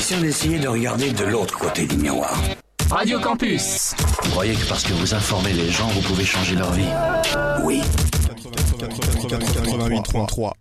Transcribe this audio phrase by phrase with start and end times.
[0.00, 2.34] Essayons d'essayer de regarder de l'autre côté du miroir.
[2.90, 3.94] Radio Campus.
[4.22, 6.88] Vous croyez que parce que vous informez les gens, vous pouvez changer leur vie
[7.64, 7.82] Oui.
[8.78, 10.52] 88.3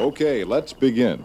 [0.00, 1.18] Okay, let's begin.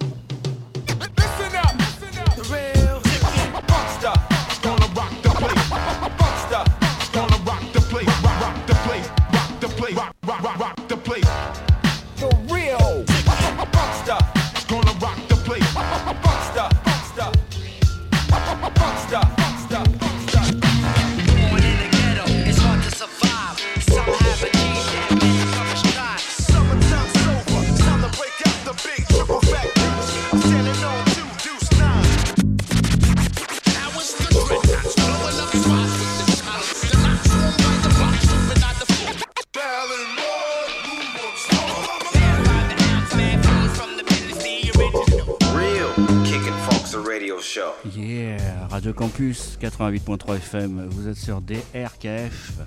[49.91, 52.59] 88.3 FM, vous êtes sur DRKF,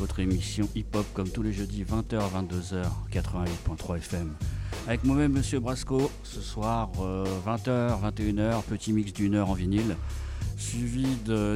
[0.00, 4.32] votre émission hip-hop comme tous les jeudis 20h 22h 88.3 FM.
[4.88, 9.96] Avec moi-même Monsieur Brasco, ce soir 20h euh, 21h, petit mix d'une heure en vinyle,
[10.56, 11.06] suivi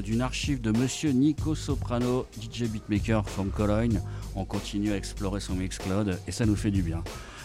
[0.05, 4.01] d'une archive de Monsieur Nico Soprano, DJ beatmaker from Cologne.
[4.37, 7.03] On continue à explorer son Mixcloud et ça nous fait du bien.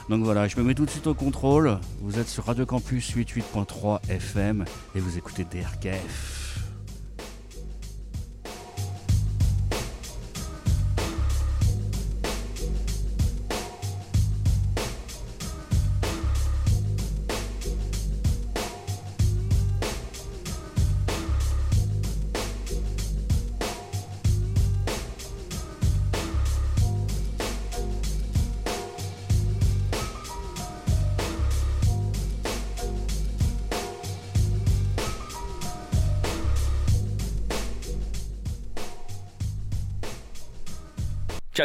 [0.10, 1.80] Donc voilà, je me mets tout de suite au contrôle.
[2.02, 4.64] Vous êtes sur Radio Campus 88.3 FM
[4.94, 6.43] et vous écoutez DRKF.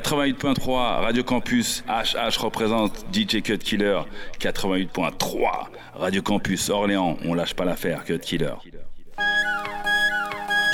[0.08, 4.00] 88.3 Radio Campus HH représente DJ Cut Killer
[4.41, 8.54] 88.3 Radio Campus Orléans on lâche pas l'affaire Cut Killer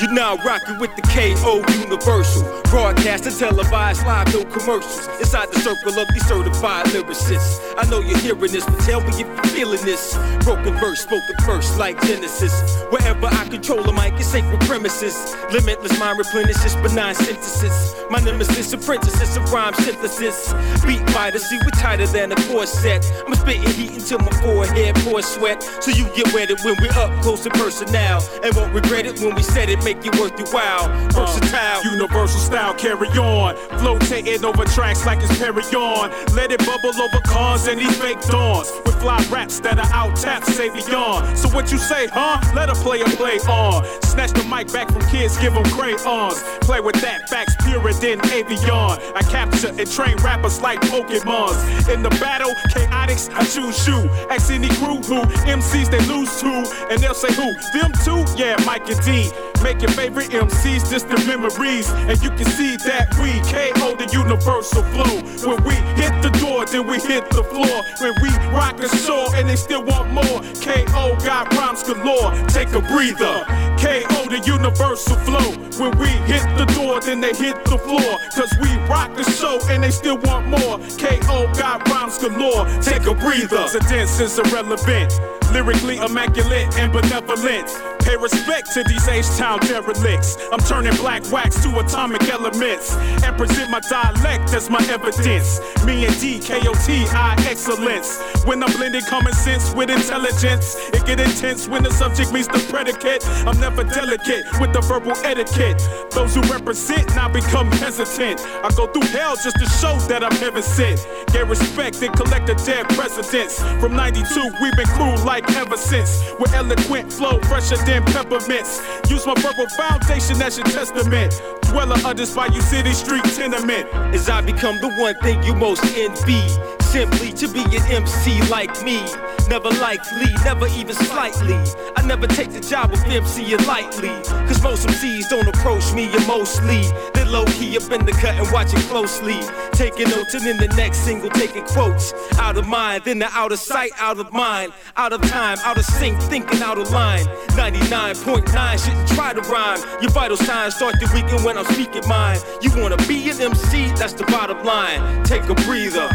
[0.00, 2.62] You're now rocking with the KO Universal.
[2.64, 5.06] Broadcast and televised live, no commercials.
[5.20, 7.60] Inside the circle of these certified lyricists.
[7.78, 10.18] I know you're hearing this, but tell me if you're feeling this.
[10.42, 12.82] Broken verse, spoken first, like Genesis.
[12.90, 15.14] Wherever I control a mic, it's sacred premises.
[15.52, 17.94] Limitless mind replenishes benign synthesis.
[18.10, 20.52] My nemesis, apprentices of rhyme synthesis.
[20.84, 23.06] Beat fighter, see we're tighter than a corset.
[23.28, 25.62] I'm spitting heat until my forehead pours sweat.
[25.62, 28.20] So you get wetted when we're up close and personal.
[28.42, 30.88] And won't regret it when we said it make it worth your while.
[31.10, 33.54] Versatile, universal style, carry on.
[33.78, 36.10] Flotating over tracks like it's Perry on.
[36.34, 38.72] Let it bubble over cars and these fake dawns.
[38.86, 41.36] With fly raps that are out tapped, say beyond.
[41.36, 42.40] So what you say, huh?
[42.54, 43.84] Let a player play on.
[44.02, 46.40] Snatch the mic back from kids, give them crayons.
[46.62, 48.96] Play with that, facts purer than Evian.
[49.14, 51.92] I capture and train rappers like Pokemons.
[51.92, 54.08] In the battle, chaotics, I choose you.
[54.30, 57.52] Ask any crew who MCs they lose to, and they'll say who?
[57.76, 58.24] Them two?
[58.40, 59.30] Yeah, Mike and D.
[59.64, 61.88] Make your favorite MCs distant memories.
[61.90, 65.14] And you can see that we KO the universal flow.
[65.48, 67.80] When we hit the door, then we hit the floor.
[68.00, 68.93] When we rock a
[69.34, 70.40] and they still want more.
[70.62, 72.32] KO got rhymes galore.
[72.48, 73.44] Take a breather.
[73.78, 75.50] KO the universal flow.
[75.78, 78.18] When we hit the door, then they hit the floor.
[78.34, 80.78] Cause we rock the show they still want more.
[80.96, 82.64] KO got rhymes galore.
[82.80, 83.68] Take a breather.
[83.68, 85.12] The dance is irrelevant.
[85.52, 87.68] Lyrically immaculate and benevolent.
[88.00, 90.36] Pay respect to these H-Town derelicts.
[90.52, 92.94] I'm turning black wax to atomic elements
[93.24, 95.60] and present my dialect as my evidence.
[95.84, 98.20] Me and DKOT, I excellence.
[98.44, 102.58] When I'm blending common sense with intelligence, it get intense when the subject meets the
[102.70, 103.26] predicate.
[103.46, 105.80] I'm never delicate with the verbal etiquette.
[106.10, 108.40] Those who represent now become hesitant.
[108.62, 111.06] I go through hell just to show that I'm heaven sent.
[111.32, 113.58] Get respect and collect the dead presidents.
[113.80, 114.24] From 92,
[114.60, 116.22] we've been cool like ever since.
[116.38, 118.80] With eloquent flow, fresher than peppermints.
[119.10, 121.40] Use my verbal foundation as your testament.
[121.62, 123.86] Dweller others by you city street tenement.
[124.14, 126.83] As I become the one thing you most envy.
[126.94, 129.02] Simply to be an MC like me
[129.48, 131.58] Never likely, never even slightly.
[131.96, 134.08] I never take the job of MCing lightly.
[134.46, 136.82] Cause most MCs don't approach me, and mostly
[137.12, 139.38] they're low key up in the cut and watching closely.
[139.72, 142.14] Taking notes and in the next single taking quotes.
[142.38, 144.72] Out of mind, then they're out of sight, out of mind.
[144.96, 147.26] Out of time, out of sync, thinking out of line.
[147.48, 149.80] 99.9 shouldn't try to rhyme.
[150.00, 152.38] Your vital signs start to weaken when I'm speaking mine.
[152.62, 155.22] You wanna be an MC, that's the bottom line.
[155.24, 156.08] Take a breather.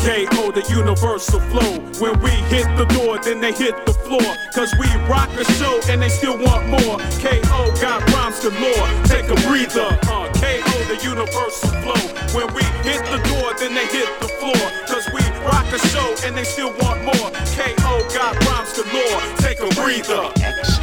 [0.00, 1.76] KO, the universal flow.
[2.00, 4.32] When we hit the door, then they hit the floor.
[4.54, 6.96] Cause we rock a show and they still want more.
[7.20, 8.88] KO got rhymes galore.
[9.04, 9.92] Take a breather.
[10.08, 12.00] Uh, KO, the universal flow.
[12.32, 14.64] When we hit the door, then they hit the floor.
[14.88, 17.28] Cause we rock a show and they still want more.
[17.52, 19.20] KO got rhymes galore.
[19.36, 20.79] Take a breather.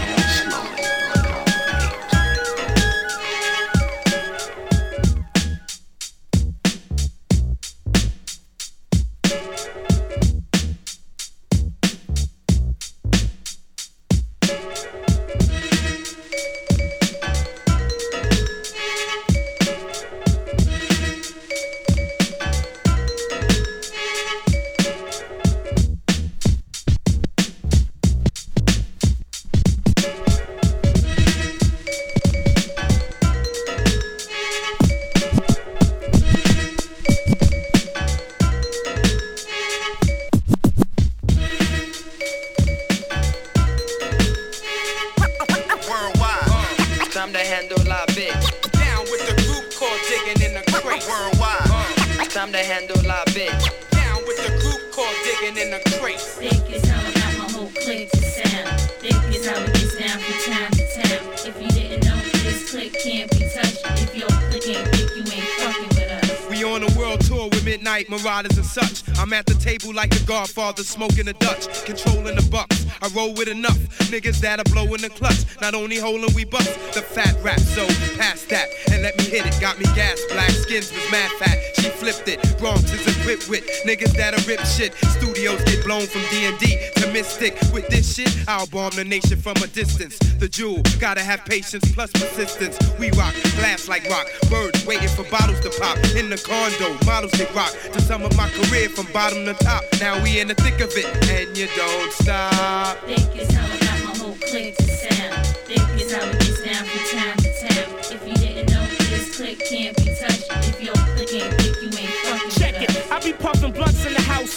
[70.68, 72.86] Godfather smoking a Dutch, controlling the bucks.
[73.02, 73.80] I roll with enough
[74.12, 75.46] niggas that are blow in the clutch.
[75.62, 77.88] Not only holding we bust the fat rap, so
[78.18, 79.56] past that and let me hit it.
[79.62, 81.58] Got me gas, black skins was mad fat.
[81.78, 82.44] She flipped it.
[82.60, 84.94] Bronx is equipped with niggas that are rip shit.
[85.16, 87.56] Studios get blown from D&D to Mystic.
[87.74, 90.18] With this shit, I'll bomb the nation from a distance.
[90.40, 92.78] The jewel, gotta have patience plus persistence.
[93.00, 94.28] We rock, glass like rock.
[94.50, 95.98] Birds waiting for bottles to pop.
[96.16, 97.72] In the condo, models they rock.
[97.94, 99.84] To sum up my career from bottom to top.
[100.00, 102.98] Now we in the thick of it, and you don't stop.
[103.06, 105.46] Think it's how I got my whole clique to sound.
[105.68, 107.88] Think it's how it gets down from town to town.
[108.10, 110.48] If you didn't know, this clique can't be touched.
[110.68, 113.12] If your clique ain't thick, you ain't fucking Check it.
[113.12, 113.67] I be puffing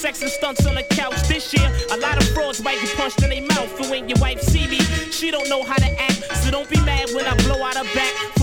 [0.01, 1.29] sex and stunts on the couch.
[1.29, 3.79] This year, a lot of frauds might get punched in their mouth.
[3.81, 4.79] And when your wife see me,
[5.11, 6.25] she don't know how to act.
[6.37, 8.40] So don't be mad when I blow out her back.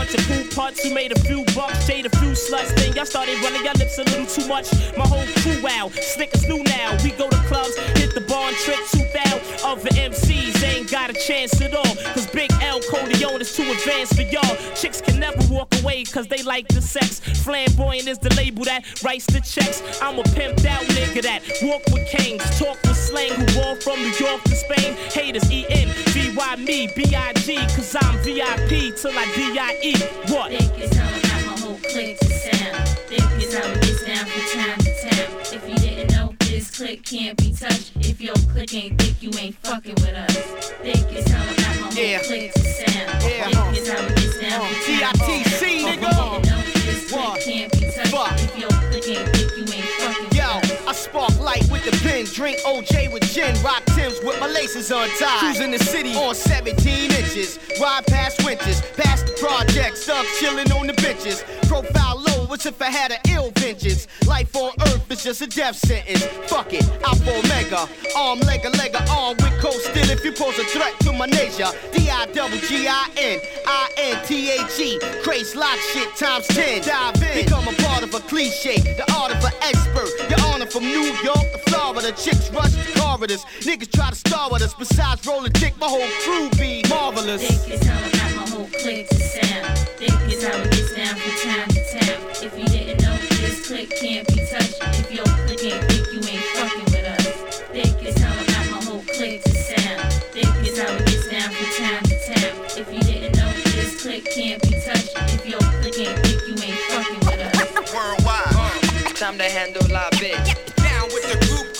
[0.00, 2.74] Bunch of cool parts who made a few bucks, shade a few sluts.
[2.74, 4.72] Then y'all started running your lips a little too much.
[4.96, 6.96] My whole crew out, slick as new now.
[7.04, 9.70] We go to clubs, hit the bar and trick two thou.
[9.70, 11.94] Other MCs ain't got a chance at all.
[12.14, 14.56] Cause Big L Corleone is too advanced for y'all.
[14.74, 17.20] Chicks can never walk away cause they like the sex.
[17.44, 19.82] Flamboyant is the label that writes the checks.
[20.00, 23.98] I'm a pimped out nigga that walk with kings, talk with slang, who ball from
[24.00, 24.94] New York to Spain.
[25.12, 29.50] Haters E N V Y me B I G cause I'm VIP till I D
[29.94, 30.50] What?
[30.50, 32.88] Think it's how I got my whole clique to sound.
[33.08, 35.26] Think it's how it gets down from town to town.
[35.52, 37.92] If you didn't know, this clique can't be touched.
[37.96, 40.36] If your clique ain't thick, you ain't fucking with us.
[40.82, 42.22] Think it's how I got my whole Yeah.
[42.22, 43.24] clique to sound.
[43.24, 43.44] Yeah.
[43.50, 45.26] Think it's how it gets down from town to.
[45.26, 48.44] DITC, If you didn't know, this clique can't be touched.
[48.44, 50.59] If your clique ain't thick, you ain't fucking with us.
[50.90, 54.90] I spark light with the pen, drink OJ with gin, rock Tims with my laces
[54.90, 55.38] untied.
[55.38, 60.88] Cruising the city on 17 inches, ride past winters, past the projects, up chilling on
[60.88, 61.44] the benches.
[61.68, 64.08] Profile low as if I had an ill vengeance.
[64.26, 66.24] Life on earth is just a death sentence.
[66.50, 70.58] Fuck it, Alpha Omega, arm, leg, a leg, arm with coast still if you pose
[70.58, 71.70] a threat to my nature.
[71.92, 76.48] D I double G I N I N T H E, craze lock shit times
[76.48, 76.82] 10.
[76.82, 80.10] Dive in, become a part of a cliche, the art of an expert.
[80.28, 83.44] Your honor from New York to Florida, chicks rush the corridors.
[83.60, 87.42] Niggas try to star with us, besides rolling dick, my whole crew be marvelous.
[87.42, 89.78] Think it's how I got my whole clique to sound.
[90.00, 92.18] Think it's how it gets down from town to town.
[92.42, 94.80] If you didn't know, this clique can't be touched.
[95.00, 97.60] If your clique ain't thick, you ain't fucking with us.
[97.70, 100.12] Think it's how I got my whole clique to sound.
[100.32, 102.52] Think it's how it gets down from town to town.
[102.80, 105.12] If you didn't know, this clique can't be touched.
[105.34, 107.94] If your clique ain't thick, you ain't fucking with us.
[107.94, 109.16] Worldwide.
[109.16, 110.69] Time to handle our bitch.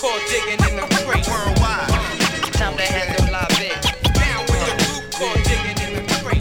[0.01, 1.29] Called digging in the crate.
[1.29, 1.91] Worldwide.
[2.55, 3.85] Time to handle live bitch.
[4.15, 6.41] Down with the group called digging in the crate.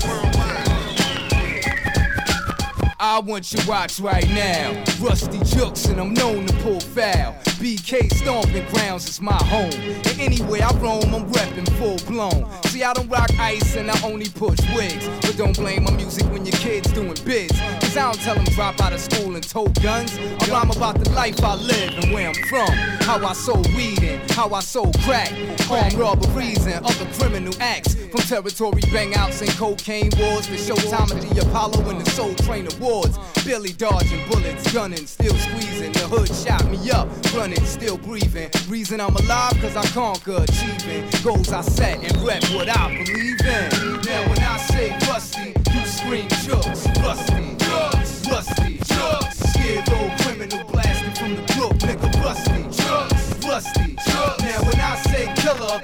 [3.02, 4.72] I want you watch right now.
[5.00, 7.36] Ruste Juxx and I'm known to pull foul.
[7.60, 9.70] BK stomping grounds is my home.
[9.74, 12.50] And anywhere I roam, I'm reppin' full blown.
[12.68, 15.10] See, I don't rock ice and I only push wigs.
[15.22, 17.52] But don't blame my music when your kid's doing biz.
[17.82, 20.18] Cause I don't tell them drop out of school and tote guns.
[20.18, 22.72] I rhyme about the life I live and where I'm from.
[23.02, 25.34] How I sold weed and how I sold crack.
[25.70, 27.96] Armed robberies and other criminal acts.
[27.96, 32.68] From territory bangouts and cocaine wars to showtime at the Apollo and the Soul Train
[32.78, 33.20] Awards.
[33.44, 35.92] Billy dodging bullets, gunning, still squeezing.
[35.92, 38.50] The hood shot me up, running, still breathing.
[38.68, 43.40] Reason I'm alive, cause I conquer, achieving goals I set and rep what I believe
[43.42, 44.02] in.
[44.02, 46.88] Now when I say Ruste, you scream Juxx.
[47.02, 49.38] Ruste, drugs, Ruste, drugs.
[49.54, 52.10] Scared old criminal blasting from the brook, nigga.
[52.22, 54.44] Ruste, drugs, Ruste, drugs.
[54.44, 55.82] Now when I say killer,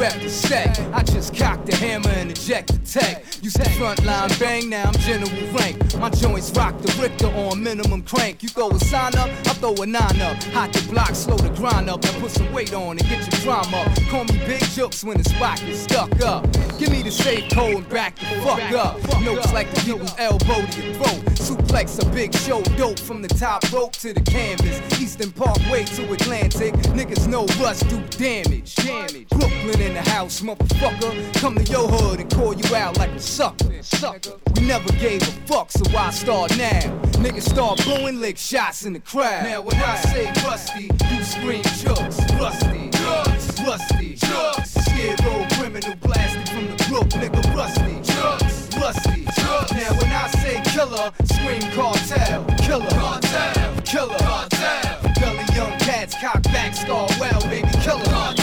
[0.00, 0.78] rep the.
[0.94, 3.29] I just cocked the hammer and eject the tech.
[3.50, 5.96] You say frontline bang, now I'm general rank.
[5.96, 8.44] My joints rock the Richter on minimum crank.
[8.44, 10.40] You throw a sign up, I throw a nine up.
[10.54, 13.40] Hot the block, slow the grind up, and put some weight on and get your
[13.40, 13.92] drama.
[14.08, 16.44] Call me big Juxx when the spot gets stuck up.
[16.78, 19.02] Give me the safe code and back the fuck up.
[19.20, 21.24] Notes like the people's elbow to your throat.
[21.34, 24.78] Suplex a big show, dope from the top rope to the canvas.
[25.00, 26.74] Eastern Parkway to Atlantic.
[26.94, 28.76] Niggas know rush do damage.
[28.76, 29.28] Damage.
[29.30, 31.34] Brooklyn in the house, motherfucker.
[31.40, 33.82] Come to your hood and call you out like a sucker.
[33.82, 34.32] Sucker.
[34.54, 36.80] We never gave a fuck, so why start now?
[37.24, 39.44] Niggas start blowing lick shots in the crowd.
[39.44, 42.20] Now when I say Ruste, you scream Juxx.
[42.36, 44.70] Ruste, drugs, Ruste, drugs.
[44.84, 47.40] Scared old criminal blasted from the brook, nigga.
[47.56, 49.72] Ruste, drugs, Ruste, drugs.
[49.72, 55.00] Now when I say killer, scream cartel, killer, cartel, killer, cartel.
[55.18, 58.39] Gully young cats, cock back, scar well, baby, killer, cartel.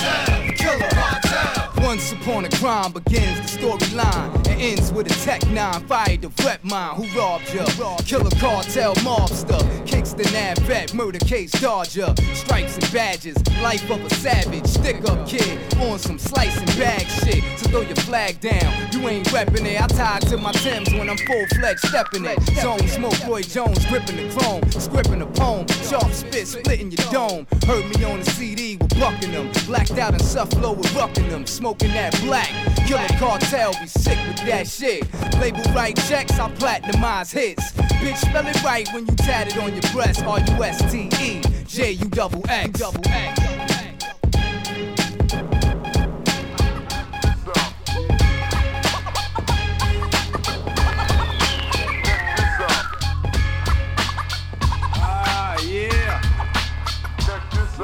[1.87, 6.29] Once upon a crime begins the storyline and ends with a tech nine fired the
[6.43, 7.63] rep mine who robbed ya.
[7.99, 9.63] Killer cartel mobster,
[10.17, 15.27] Kingston Ave vet, murder case dodger, stripes and badges, life of a savage, stick up
[15.27, 17.43] kid on some slice and bag shit.
[17.59, 19.79] So throw your flag down, you ain't reppin' it.
[19.79, 22.41] I tied to my Timbs when I'm full fledged stepping it.
[22.61, 27.45] Zone smoke, Roy Jones gripping the chrome, scripping a poem, sharp spit splitting your dome.
[27.67, 32.19] Heard me on the CD with Buckingham, blacked out in Suffalo with Ruckingham, smoking that
[32.21, 32.49] black.
[32.87, 35.03] Killer cartel be sick with that shit.
[35.39, 37.71] Label right checks, I platinumize hits.
[37.97, 39.81] Bitch, spell it right when you tat it on your
[40.13, 40.23] breast.
[40.23, 42.79] R U S T E J U double X.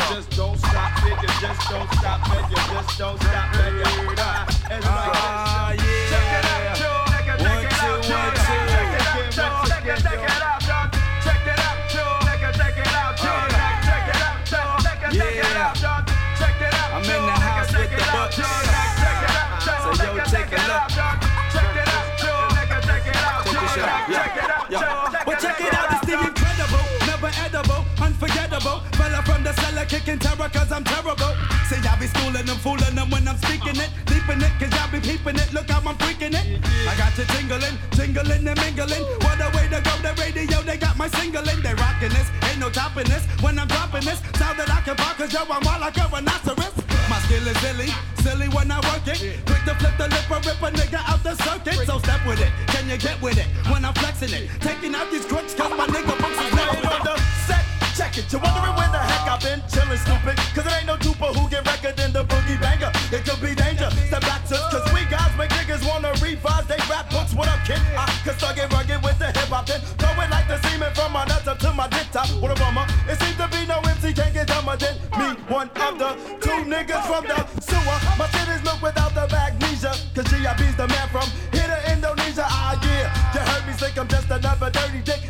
[0.09, 1.41] Just don't stop, nigga.
[1.41, 2.55] Just don't stop, nigga.
[2.73, 3.33] Just don't stop.
[4.15, 5.42] Ah, everybody
[28.63, 28.97] unforgettable.
[28.97, 31.33] Fella from the cellar kicking terror cause I'm terrible.
[31.67, 34.91] Say I be schooling them, fooling them when I'm speaking it, leaping it, cause y'all
[34.91, 35.53] be peeping it.
[35.53, 36.61] Look how I'm freaking it.
[36.87, 39.03] I got you tingling, tingling and mingling.
[39.23, 41.61] What a way to go, the radio, they got my singling.
[41.61, 43.23] They rocking this, ain't no topping this.
[43.41, 46.07] When I'm dropping this, sound that I can bark cause yo, I'm all like a
[46.11, 46.73] rhinoceros.
[47.09, 47.89] My skill is silly,
[48.23, 49.19] silly when I work it.
[49.45, 51.85] Quick to flip the lip or rip a nigga out the circuit.
[51.85, 53.47] So step with it, can you get with it?
[53.69, 57.03] When I'm flexing it, taking out these crooks cause my nigga books is Right on
[57.03, 57.17] the
[57.47, 57.65] set,
[57.95, 58.25] check it.
[58.31, 60.35] You're wondering where the heck I've been chillin' stupid.
[60.57, 62.91] Cause it ain't no duper who get record in the boogie banger.
[63.13, 63.89] It could be danger.
[64.09, 67.33] Step back to cause we guys make niggas wanna revise they rap books.
[67.33, 67.79] What up, kid?
[67.95, 69.81] I can start get rugged with the hip hop then.
[70.01, 72.27] Throw it like the semen from my nuts up to my dick top.
[72.41, 72.85] What a bummer.
[73.07, 75.37] It seems to be no MC can't get dumber than me.
[75.47, 77.97] One of the two niggas from the sewer.
[78.17, 79.93] My shit is milk without the magnesia.
[80.15, 82.45] Cause GIB's the man from here to Indonesia.
[82.47, 83.13] Ah, yeah.
[83.33, 85.22] You heard me think I'm just another dirty dick.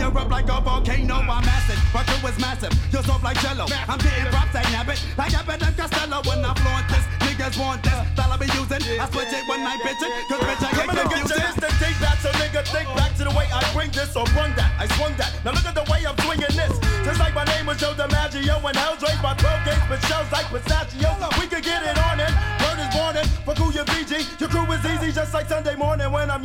[0.00, 1.76] You're up like a volcano, I'm massive.
[1.92, 3.68] But you is massive, you're soft like jello.
[3.84, 6.24] I'm getting props I have habit, like Abbott and Costello.
[6.24, 8.00] When I flaunt this, niggas want this.
[8.16, 10.12] Thought I be using, I switch it when I bitch it.
[10.24, 11.36] Cause bitch, I get Coming confused.
[11.36, 14.24] Coming to take that, so nigga, think back to the way I bring this or
[14.32, 14.72] run that.
[14.80, 15.36] I swung that.
[15.44, 16.72] Now look at the way I'm swinging this.
[17.04, 20.32] Just like my name was Joe DiMaggio and Hell's Race, my pro gates, but shells
[20.32, 21.12] like pistachio.
[21.36, 22.32] We can get it on it.
[22.56, 24.24] bird is warning for you BG.
[24.40, 26.39] Your crew is easy, just like Sunday morning when I'm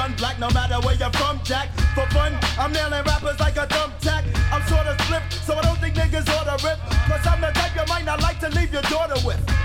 [0.00, 1.68] done black, no matter where you're from, Jack.
[1.94, 4.24] For fun, I'm nailing rappers like a thumbtack.
[4.50, 6.78] I'm sorta slick, so I don't think niggas oughta rip.
[7.08, 9.59] Cause I'm the type you might not like to leave your daughter with.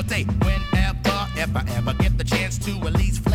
[0.00, 0.24] all day.
[0.24, 3.29] Whenever, if I ever get the chance to release.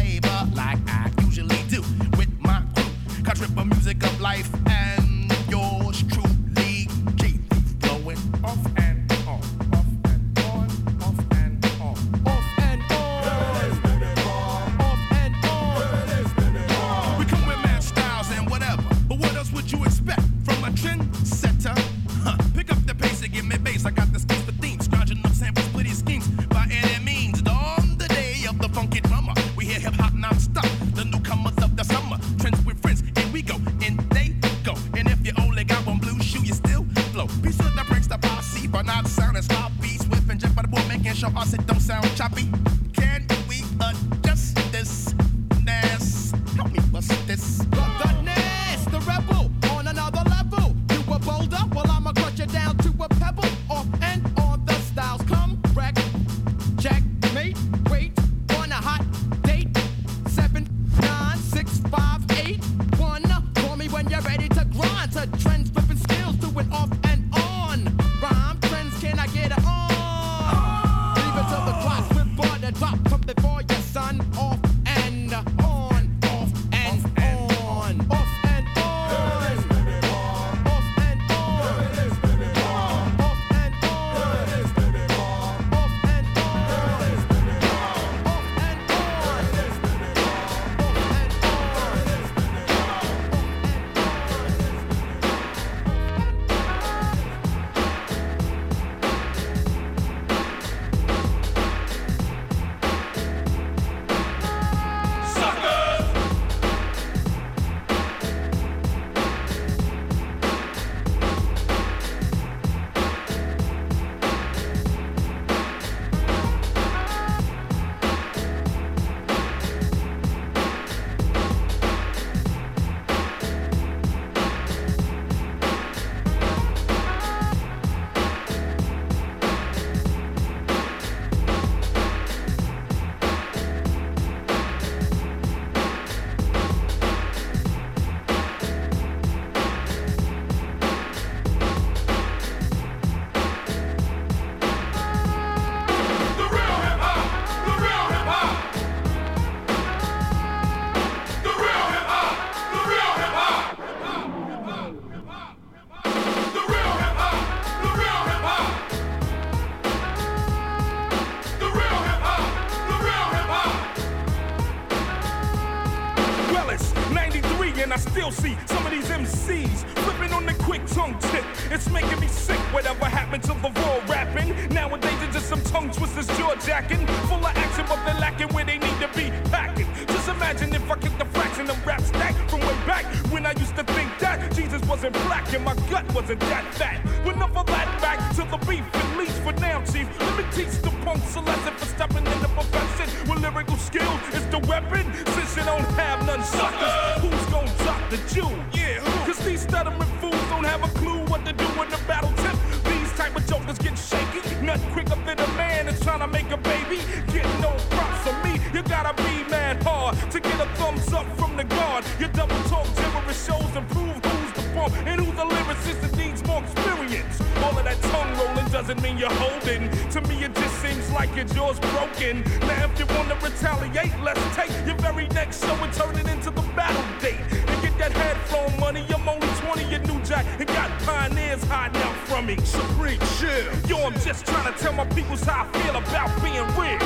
[221.55, 222.43] Jaw's broken.
[222.67, 226.51] Now, if you wanna retaliate, let's take your very next show and turn it into
[226.51, 227.39] the battle date.
[227.69, 229.05] And get that head flow money.
[229.15, 232.57] I'm only 20, you new jack, and got pioneers hiding out from me.
[232.57, 233.65] Supreme chill.
[233.87, 236.99] Yo, I'm just trying to tell my peoples how I feel about being real.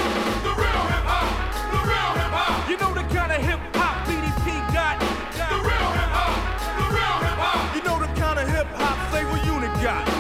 [0.46, 1.30] The real hip hop,
[1.74, 2.70] the real hip hop.
[2.70, 4.98] You know the kind of hip hop BDP got.
[5.52, 6.34] The real hip hop,
[6.80, 7.76] the real hip hop.
[7.76, 10.19] You know the kind of hip hop flavor unit got.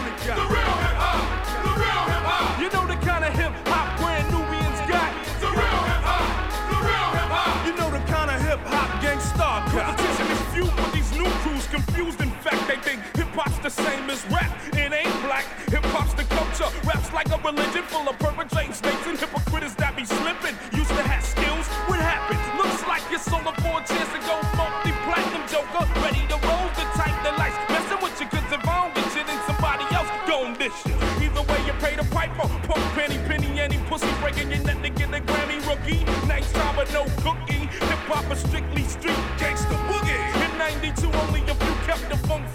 [13.69, 14.49] The same as rap.
[14.73, 15.45] It ain't black.
[15.69, 16.69] Hip hop's the culture.
[16.87, 20.55] Rap's like a religion full of perpetrating snakes and hypocrites that be slipping.
[20.73, 21.65] Used to have skills.
[21.85, 22.41] What happened?
[22.57, 25.85] Looks like you sold up for a chance to go multi-platinum joker.
[26.01, 28.27] Ready to roll the type that likes messing with you.
[28.33, 30.97] Cause if I don't get you, then somebody else gon' dish you.
[31.21, 32.49] Either way, you pay the piper.
[32.65, 36.01] Punk penny, penny, any pussy breaking your neck to get a Grammy rookie.
[36.25, 37.69] Nice time, but no cookie.
[37.69, 40.17] Hip hop is strictly street gangsta boogie.
[40.41, 42.49] In 92, only a few kept the funk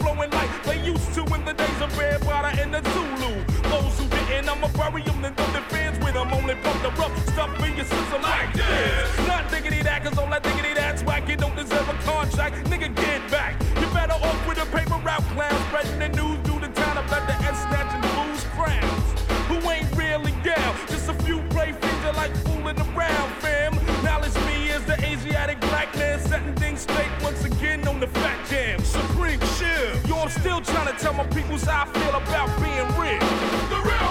[4.64, 6.32] I'ma bury them, then throw their fans with them.
[6.32, 9.28] Only pump the rough stuff in your system like this.
[9.28, 11.28] Not diggity that, cause all that diggity that's whack.
[11.28, 13.60] You don't deserve a contract, nigga, get back.
[13.78, 17.26] You better off with a paper route clown, spreading the news through the town about
[17.28, 19.04] the S snatching fools crowns.
[19.48, 23.74] Who ain't really down, just a few play finger like fooling around, fam.
[24.02, 28.38] Knowledge me as the Asiatic black man, setting things straight once again on the fat
[28.48, 28.80] jam.
[28.80, 29.92] Supreme chill.
[30.08, 33.20] Yo, I'm still trying to tell my peoples how I feel about being real.
[33.68, 34.03] The real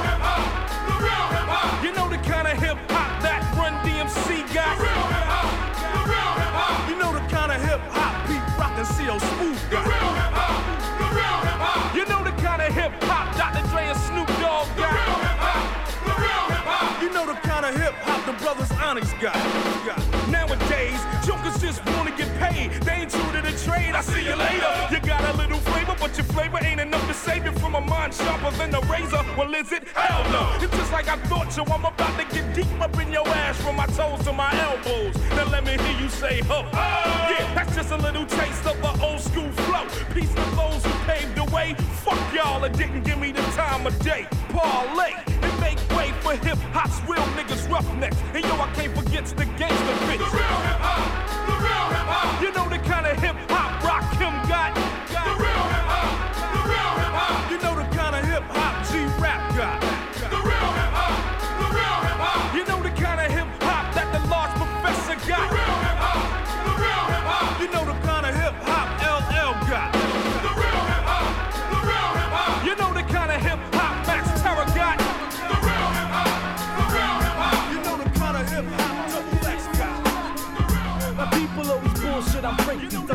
[2.43, 4.75] kind of hip hop that Run DMC got.
[4.75, 5.47] The real hip hop,
[5.79, 6.89] the real hip hop.
[6.89, 9.87] You know the kind of hip hop Pete Rock and CL Smooth got.
[9.87, 10.59] The real hip hop,
[10.99, 11.95] the real hip hop.
[11.95, 13.63] You know the kind of hip hop Dr.
[13.71, 14.91] Dre and Snoop Dogg got.
[14.91, 15.63] The real hip hop,
[16.03, 16.99] the real hip hop.
[16.99, 19.39] You know the kind of hip hop the brothers Onyx got.
[19.87, 19.99] got.
[20.27, 22.75] Nowadays, Jokers just wanna get paid.
[22.83, 23.95] They ain't true to the trade.
[23.95, 24.71] I see you later.
[24.91, 27.81] You got a little flavor, but your flavor ain't enough to save you from a
[27.81, 29.23] mind sharper than a razor.
[29.39, 29.87] Well, is it?
[29.95, 30.43] Hell no.
[30.59, 31.63] It's just like I thought you.
[31.71, 31.92] I'm to
[32.33, 35.15] get deep up in your ass from my toes to my elbows.
[35.31, 36.65] Now let me hear you say ho.
[36.73, 39.85] Yeah, that's just a little taste of the old school flow.
[40.13, 41.75] Peace to those who paved the way.
[42.03, 44.27] Fuck y'all that didn't give me the time of day.
[44.49, 48.17] Parlay and make way for hip hop's real niggas roughnecks.
[48.33, 50.17] And yo, I can't forget the gangster bitch.
[50.17, 51.01] The real hip hop.
[51.47, 52.41] The real hip hop.
[52.41, 54.73] You know the kind of hip hop rock him got.
[54.73, 56.09] The real hip hop.
[56.55, 57.51] The real hip hop.
[57.51, 59.92] You know the kind of hip hop G rap got.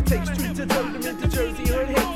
[0.09, 2.08] Take streets turn them into Jersey or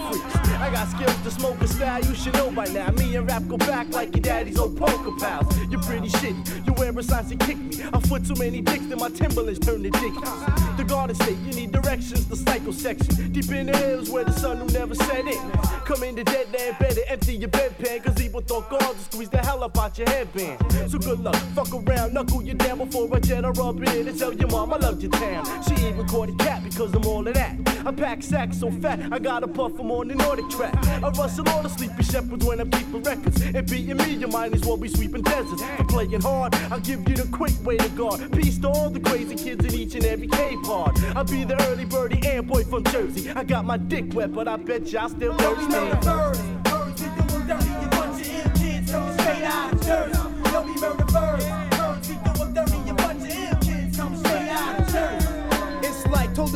[0.82, 2.90] got skills to smoke a style you should know by now.
[2.92, 5.46] Me and rap go back like your daddy's old poker pals.
[5.70, 6.66] You're pretty shitty.
[6.66, 7.82] You wear a signs and kick me.
[7.92, 10.76] I foot too many dicks that my Timberlands turn to dickies.
[10.76, 12.26] The Garden State, you need directions.
[12.26, 13.32] The psycho section.
[13.32, 15.50] Deep in the hills where the sun will never set in.
[15.84, 18.02] Come in the dead land, better empty your bedpan.
[18.02, 20.58] Cause evil thought God will squeeze the hell up out your headband.
[20.90, 24.18] So good luck, fuck around, knuckle you down before I jet her up in and
[24.18, 25.44] tell your mom I love your town.
[25.62, 27.56] She even caught a cat because I'm all of that.
[27.84, 30.71] I pack sacks so fat, I gotta puff them on the Nordic track.
[30.74, 33.40] I rustle all the sleepy shepherds when I'm keeping records.
[33.42, 35.62] And beating me, you might as well be sweeping deserts.
[35.76, 38.32] For playing hard, I'll give you the quick way to guard.
[38.32, 40.98] Peace to all the crazy kids in each and every K part.
[41.16, 43.30] I'll be the early birdie and boy from Jersey.
[43.30, 46.51] I got my dick wet, but I bet y'all still dirty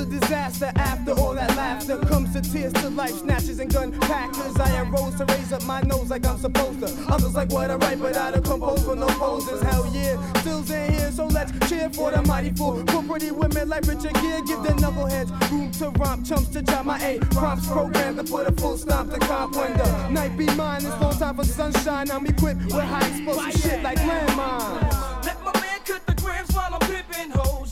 [0.07, 4.57] disaster after all that laughter comes to tears to life snatches and gun packers.
[4.59, 7.13] I arose to raise up my nose like I'm supposed to.
[7.13, 9.61] Others like what I write, but I don't compose for no poses.
[9.63, 12.85] Hell yeah, still's in here, so let's cheer for the mighty fool.
[12.87, 16.87] For pretty women like Richard Gere, give the knuckleheads room to romp, chumps to jam
[16.87, 17.19] my A.
[17.19, 20.85] Prompts programmed to put a full stop to cop the night be mine.
[20.85, 22.11] It's no time for sunshine.
[22.11, 25.25] I'm equipped with high explosive shit like landmines.
[25.25, 27.66] Let my man cut the grams while I'm pimping hoes.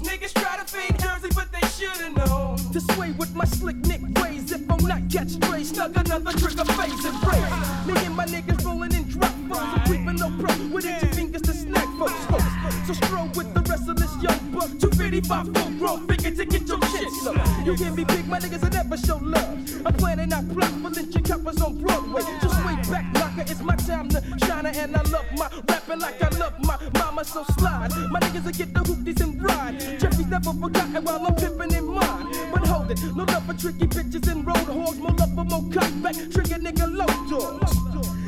[1.85, 2.54] Should've known.
[2.75, 4.51] To sway with my slick Nick ways.
[4.51, 7.39] If I'm not catch stray, snug another trigger face and break.
[7.87, 9.59] Me and my niggas rolling in drop foes.
[9.61, 12.25] I'm creeping no pro with itchy fingers to snack folks.
[12.25, 12.89] folks.
[12.89, 14.71] So stroll with the rest of this young buck.
[14.81, 17.35] 255 full grown figure to get your shit slow.
[17.65, 19.87] You hear me big, my niggas will never show love.
[19.87, 22.23] I'm planning out plot for lynching coppers on Broadway.
[22.43, 24.67] So sway back, knocker, it's my time to shine.
[24.67, 27.93] And I love my rapping like I love my mama, so slide.
[28.11, 29.79] My niggas will get the hoopties and ride.
[30.01, 32.35] Jeffrey's never forgotten while I'm pimping in mine.
[32.53, 34.99] But hold it, no love for tricky bitches and road hogs.
[34.99, 37.73] More love for more cutback, trigger nigga low dogs.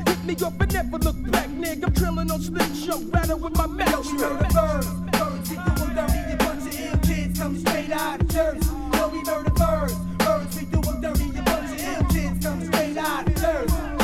[0.08, 1.86] Hit me up and never look back, nigga.
[1.86, 4.86] I'm trailing on slick show, rattle with my metal Yo, we murder birds.
[4.86, 6.30] Birds, we doing dirty.
[6.30, 8.70] You bunch of ill kids coming straight out of Jersey.
[8.94, 9.94] Yo, we murder birds.
[10.18, 11.24] Birds, we doing dirty.
[11.24, 13.95] You bunch of ill kids coming straight out of Jersey.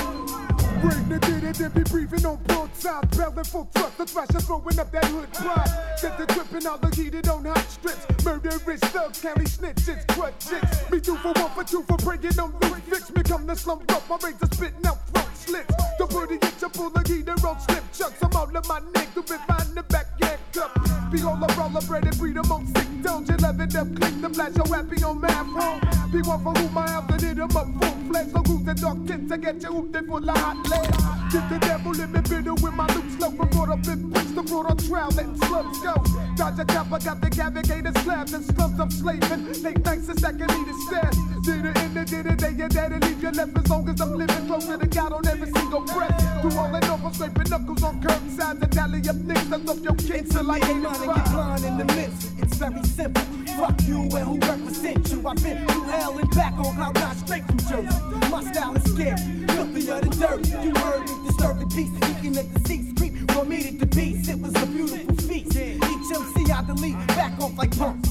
[0.83, 3.99] Bring the did it and be breathing on broadside, belling full thrust.
[3.99, 5.71] The thrasher throwing up that hood pride.
[6.03, 8.05] Get the dripping all the heated on hot strips.
[8.25, 10.91] Murderous thugs, county snitches, crud chicks.
[10.91, 13.15] Me two for one for two for bringing on loose fix.
[13.15, 15.75] Me come to slump up, my razor spitting out throat slits.
[15.99, 18.23] The booty itch, a full of heater on slip chucks.
[18.23, 20.73] I'm all of my neck to be find the back yanked up.
[21.11, 23.29] Behold, I roll a bread and breed among sick tones.
[23.29, 25.81] You leavened up, click the flash, so happy on my phone.
[26.11, 28.29] Be one for whom I have to hit 'em up full flesh.
[28.33, 30.91] So who's the dark tints to get you hooped in full of hot lead.
[31.33, 33.31] Get the devil in me bitter with my loop slow.
[33.31, 35.95] From brought up in Princeton, brought on trial, letting slums go.
[36.37, 39.53] Dodge a chopper, got the navigator slabs and slums I'm slaving.
[39.63, 41.13] Take thanks a second, a stab.
[41.45, 44.01] Did it in the did it, day, your daddy leave your left as long as
[44.01, 46.43] I'm living closer to God on every single breath.
[46.43, 49.95] Do all that over, scraping knuckles on curbsides and tally up niggas that's off your
[49.95, 52.31] kids till I ain't Money get blind in the midst.
[52.39, 53.23] It's very simple.
[53.57, 55.27] Fuck you and who represent you.
[55.27, 58.31] I've been through hell and back on cloud nine straight from Jersey.
[58.31, 59.17] My style is scary,
[59.47, 60.51] filthier than dirty.
[60.65, 64.29] You heard me disturbing peace, speaking of disease, creep from eating the beast.
[64.29, 65.57] It was a beautiful feast.
[65.57, 68.09] Each MC I delete, back off like punks.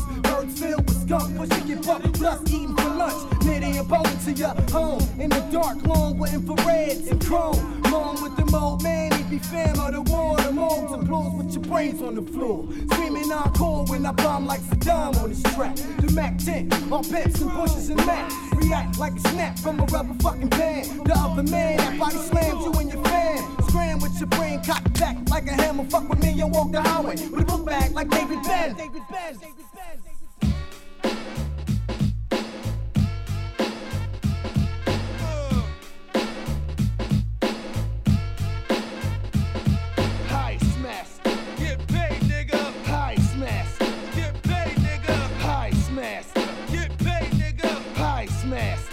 [0.50, 3.14] Filled with skunk, pushing your buck, plus eating for lunch.
[3.42, 7.82] Nitty and bone to your home in the dark, long with infrareds and chrome.
[7.92, 10.38] Long with the mold, man, he be fam of the war.
[10.38, 12.68] The mold applause with your brains on the floor.
[12.92, 15.76] Screaming encore when I bomb like Saddam on this track.
[15.76, 18.36] The Mac 10, all pets and bushes and maps.
[18.56, 21.06] React like a snap from a rubber fucking band.
[21.06, 23.62] The other man that body slams you and your fan.
[23.68, 25.84] Scram with your brain cocked back like a hammer.
[25.86, 28.76] Fuck with me and walk the highway with a book bag like David Ben.
[28.76, 30.11] David Ben.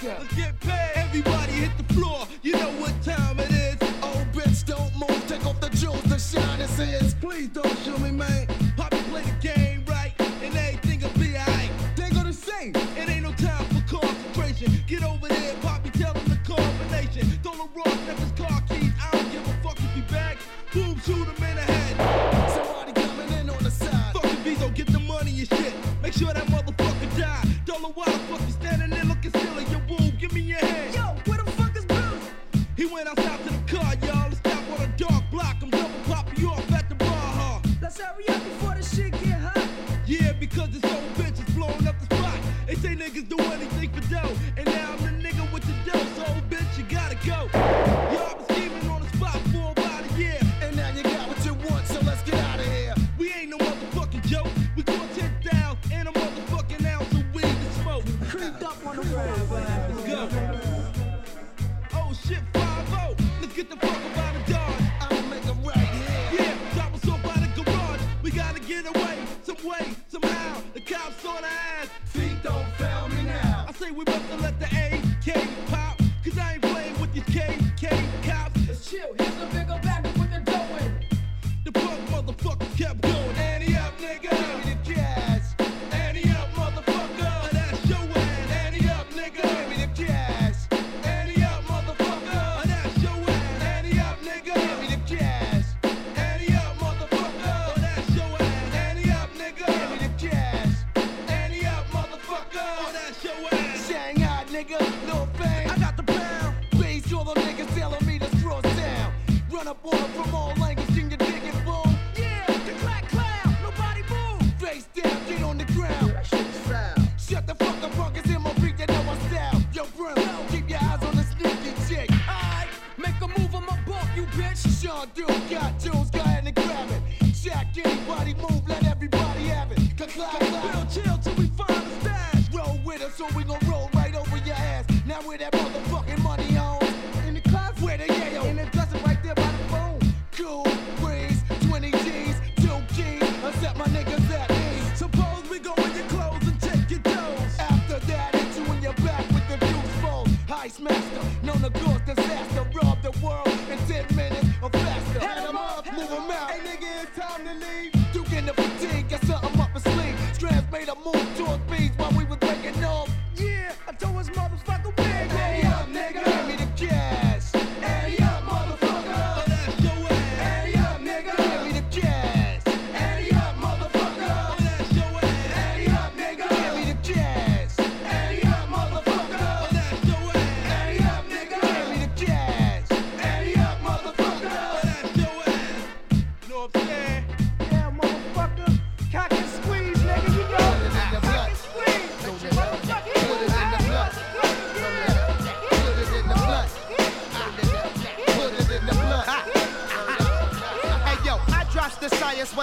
[0.03, 0.17] Go.
[0.37, 0.93] Get paid.
[0.95, 2.29] Everybody hit the floor.
[2.43, 3.77] You know what time it is.
[4.01, 5.27] Old bitch, don't move.
[5.27, 6.03] Take off the jewels.
[6.05, 7.15] The shine is his.
[7.15, 8.47] Please don't shoot me, man.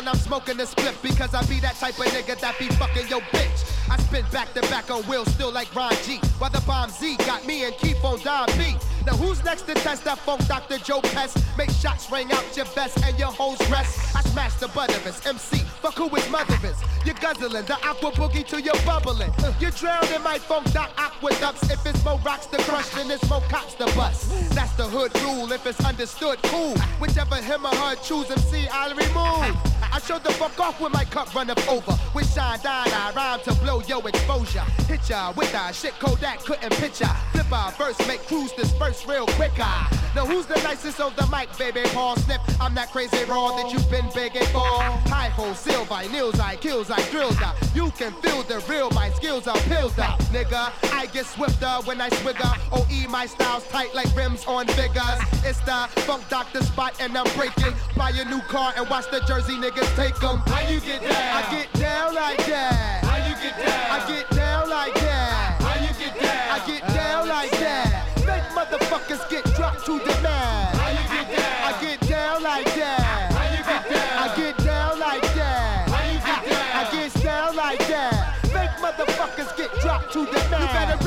[0.05, 3.07] When I'm smoking the split because I be that type of nigga that be fucking
[3.07, 3.89] your bitch.
[3.89, 6.17] I spin back to back on wheels still like Ron G.
[6.37, 8.75] While the bomb Z got me and Keith on Don B.
[9.05, 10.77] Now who's next to test that funk Dr.
[10.77, 11.37] Joe Pest?
[11.57, 14.15] Make shots ring out your vest and your hoes rest.
[14.15, 16.77] I smash the butterers, MC, fuck who his mother is.
[17.03, 19.31] You're guzzling the aqua boogie till you're bubbling.
[19.59, 21.69] You drown in my funk doc aqueducts.
[21.71, 24.29] If it's more rocks to crush, then it's more cops to bust.
[24.53, 25.51] That's the hood rule.
[25.51, 26.75] If it's understood, cool.
[26.99, 29.74] Whichever him or her choose MC, I'll remove.
[29.95, 31.97] I showed the fuck off when my cup run up over.
[32.13, 34.65] With shine down, I rhyme to blow your exposure.
[34.89, 37.07] Hit ya with a shit Kodak couldn't picture.
[37.31, 39.63] Flip our verse, make crews disperse real quicker.
[40.15, 41.81] Now who's the nicest on the mic, baby?
[41.89, 42.39] Paul Snip.
[42.61, 44.63] I'm that crazy raw that you've been begging for.
[45.11, 47.55] High ho, silver, nails, I kills, I drills out.
[47.75, 50.17] You can feel the real, my skills are pills out.
[50.31, 52.49] Nigga, I get swifter when I swigger.
[52.71, 55.19] OE, my style's tight like rims on figures.
[55.43, 57.73] It's the Funk Doctor Spock and I'm breaking.
[57.97, 60.37] Buy a new car and watch the Jersey niggas take 'em.
[60.47, 61.11] How you get down?
[61.11, 63.03] I get down like that.
[63.03, 64.01] How you get down?
[64.01, 64.34] I get
[68.75, 70.75] motherfuckers get dropped to the mat.
[70.75, 71.73] How you get down?
[71.73, 73.31] I get down like that.
[73.31, 74.17] How you get down?
[74.17, 75.89] I get down like that.
[75.89, 76.75] How you get down?
[76.75, 78.35] I get down like that.
[78.53, 80.61] Make motherfuckers get dropped to the mat.
[80.61, 81.03] You better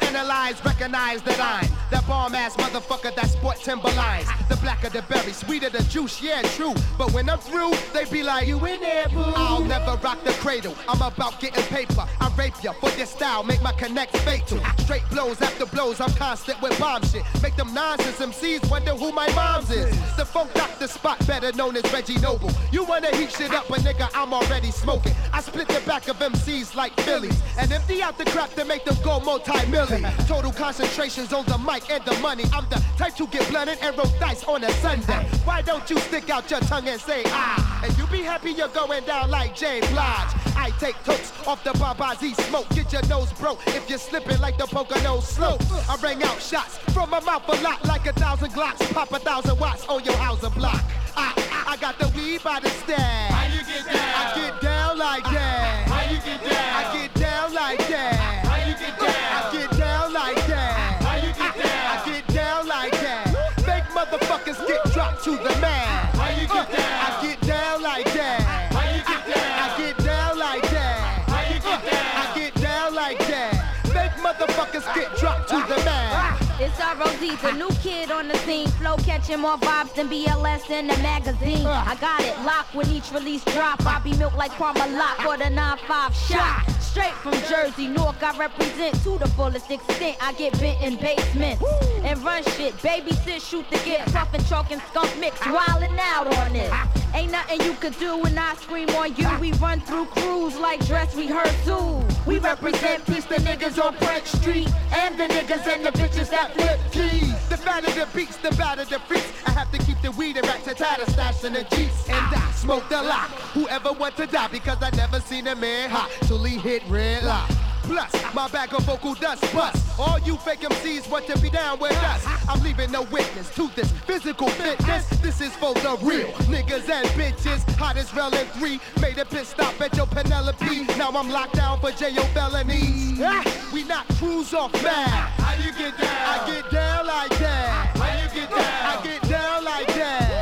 [0.00, 4.28] realize, analyze, recognize that I'm that bomb ass motherfucker that sport Timberlands.
[4.48, 6.74] The blacker the berry, sweeter the juice, yeah, true.
[6.96, 9.22] But when I'm through, they be like, You in there, boo?
[9.36, 10.74] I'll never rock the cradle.
[10.88, 12.06] I'm about getting paper.
[12.20, 14.58] I rape ya for your style, make my connects fatal.
[14.78, 17.22] Straight blows after blows, I'm constant with bomb shit.
[17.42, 19.94] Make them nonsense MCs wonder who my mom's is.
[20.16, 22.50] The Funk Doctor Spock, better known as Reggie Noble.
[22.72, 25.14] You wanna heat shit up, but nigga, I'm already smoking.
[25.32, 28.84] I split the back of MCs like Phillies and empty out the crap to make
[28.84, 29.81] them go multi-million.
[29.82, 32.44] Total concentrations on the mic and the money.
[32.52, 35.26] I'm the type to get blunted and roll dice on a Sunday.
[35.44, 37.82] Why don't you stick out your tongue and say ah?
[37.84, 39.80] And you be happy you're going down like J.
[39.80, 40.30] Blige.
[40.54, 42.68] I take totes off the Babazi smoke.
[42.70, 45.60] Get your nose broke if you're slipping like the Pocono slope.
[45.90, 48.88] I rang out shots from my mouth a lot like a thousand glocks.
[48.94, 50.80] Pop a thousand watts on your house and block.
[51.16, 51.34] I,
[51.66, 53.32] I got the weed by the stash.
[53.32, 53.96] How you get down?
[53.96, 55.88] I get down like that.
[55.88, 56.52] How you get down?
[56.52, 58.46] I get down like that.
[58.46, 59.08] How you get down?
[59.32, 59.71] I get
[60.12, 61.02] down like that.
[61.02, 61.84] How you get down?
[61.92, 63.26] I get down like that.
[63.60, 66.06] Fake motherfuckers get dropped to the man.
[66.14, 67.00] How you get down?
[67.06, 68.40] I get down like that.
[68.72, 69.52] How you get down?
[69.58, 71.28] I get down like that.
[71.28, 72.12] How you get down?
[72.22, 73.52] I get down like that.
[73.86, 76.36] Fake motherfuckers get dropped to the man.
[76.60, 78.68] It's ROD, the new kid on the scene.
[78.68, 81.66] Flow catching more vibes than BLS in the magazine.
[81.66, 81.84] Uh.
[81.86, 83.84] I got it locked when each release drop.
[83.86, 86.81] I be milked like Parmalat for the 9-5 shot.
[86.92, 90.18] Straight from Jersey, Newark, I represent to the fullest extent.
[90.20, 91.64] I get bent in basements
[92.02, 92.74] and run shit.
[92.74, 95.38] Babysit, shoot the get tough and chalk and skunk mix.
[95.38, 96.70] Wildin' out on this.
[97.14, 99.28] Ain't nothing you could do when I scream on you.
[99.38, 102.06] We run through crews like dress rehearsal.
[102.26, 104.68] We represent peace, the niggas on French Street.
[104.94, 107.48] And the niggas and the bitches that flip keys.
[107.48, 109.32] The fatter the beats, the badder the freaks.
[109.46, 112.08] I have to keep the weed and racks and tatter stashed in the jeeps.
[112.08, 113.28] And I smoke the lot.
[113.54, 117.24] Whoever want to die because I never seen a man hot till he hit red
[117.24, 117.50] light.
[117.82, 119.98] Plus, my bag of vocal dust bust.
[119.98, 122.24] All you fake MCs want to be down with us.
[122.48, 125.06] I'm leaving no witness to this physical fitness.
[125.20, 127.68] This is for the real niggas and bitches.
[127.76, 130.84] Hottest relin three made a pit stop at your Penelope.
[130.96, 133.20] Now I'm locked down for jail felonies.
[133.20, 135.08] Ah, we not cruise off mad.
[135.40, 136.08] How you get down?
[136.08, 137.96] I get down like that.
[137.96, 138.60] How you get down?
[138.60, 140.41] I get down like that.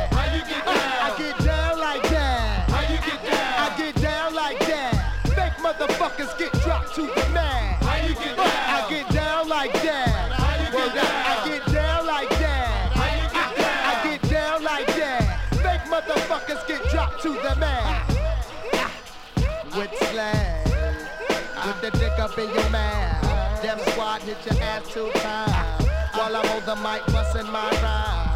[22.41, 23.61] In your mouth.
[23.61, 25.87] Them squad hit your ass two times.
[26.15, 28.31] While I'm on the mic busting my rhyme.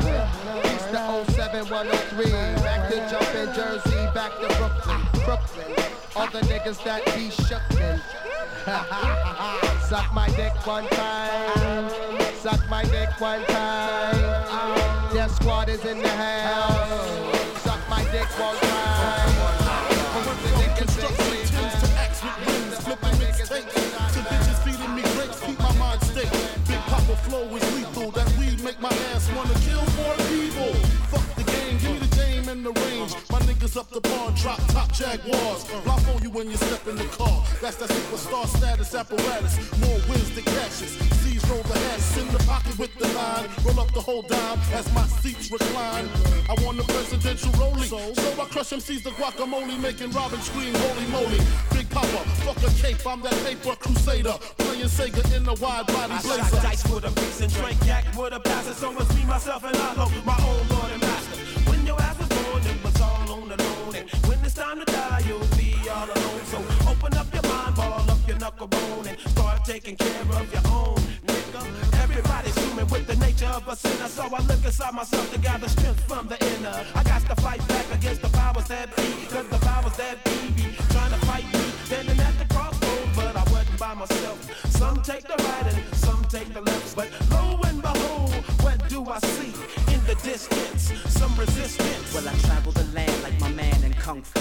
[0.71, 2.31] East to 07103.
[2.61, 5.01] Back to jumping Jersey, back to Brooklyn.
[5.25, 5.71] Brooklyn.
[6.15, 7.99] All the niggas that be shookin'.
[9.89, 11.89] Suck my dick one time.
[12.35, 15.13] Suck my dick one time.
[15.13, 17.61] Their squad is in the house.
[17.61, 19.64] Suck my dick one time.
[22.25, 26.31] The niggas say Flip my to bitches feeding me grapes, keep my mind state.
[26.67, 28.09] Big Papa flow is lethal.
[28.11, 30.73] That weed make my ass wanna kill more people.
[31.11, 33.24] Fuck the game, give me the game and the range.
[33.65, 35.65] Niggas up the bar, drop top Jaguars.
[35.83, 37.43] Block on you when you step in the car.
[37.63, 39.57] That's that superstar status apparatus.
[39.81, 40.93] More wins than cashes.
[41.25, 43.49] C's roll the hats in the pocket with the line.
[43.65, 46.07] Roll up the whole dime as my seats recline.
[46.47, 47.89] I want the presidential rolling.
[47.89, 51.41] So I crush MCs the guacamole, making Robin scream, holy moly.
[51.73, 54.37] Big Papa, fuck a cape, I'm that paper crusader.
[54.59, 56.41] Playing Sega in the wide body blazer.
[56.41, 58.75] I shot dice with a piece and drank yak with a passer.
[58.75, 61.04] So it's me, myself, and I know my own Lord and
[69.65, 70.95] taking care of your own,
[71.25, 71.61] nigga.
[72.03, 74.07] Everybody's human with the nature of a sinner.
[74.07, 76.85] So I look inside myself to gather strength from the inner.
[76.93, 79.25] I got to fight back against the powers that be.
[79.25, 81.63] Cause the powers that be be trying to fight me.
[81.85, 84.37] Standing at the crossroads, but I wasn't by myself.
[84.69, 86.95] Some take the right and some take the left.
[86.95, 89.51] But lo and behold, what do I see
[89.93, 90.93] in the distance?
[91.09, 92.13] Some resistance.
[92.13, 94.39] Well, I travel the land like my man Kung Fu.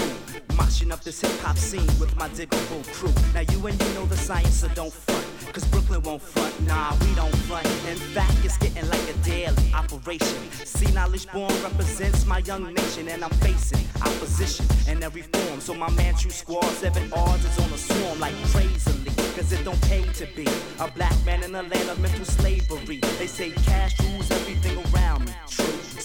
[0.53, 3.11] Moshing up this hip hop scene with my diggable crew.
[3.33, 5.25] Now, you and you know the science, so don't front.
[5.53, 7.65] Cause Brooklyn won't front, nah, we don't front.
[7.89, 10.37] In fact, it's getting like a daily operation.
[10.51, 15.59] See, knowledge born represents my young nation, and I'm facing opposition in every form.
[15.59, 19.09] So, my man, true squad, seven odds is on a swarm like crazily.
[19.35, 20.45] Cause it don't pay to be
[20.79, 22.99] a black man in a land of mental slavery.
[23.17, 25.31] They say cash rules everything around me.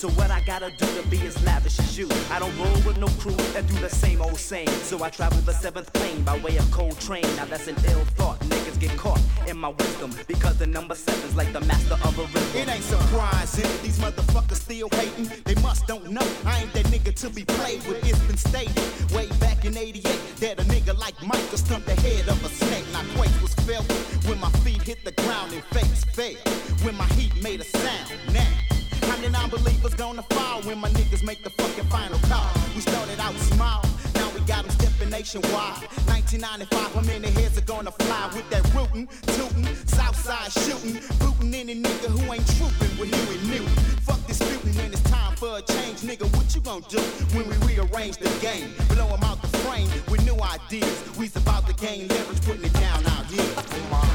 [0.00, 2.08] So what I gotta do to be as lavish as you?
[2.30, 4.66] I don't roll with no crew that do the same old same.
[4.88, 7.36] So I travel the seventh plane by way of Coltrane.
[7.36, 8.40] Now that's an ill thought.
[8.48, 12.22] Niggas get caught in my wisdom because the number seven's like the master of a
[12.32, 12.56] rhythm.
[12.56, 15.28] It ain't surprising these motherfuckers still hating.
[15.44, 18.02] They must don't know I ain't that nigga to be played with.
[18.08, 20.02] It's been stated way back in '88
[20.36, 22.86] that a nigga like Mike could stump the head of a snake.
[22.94, 23.84] Now quake was felt
[24.26, 26.40] when my feet hit the ground and face fell.
[26.86, 28.08] When my heat made a sound.
[28.32, 28.79] Now.
[29.02, 32.50] How many non-believers gonna fall when my niggas make the fucking final call?
[32.74, 33.82] We started out small,
[34.14, 35.86] now we got them stepping nationwide.
[36.08, 41.74] 1995, how many heads are gonna fly with that rootin', tootin', Southside shootin', bootin' any
[41.74, 43.74] nigga who ain't troopin' with Huey Newton.
[44.06, 46.24] Fuck this disputin' when it's time for a change, nigga.
[46.36, 47.00] What you gonna do
[47.34, 48.72] when we rearrange the game?
[48.88, 51.02] Blow 'em out the frame with new ideas.
[51.18, 53.44] We's about to gain leverage, puttin' it down out here.
[53.54, 54.08] Come on.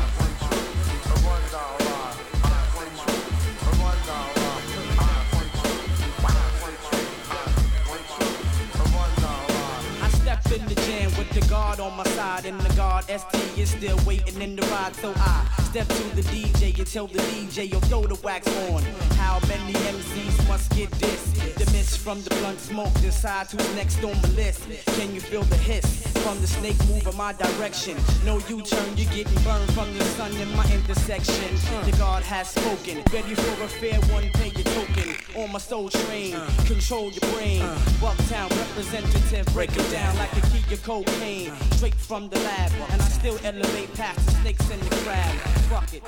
[11.35, 14.95] the guard on my side and the guard ST is still waiting in the ride.
[14.95, 18.81] So I step to the DJ and tell the DJ, yo, throw the wax on.
[19.17, 21.21] How many MCs must get this?
[21.55, 24.63] The mist from the blunt smoke decides who's next on the list.
[24.97, 27.97] Can you feel the hiss from the snake move in my direction?
[28.23, 31.51] No U-turn, you're getting burned from the sun in my intersection.
[31.83, 35.15] The guard has spoken, ready for a fair one, pay your token.
[35.35, 37.61] On my soul train, control your brain.
[37.99, 42.71] Bucktown representative, break it down like a key of cocaine machine, straight from the lab.
[42.91, 45.35] And I still elevate past the snakes and the crab.
[45.69, 46.03] Fuck it.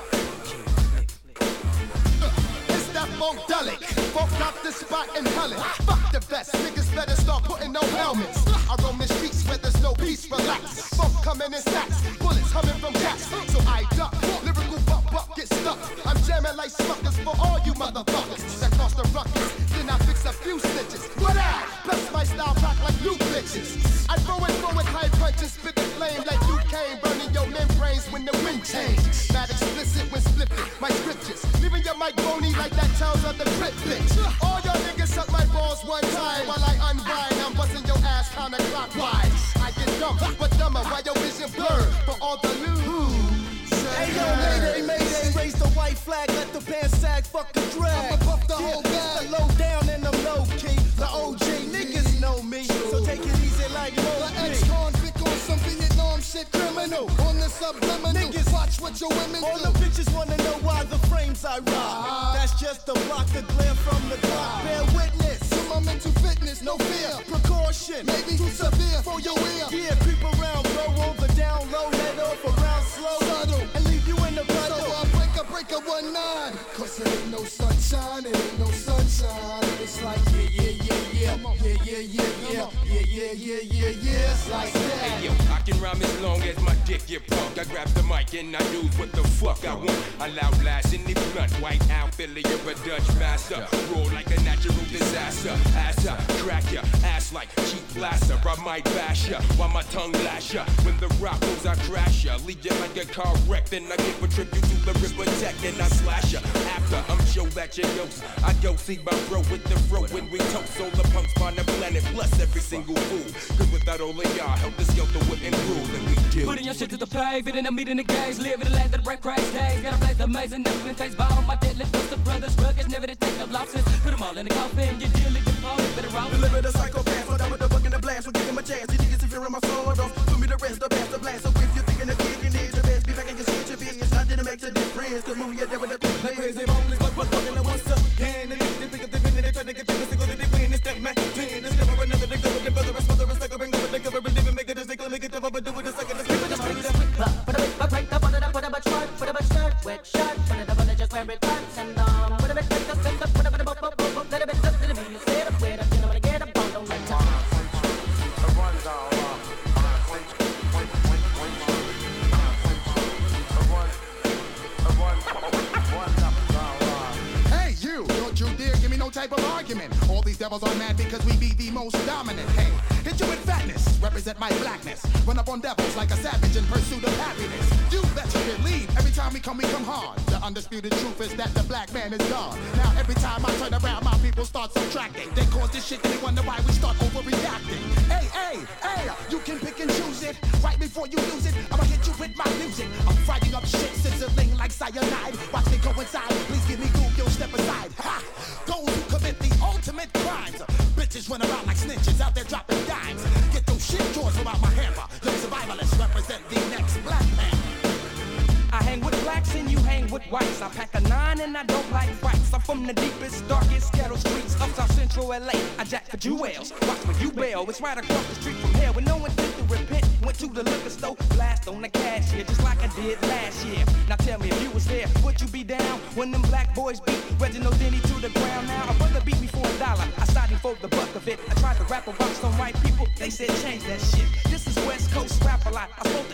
[2.68, 5.50] It's that funkdelic, funk up the spot in hell.
[5.50, 8.46] Fuck the best, niggas better start putting no helmets.
[8.46, 10.94] I roam the streets where there's no peace, relax.
[10.96, 11.87] Funk coming in stacks.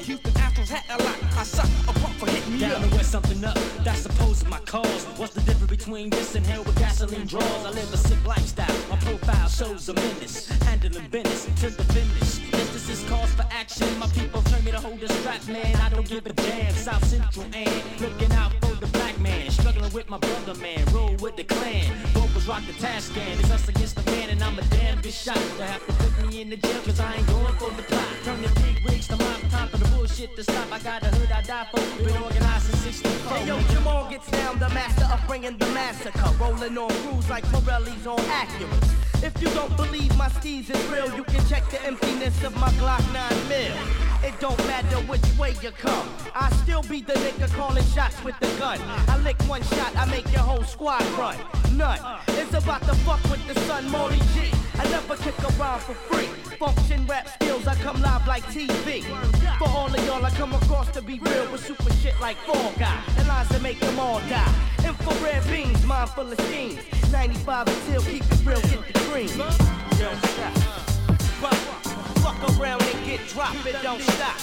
[0.05, 1.17] Houston Astros a lot.
[1.39, 3.57] I suck a punk for hitting me Down with something up.
[3.85, 5.05] That's supposed to my cause.
[5.17, 7.65] What's the difference between this and hell with gasoline draws?
[7.65, 8.77] I live a sick lifestyle.
[8.91, 10.49] My profile shows a menace.
[10.63, 12.51] Handling business to the finish.
[12.51, 13.99] This is cause for action.
[13.99, 14.43] My people
[14.85, 15.75] hold the strap, man.
[15.77, 16.73] I don't give a damn.
[16.75, 19.51] South Central and looking out for the black man.
[19.51, 20.85] Struggling with my brother, man.
[20.93, 21.87] Roll with the clan.
[22.13, 23.39] Vocals rock the task can.
[23.41, 25.41] It's us against the man, and I'm a damn good shot.
[25.59, 28.13] They have to put me in the jail, cause I ain't going for the plot.
[28.25, 30.71] Turn the big rigs to my top of the bullshit to stop.
[30.71, 31.81] I got a hood I die for.
[32.05, 33.39] Been organized since 64.
[33.39, 36.31] Hey yo, Jamal gets down, the master of bringing the massacre.
[36.39, 39.25] Rolling on crews like Pirelli's on Acura.
[39.25, 42.69] If you don't believe my steez is real, you can check the emptiness of my
[42.81, 44.14] Glock 9 mil.
[44.23, 46.09] It don't matter which way you come.
[46.35, 48.79] I still be the nigga calling shots with the gun.
[49.09, 51.37] I lick one shot, I make your whole squad run.
[51.77, 51.99] None.
[52.29, 54.51] It's about to fuck with the sun, Maury G.
[54.79, 56.27] I never kick around for free.
[56.59, 59.03] Function rap skills, I come live like TV.
[59.59, 62.73] For all of y'all, I come across to be real with super shit like Fall
[62.79, 63.03] Guy.
[63.19, 64.55] And lines that make them all die.
[64.85, 66.81] Infrared beams, mind full of schemes.
[67.11, 69.05] 95 until keep it real, get the
[71.39, 71.84] stop.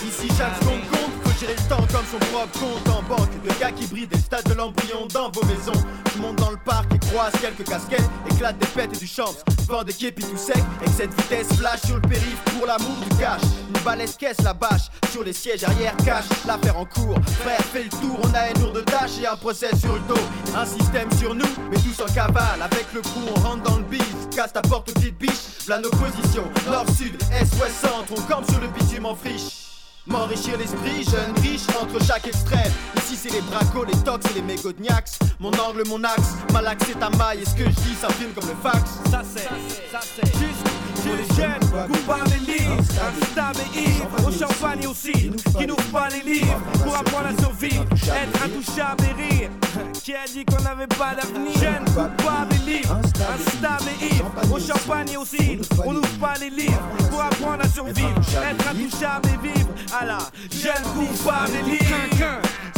[0.05, 3.29] Ici chaque seconde compte, faut gérer le temps comme son propre compte en banque.
[3.43, 5.85] De gars qui brillent des stades de l'embryon dans vos maisons.
[6.13, 9.33] Je monte dans le parc et croise quelques casquettes Éclate des pètes et du champs
[9.67, 13.17] Vend des képis tout sec Excès de vitesse, flash sur le périph' pour l'amour du
[13.17, 13.41] cash
[13.81, 16.25] balèze caisse la bâche Sur les sièges arrière cache.
[16.45, 19.75] L'affaire en cours Frère fait le tour, on a une lourde tâche Et un procès
[19.75, 20.21] sur le dos.
[20.55, 22.61] Un système sur nous, mais tous en cavale.
[22.61, 25.79] Avec le coup on rentre dans le bif Casse ta porte aux petites biches V'là
[25.79, 29.60] nos positions, nord, sud, est, ouest, centre On campe sur le bitume en friche
[30.07, 32.71] M'enrichir l'esprit, jeune, riche, entre chaque extrême.
[32.97, 36.99] Ici c'est les bracos, les tox et les mégodniacs Mon angle, mon axe, malaxe c'est
[36.99, 37.41] ta maille.
[37.41, 38.81] Et ce que je dis s'imprime comme le fax?
[39.11, 39.47] Ça c'est,
[39.91, 40.25] ça c'est.
[40.39, 40.63] Juste
[41.03, 46.09] pour les jeunes, coupables et libres, instables et ivres, au champagne aussi, qui n'ouvrent pas
[46.09, 46.59] les livres.
[46.83, 49.49] Pour apprendre à survivre, être intouchable et rire.
[50.03, 51.57] Qui a dit qu'on n'avait pas d'avenir?
[51.59, 56.81] Jeunes, coupables et libres, instables et ivres, au champagne aussi, on n'ouvre pas les livres
[57.09, 58.15] pour apprendre à survivre,
[58.49, 59.69] être intouchable et vivre.
[59.99, 60.17] À la
[60.51, 61.85] jeune, coupable et libre.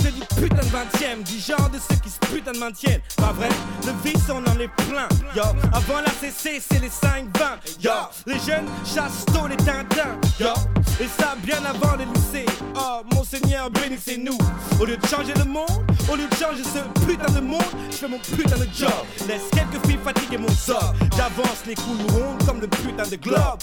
[0.02, 3.02] C'est du putain de 20ème, du genre de ceux qui se putain de maintiennent.
[3.16, 3.50] Pas vrai,
[3.86, 5.08] le vice on en est plein.
[5.36, 7.82] Yo, avant la CC, c'est les 5-20.
[7.82, 7.92] Yo,
[8.26, 10.18] les jeunes chassent tôt les tintins.
[10.40, 10.50] Yo,
[11.00, 12.46] et ça bien avant les lycées.
[12.76, 14.38] Oh, mon Seigneur, bénissez-nous.
[14.82, 15.70] Au lieu de changer le monde,
[16.12, 18.92] au lieu de changer ce putain de monde, je fais mon putain de job.
[19.28, 20.94] Laisse quelques filles fatiguer mon sort.
[21.16, 23.60] J'avance les couilles rondes comme le putain de globe.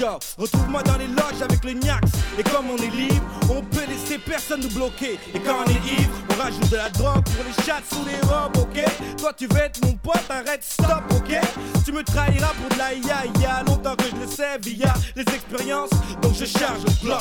[0.00, 2.10] Yo, retrouve-moi dans les loges avec les niax.
[2.38, 5.18] Et comme on est libre, on peut laisser personne nous bloquer.
[5.34, 8.20] Et quand on est ivre, on rajoute de la drogue pour les chats sous les
[8.28, 8.84] robes, ok?
[9.18, 11.38] Toi tu veux être mon pote, arrête, stop, ok?
[11.84, 14.58] Tu me trahiras pour de la IA, il y a longtemps que je le sais
[14.62, 17.20] via les expériences, donc je charge le bloc.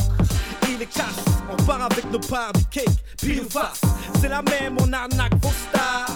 [1.50, 2.88] On part avec nos parts du cake,
[3.24, 3.82] nous face.
[4.22, 6.08] C'est la même, on arnaque vos stars.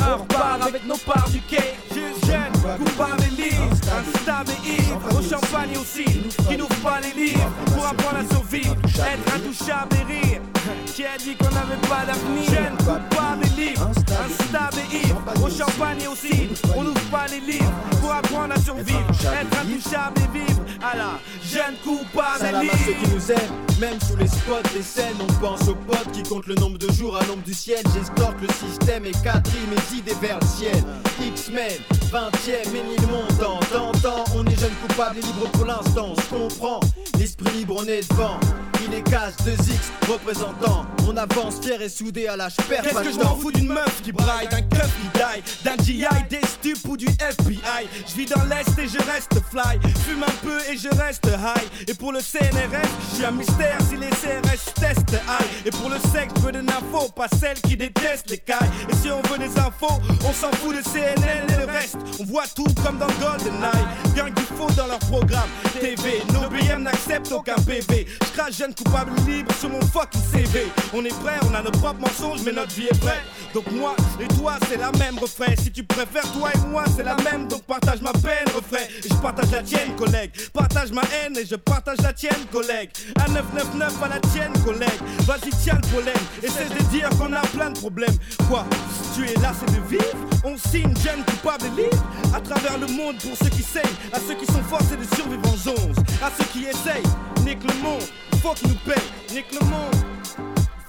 [0.00, 5.18] On repart avec nos parts du cake, juste jeune, coupable et libre, instable et ivre,
[5.18, 6.04] au champagne aussi,
[6.48, 10.40] qui n'ouvre pas les livres pour apprendre à survivre, être intouchable et rire.
[10.94, 15.50] Qui a dit qu'on n'avait pas d'avenir Jeune, coupable et libre, instable et ivre, au
[15.50, 20.60] champagne aussi, on n'ouvre pas les livres pour apprendre à survivre, être intouchable et vivre.
[20.80, 22.74] À la jeune, coupable et libre.
[22.86, 26.22] ceux qui nous aiment, même sous les spots des scènes, on pense aux potes qui
[26.22, 27.82] comptent le nombre de jours à l'ombre du ciel.
[27.94, 30.84] J'escorte le système et quadrille mes idées vers le ciel.
[31.20, 31.78] X-Men,
[32.12, 33.60] 20ème et ni le montant.
[33.72, 36.12] D'antan, on est jeunes coupables et libres pour l'instant.
[36.12, 36.80] On se comprend,
[37.18, 38.38] l'esprit libre, on est devant.
[38.84, 40.86] Il est cash, 2X, représentant.
[41.08, 44.02] On avance fier et soudé à l'âge perds Qu'est-ce que je m'en fous d'une meuf
[44.02, 48.26] qui braille, d'un keuf qui die, d'un GI, des stupes ou du FBI Je vis
[48.26, 51.88] dans l'Est et je reste fly, fume un peu et je reste high.
[51.88, 55.66] Et pour le CNRS, je suis un mystère si les CRS testent high.
[55.66, 58.70] Et pour le sexe, je veux des infos, pas celles qui détestent les cailles.
[58.90, 59.98] Et si on veut des infos,
[60.28, 61.96] on s'en fout de CNN et le reste.
[62.20, 65.48] On voit tout comme dans GoldenEye, gang du faux dans leur programme.
[65.80, 71.04] TV, nos BM n'acceptent aucun PV Je crache coupable libre sur mon fucking CV On
[71.04, 73.20] est prêt, on a nos propres mensonges mais notre vie est vraie.
[73.54, 75.54] Donc moi et toi c'est la même refrain.
[75.56, 77.48] Si tu préfères toi et moi c'est la même.
[77.48, 78.84] Donc partage ma peine refrain.
[79.04, 80.30] Et je partage la tienne collègue.
[80.52, 82.90] Partage ma haine et je partage la tienne collègue.
[83.20, 85.00] À 999 à la tienne collègue.
[85.20, 88.16] Vas-y tiens le pollen Et de dire qu'on a plein de problèmes.
[88.48, 88.64] Quoi?
[89.14, 90.04] Tu es là c'est de vivre.
[90.44, 92.02] On signe jeune coupable libre.
[92.34, 93.96] À travers le monde pour ceux qui saignent.
[94.12, 97.02] À ceux qui sont forcés de survivre en zone À ceux qui essayent
[97.44, 99.94] Nique le monde Faut qu'ils nous payent Nique le monde.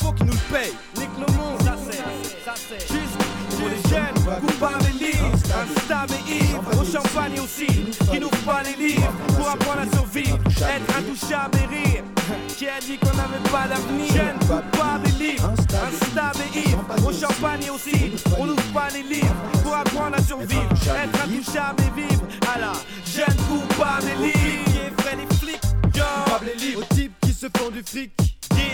[0.01, 0.73] Faut qu'ils nous le payent.
[0.97, 2.81] Nique le monde, ça c'est, ça c'est.
[2.81, 3.17] Juste
[3.59, 7.67] les jeunes, coupables et libres, instables et ivres, au champagne aussi,
[8.09, 9.11] qui n'ouvrent pas les livres.
[9.35, 12.03] Pour apprendre à survivre, être intouchable et rire.
[12.57, 14.13] Qui a dit qu'on n'avait pas d'avenir?
[14.13, 19.35] Jeunes, coupables et libres, instables et ivres, au champagne aussi, on n'ouvre pas les livres.
[19.63, 22.23] Pour apprendre à survivre, être intouchable et vivre.
[22.55, 22.73] À la
[23.05, 25.61] jeune, coupable et libre, les flics,
[25.95, 26.03] yo.
[26.97, 27.09] Et
[27.39, 28.11] se font du fric.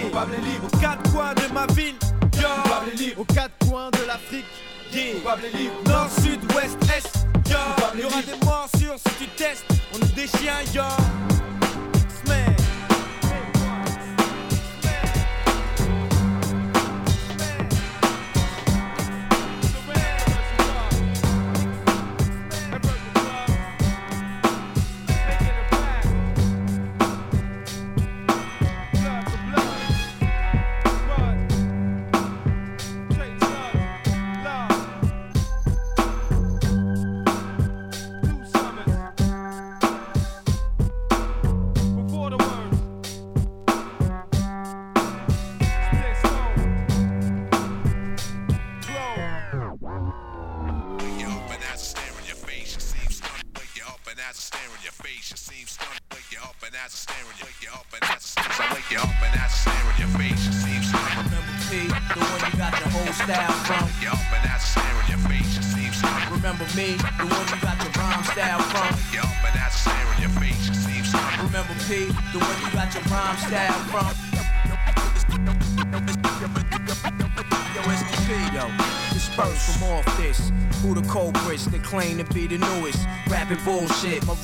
[0.01, 0.67] Coupable et libre.
[0.73, 1.95] Aux quatre coins de ma ville,
[2.33, 2.47] yo.
[2.63, 3.21] Coupable et libre.
[3.21, 4.45] Aux quatre coins de l'Afrique,
[4.91, 5.13] yeah.
[5.15, 5.75] Coupable et libre.
[5.85, 7.57] Nord, sud, ouest, est, yo.
[7.93, 9.65] Il y aura des morsures si tu testes.
[9.93, 10.81] On est des chiens, yo.
[11.93, 12.64] X-Men.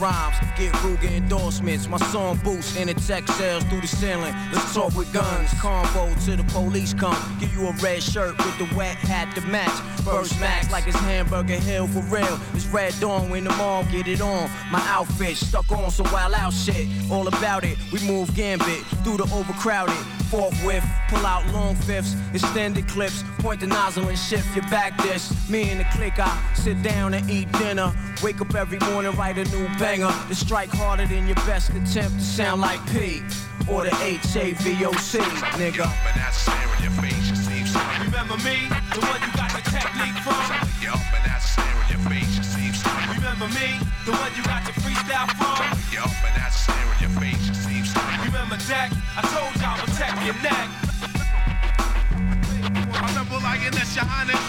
[0.01, 1.87] Rhymes get Ruger endorsements.
[1.87, 4.33] My song boosts in the tech sales through the ceiling.
[4.51, 5.49] Let's talk with guns.
[5.51, 7.15] Convo to the police come.
[7.39, 9.69] Give you a red shirt with the wet hat to match.
[10.03, 12.39] First max like it's Hamburger Hill for real.
[12.53, 14.49] It's Red Dawn when the mall get it on.
[14.71, 16.87] My outfit stuck on some wild out shit.
[17.11, 17.77] All about it.
[17.91, 20.20] We move gambit through the overcrowded.
[20.31, 25.27] Forthwith, pull out long fifths, extended clips, point the nozzle and shift your back dish.
[25.49, 27.91] Me and the clique, I sit down and eat dinner.
[28.23, 30.09] Wake up every morning, write a new banger.
[30.29, 33.21] To strike harder than your best attempt to sound like P
[33.69, 35.19] or the H-A-V-O-C,
[35.59, 35.91] nigga.
[37.99, 40.61] Remember me, the one you got the technique from.
[43.19, 45.59] Remember me, the one you got your freestyle from.
[45.91, 47.00] Remember
[48.71, 50.69] Jack, I told y'all protect your neck.
[53.03, 54.39] Remember lioness, your.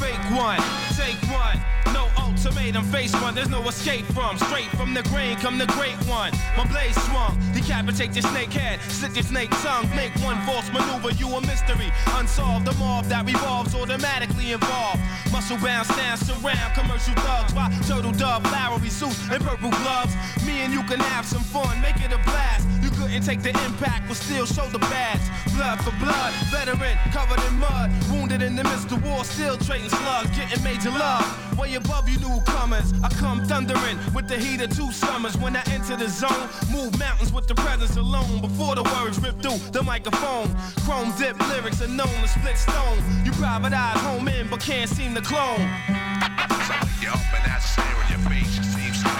[0.00, 0.56] Fake one,
[0.96, 1.60] take one.
[1.92, 4.38] No ultimatum, face one, there's no escape from.
[4.38, 6.32] Straight from the grain, come the great one.
[6.56, 11.10] My blade swung, decapitate your snake head, slit your snake tongue, make one false maneuver,
[11.20, 11.92] you a mystery.
[12.16, 15.00] Unsolved, the mob that revolves automatically involved.
[15.30, 20.14] Muscle bound, stand surround, commercial thugs, by turtle dove, flowery suits, and purple gloves.
[20.46, 22.64] Me and you can have some fun, make it a blast.
[22.82, 25.20] You couldn't take the impact, but still show the badge.
[25.56, 29.88] Blood for blood, veteran, covered in mud, wounded in the midst of war, still trading
[29.88, 31.26] slugs, getting major love.
[31.58, 35.36] Way above you newcomers, I come thundering with the heat of two summers.
[35.38, 38.40] When I enter the zone, move mountains with the presence alone.
[38.40, 40.54] Before the words rip through the microphone,
[40.84, 42.98] chrome dip lyrics are known to split stone.
[43.24, 45.66] You private eyes home in, but can't seem to clone.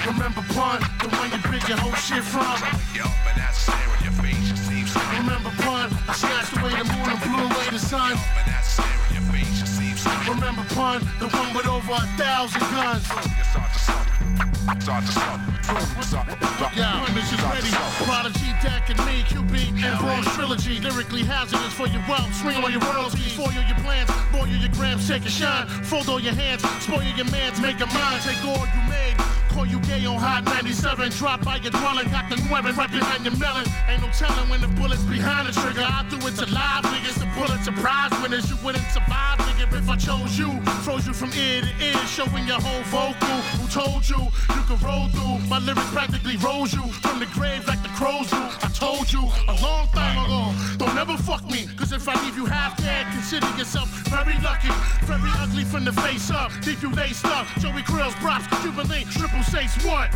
[0.06, 2.58] Remember pun, the one you pick your whole shit from.
[5.18, 8.18] Remember pun, I snatched away the moon and blew away the sun.
[10.28, 13.06] Remember pun, the one with over a thousand guns.
[16.76, 17.70] Yeah, witness is ready.
[18.04, 20.80] Prodigy, Dak, and me, QB, and Bronx Trilogy.
[20.80, 22.32] Lyrically hazardous for your wealth.
[22.34, 25.66] Swing on your royalties, foil your plans, boil your grams, take a shine.
[25.84, 28.22] Fold all your hands, spoil your mans, make a mind.
[28.22, 29.37] Take all you made.
[29.58, 31.10] Call you gay on Hot 97.
[31.18, 33.66] Drop by your dwelling, got the nueve right behind your melon.
[33.90, 35.82] Ain't no telling when the bullet's behind the trigger.
[35.82, 38.46] I do it to live niggas, the Pulitzer Prize winners.
[38.48, 40.62] You wouldn't survive, nigga, if I chose you.
[40.86, 43.38] Froze you from ear to ear, showing your whole vocal.
[43.58, 45.42] Who told you you could roll through?
[45.50, 48.38] My lyrics practically rose you from the grave like the crows do.
[48.38, 50.54] I told you a long time ago.
[50.78, 54.70] Don't ever fuck me, cause if I leave you half dead, consider yourself very lucky.
[55.02, 56.52] Very ugly from the face up.
[56.64, 57.46] Leave you laced up.
[57.58, 60.08] Joey Krills, props, Jubilee, triple six, what?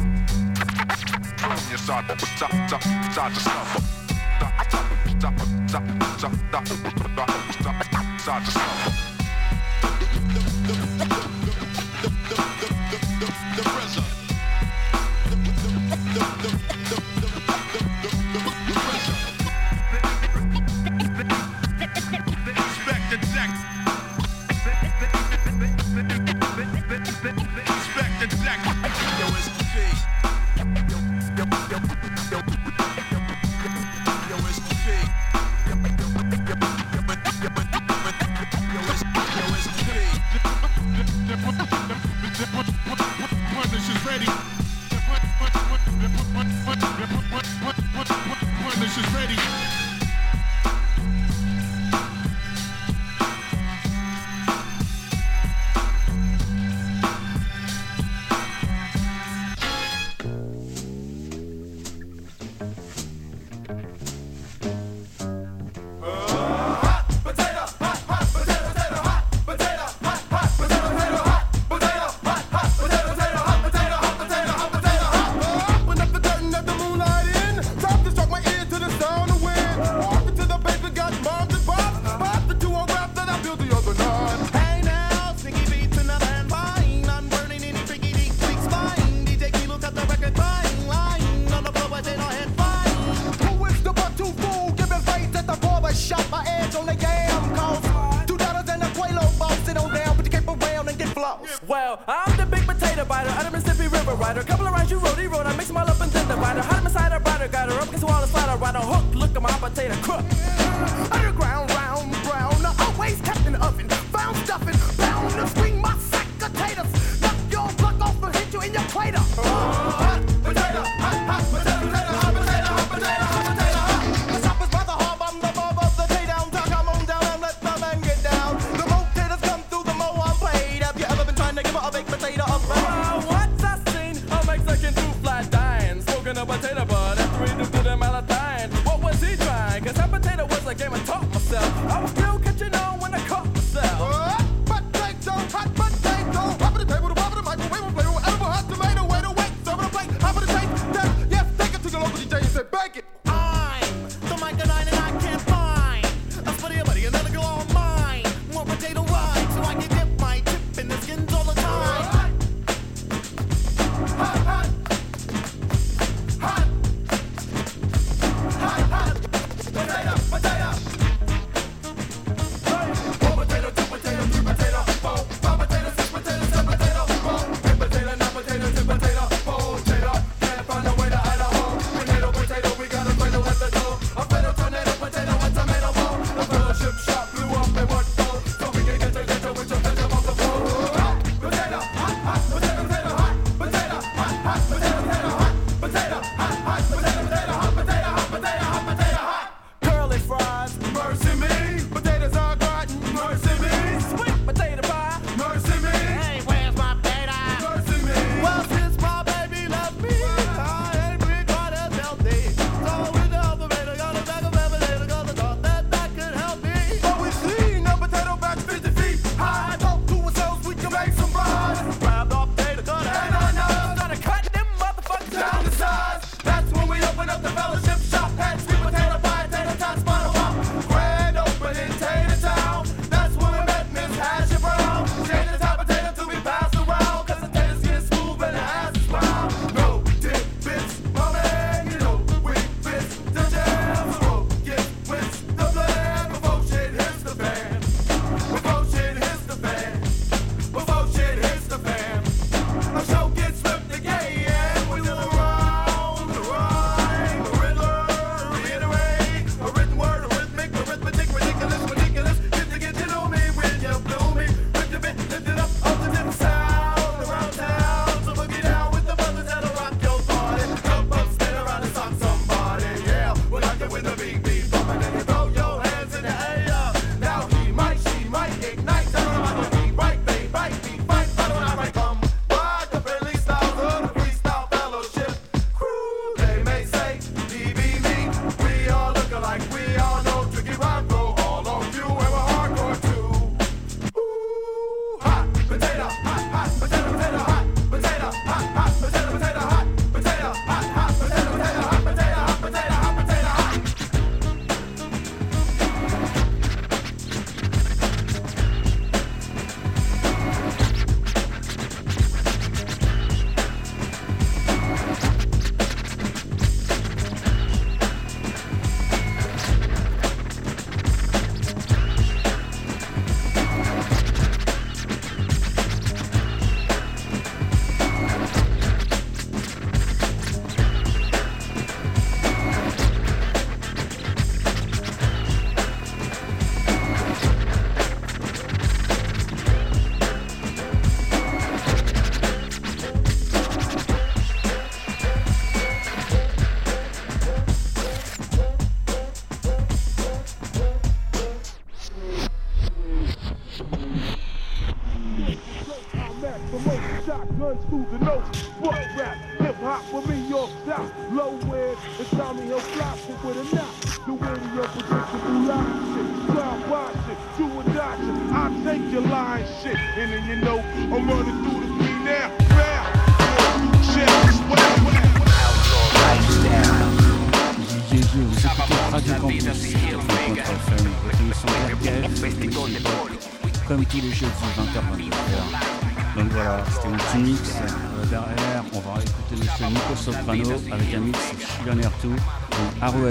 [109.62, 110.61] Potato crook.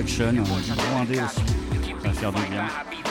[0.02, 0.70] Aussi,
[2.02, 2.66] ça va faire du bien.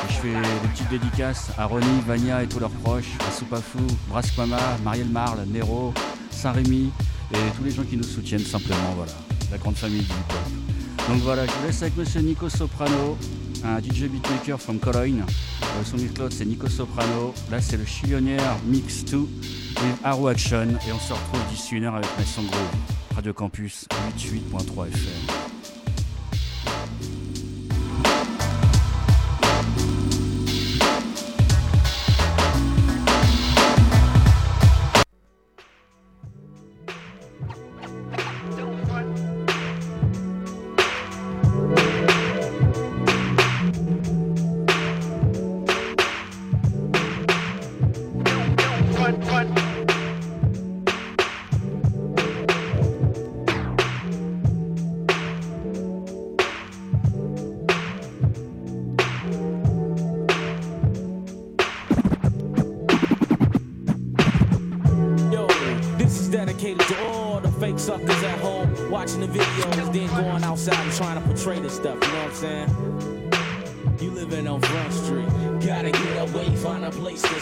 [0.09, 3.79] Je fais des petites dédicaces à Ronnie, Vania et tous leurs proches, à Soupafou,
[4.09, 5.93] Brasquama, Marielle Marle, Nero,
[6.31, 6.91] Saint-Rémy,
[7.33, 9.13] et tous les gens qui nous soutiennent simplement, voilà,
[9.51, 11.09] la grande famille du hip-hop.
[11.09, 13.17] Donc voilà, je vous laisse avec monsieur Nico Soprano,
[13.65, 15.25] un DJ beatmaker from Cologne.
[15.63, 17.35] Euh, son micro c'est Nico Soprano.
[17.51, 19.29] Là c'est le Chillionnaire Mix 2 with
[20.05, 23.15] Arrow Action et on se retrouve d'ici une heure avec Mason Grove.
[23.15, 23.87] Radio Campus
[24.19, 25.50] 88.3 FM.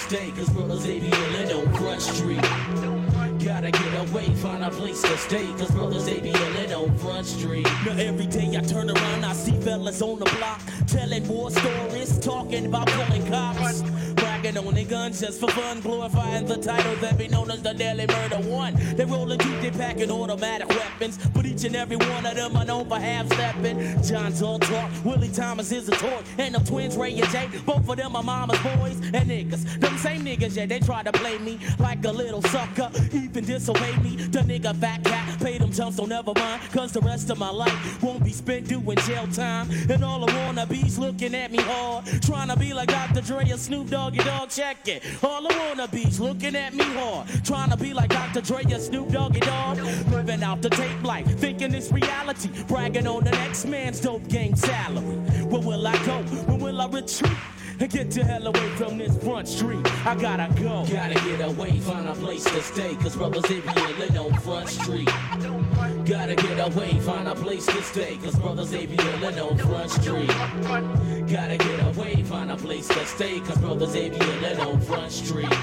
[0.09, 0.31] Stay.
[0.31, 2.41] Cause brothers, living on Front Street.
[3.45, 5.47] Gotta get away, find a place to stay.
[5.59, 7.67] Cause brothers, living on Front Street.
[7.85, 12.19] Now every day I turn around, I see fellas on the block telling more stories,
[12.19, 13.83] talking about killing cops.
[14.15, 17.75] Bragging on their guns just for fun, glorifying the title that be known as the
[17.75, 18.75] Daily Murder One.
[18.97, 21.19] They rolling deep, they packing automatic weapons,
[21.59, 24.01] each and every one of them are known for half stepping.
[24.03, 27.89] John's all talk, Willie Thomas is a toy, and the twins Ray and Jay, both
[27.89, 29.81] of them are mama's boys and niggas.
[29.81, 33.97] Them same niggas, yeah, they try to play me like a little sucker, even disobey
[33.97, 34.17] me.
[34.17, 37.51] The nigga fat cat paid them jumps, so never mind, cause the rest of my
[37.51, 39.69] life won't be spent doing jail time.
[39.91, 43.21] And all the wannabes looking at me hard, trying to be like Dr.
[43.21, 45.03] Dre or Snoop Doggy Dogg, check it.
[45.25, 48.43] All the wannabes looking at me hard, trying to be like Dr.
[48.43, 49.81] Dre or Snoop Doggy Dogg,
[50.13, 54.55] living out the tape life, thinking it's reality, bragging on the next man's dope game
[54.55, 55.17] salary.
[55.47, 56.19] Where will I go?
[56.45, 57.33] When will I retreat?
[57.81, 59.87] And get the hell away from this front street.
[60.05, 60.85] I gotta go.
[60.91, 62.97] Gotta get away, find a place to stay.
[62.97, 65.09] Cause brothers, be living on front street.
[66.05, 68.17] Gotta get away, find a place to stay.
[68.17, 70.29] Cause brothers, living on front street.
[71.29, 73.39] Gotta get away, find a place to stay.
[73.41, 75.55] Cause brothers, living on front street.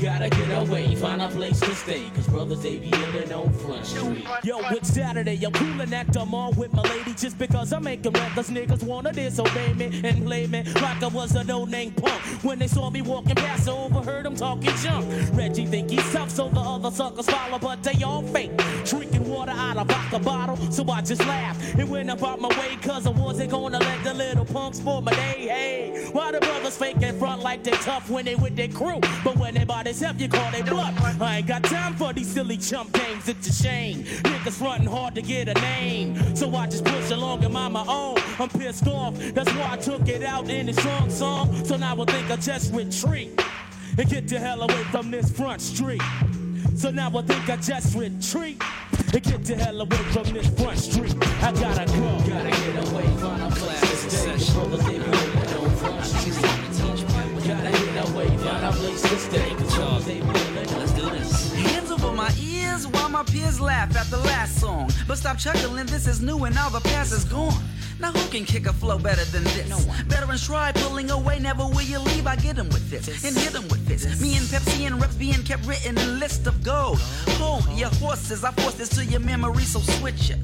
[0.00, 2.08] Gotta get away, find a place to stay.
[2.14, 4.24] Cause brothers, living on front street.
[4.44, 7.12] Yo, it's Saturday, I'm coolin' at the mall with my lady.
[7.14, 11.34] Just because I'm making records, niggas wanna disobey me and play me like I was
[11.34, 12.22] a no-name punk.
[12.44, 15.04] When they saw me walking past, I overheard them talking junk.
[15.32, 18.52] Reggie think he's tough, so the other suckers follow, but they all fake.
[18.84, 22.78] Drinking water out of vodka bottle, so I just laughed and went about my way,
[22.80, 25.48] cause I wasn't gonna let the little punks for my day.
[25.48, 29.00] Hey, why the brothers fake in front like they tough when they with their crew?
[29.24, 30.94] But when they by themselves, you call they bluff.
[31.20, 34.04] I ain't got time for these silly chump games, it's a shame.
[34.04, 37.84] Niggas frontin' hard to get a name, so I just push along and mind my
[37.88, 38.18] own.
[38.38, 40.72] I'm pissed off, that's why I took it out in a
[41.10, 41.64] strong song.
[41.64, 43.40] So now I think I just retreat
[43.96, 46.02] and get the hell away from this front street.
[46.76, 48.62] So now I think I just retreat
[49.12, 51.14] and get the hell away from this front street.
[51.42, 52.18] I gotta go.
[52.28, 54.54] Gotta get away, find a place to stay.
[54.54, 56.34] Brothers, they be living on front street.
[57.48, 59.54] Gotta get away, find a place to stay.
[59.54, 61.62] Brothers, they be living on front street.
[61.66, 64.90] Hands over my ears while my peers laugh at the last song.
[65.06, 67.54] But stop chuckling, this is new and all the past is gone.
[68.00, 69.68] Now who can kick a flow better than this?
[69.68, 69.96] No one.
[70.06, 72.26] Veterans try pulling away, never will you leave.
[72.26, 74.20] I get get 'em with this and hit hit 'em with this.
[74.20, 76.98] Me and Pepsi and reps being kept written in list of gold.
[77.38, 80.38] Hold your horses, I force this to your memory, so switch it.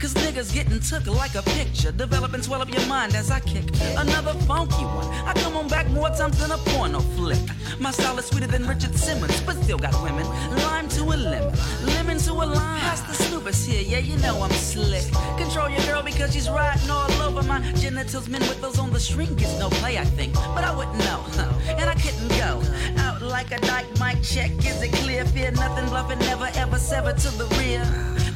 [0.00, 1.90] Cause niggas getting took like a picture.
[1.90, 3.64] Develop and swell up your mind as I kick
[3.96, 5.06] another funky one.
[5.26, 7.38] I come on back more times than a porno flick.
[7.80, 10.26] My style is sweeter than Richard Simmons, but still got women.
[10.64, 12.80] Lime to a lemon, lemon to a lime.
[12.80, 15.04] Pass the snoopers here, yeah, you know I'm slick.
[15.38, 18.28] Control your girl because she's riding all over my genitals.
[18.28, 20.34] Men with those on the shrink gets no play, I think.
[20.34, 21.24] But I wouldn't know,
[21.68, 22.62] and I couldn't go.
[22.98, 25.24] Out like a dyke mic check, is it clear?
[25.24, 27.82] Fear nothing, bluffing, never ever sever to the rear.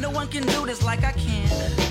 [0.01, 1.47] No one can do this like I can.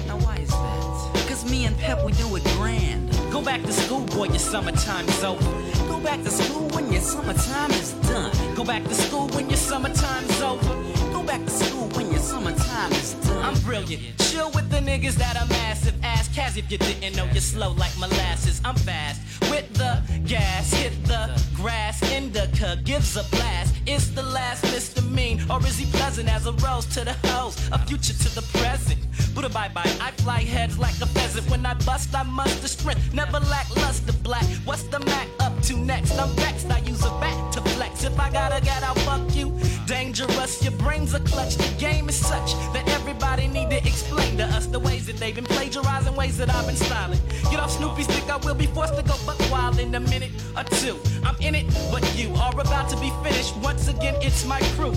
[0.07, 1.25] Now why is that?
[1.29, 3.11] Cause me and Pep, we do it grand.
[3.31, 5.43] Go back to school, boy, your summertime is over.
[5.87, 8.55] Go back to school when your summertime is done.
[8.55, 10.73] Go back to school when your summertime's over.
[11.13, 13.08] Go back to school when your summertime is.
[13.41, 14.17] I'm brilliant.
[14.19, 15.95] Chill with the niggas that are massive.
[16.03, 18.61] Ask Kaz if you didn't know you're slow like molasses.
[18.63, 20.73] I'm fast with the gas.
[20.73, 22.01] Hit the grass.
[22.11, 23.75] Indica gives a blast.
[23.85, 25.01] Is the last Mr.
[25.09, 27.55] Mean or is he pleasant as a rose to the hoes?
[27.71, 28.99] A future to the present.
[29.33, 29.91] Buddha bye bye.
[30.01, 31.49] I fly heads like a pheasant.
[31.49, 33.13] When I bust, I muster strength.
[33.13, 34.45] Never lack luster black.
[34.65, 36.17] What's the Mac up to next?
[36.19, 36.69] I'm vexed.
[36.69, 38.03] I use a bat to flex.
[38.03, 39.57] If I gotta get out, fuck you.
[39.89, 40.61] Dangerous.
[40.61, 41.55] Your brains are clutch.
[41.55, 45.33] The game is such that everybody need to explain to us the ways that they've
[45.33, 47.19] been plagiarizing, ways that I've been styling.
[47.49, 50.31] Get off Snoopy's dick, I will be forced to go buck wild in a minute
[50.55, 50.95] or two.
[51.23, 53.57] I'm in it, but you are about to be finished.
[53.57, 54.93] Once again, it's my crew.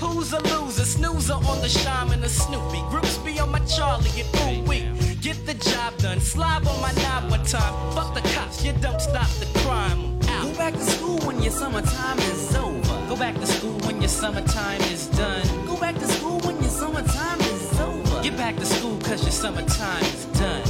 [0.00, 0.86] Who's a loser?
[0.86, 2.80] Snoozer on the shaman, the Snoopy.
[2.88, 4.88] Groups be on my Charlie and ooh wee.
[5.20, 6.18] Get the job done.
[6.18, 7.74] Slob on my knob one time.
[7.92, 10.18] Fuck the cops, you don't stop the crime.
[10.28, 10.44] Out.
[10.44, 12.89] Go back to school when your summertime is over.
[13.10, 15.66] Go back to school when your summertime is done.
[15.66, 18.22] Go back to school when your summertime is over.
[18.22, 20.62] Get back to school cause your summertime is done.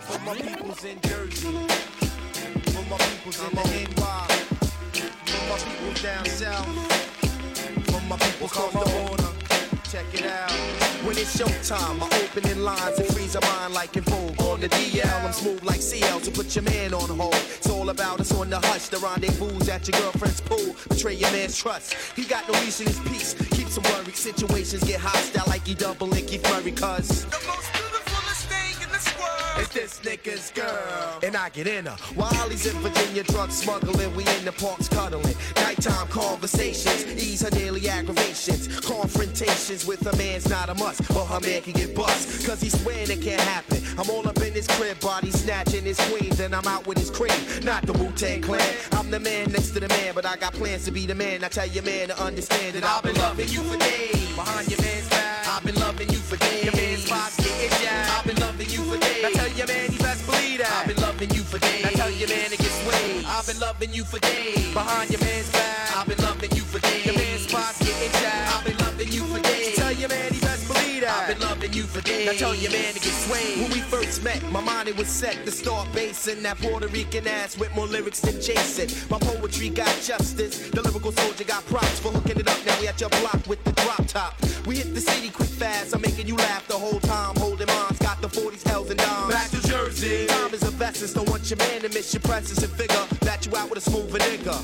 [0.00, 1.93] For my peoples in Jersey.
[2.90, 4.26] My peoples in the NY.
[5.48, 6.66] My peoples down south.
[7.86, 9.30] For my across the border.
[9.90, 10.50] Check it out.
[11.04, 14.40] When it's showtime, my opening lines and freeze a mind like in Vogue.
[14.42, 17.34] On the DL, I'm smooth like CL, so put your man on hold.
[17.34, 20.74] It's all about us on the hush, the rendezvous at your girlfriend's pool.
[20.88, 21.94] Betray your man's trust.
[22.16, 23.34] He got no reason, in his peace.
[23.50, 24.16] Keep some worried.
[24.16, 27.26] Situations get hostile like he double Nicky furry, cuz.
[29.74, 31.18] This nigga's girl.
[31.24, 31.96] And I get in her.
[32.14, 35.34] While he's in Virginia drug smuggling, we in the parks cuddling.
[35.56, 38.68] Nighttime conversations, ease her daily aggravations.
[38.78, 42.46] Confrontations with a man's not a must, but her man can get bust.
[42.46, 43.82] Cause he's swearing it can't happen.
[43.98, 47.10] I'm all up in his crib, body snatching his queen, then I'm out with his
[47.10, 47.34] cream.
[47.64, 48.76] Not the Wu Tang Clan.
[48.92, 51.42] I'm the man next to the man, but I got plans to be the man.
[51.42, 54.36] I tell your man to understand that I've been loving you for days.
[54.36, 56.64] Behind your man's back, I've been loving you for days.
[56.64, 58.10] Your man's spots getting jacked.
[58.18, 58.63] I've been loving you
[58.94, 59.22] for days.
[59.22, 60.72] Now tell your man he best believe that.
[60.72, 61.84] I've been loving you for days.
[61.84, 63.24] I tell your man to get swayed.
[63.24, 64.72] I've been loving you for days.
[64.72, 67.06] Behind your man's back, I've been loving you for days.
[67.06, 68.54] Your man's spots getting jacked.
[68.54, 69.76] I've been loving you for days.
[69.76, 71.28] Tell your man he best believe that.
[71.28, 72.28] I've been loving you for days.
[72.28, 73.58] I tell your man to get swayed.
[73.62, 77.26] When we first met, my mind it was set to start basing that Puerto Rican
[77.26, 78.88] ass with more lyrics than Jason.
[79.10, 80.70] My poetry got justice.
[80.70, 82.58] The lyrical soldier got props for hooking it up.
[82.66, 84.34] Now we at your block with the drop top.
[84.66, 85.94] We hit the city quick fast.
[85.94, 87.36] I'm making you laugh the whole time.
[87.36, 88.03] Holding the
[88.34, 89.32] 40s, L's, and dimes.
[89.32, 90.26] Back to Jersey.
[90.26, 90.72] Time is a
[91.04, 91.12] essence.
[91.12, 93.90] Don't want your man to miss your presence and figure that you out with a
[93.90, 94.56] smoother nigga.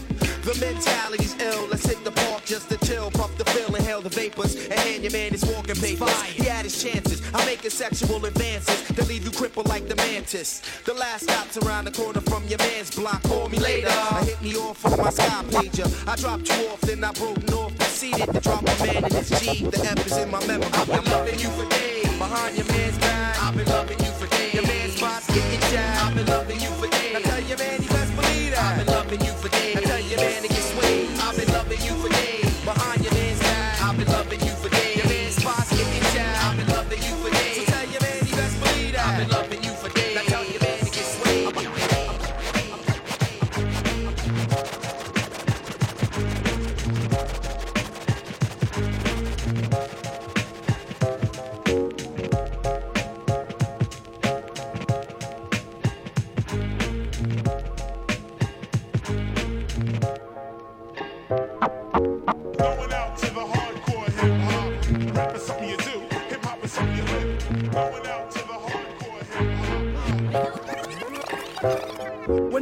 [0.42, 1.68] The mentality's ill.
[1.68, 3.10] Let's hit the park just to chill.
[3.10, 6.22] Puff the fill, inhale the vapors, and hand your man his walking papers.
[6.22, 7.22] He had his chances.
[7.34, 10.62] I'm making sexual advances that leave you crippled like the mantis.
[10.84, 13.22] The last stop's around the corner from your man's block.
[13.24, 13.90] Call me later.
[13.90, 15.88] I hit me off with my sky pager.
[16.08, 17.76] I dropped you off, then I broke north.
[17.78, 19.64] Proceeded to drop a man in his G.
[19.64, 20.70] The F is in my memory.
[20.72, 22.18] I've been loving you for days.
[22.18, 23.20] Behind your man's back.
[23.60, 24.54] Been loving you for days.
[24.54, 25.78] Your man's spots getting.
[25.78, 27.12] I've been loving you for days.
[27.12, 28.64] Now tell your man he best believe that.
[28.64, 29.74] I've been loving you for days.
[29.74, 30.50] Now tell your man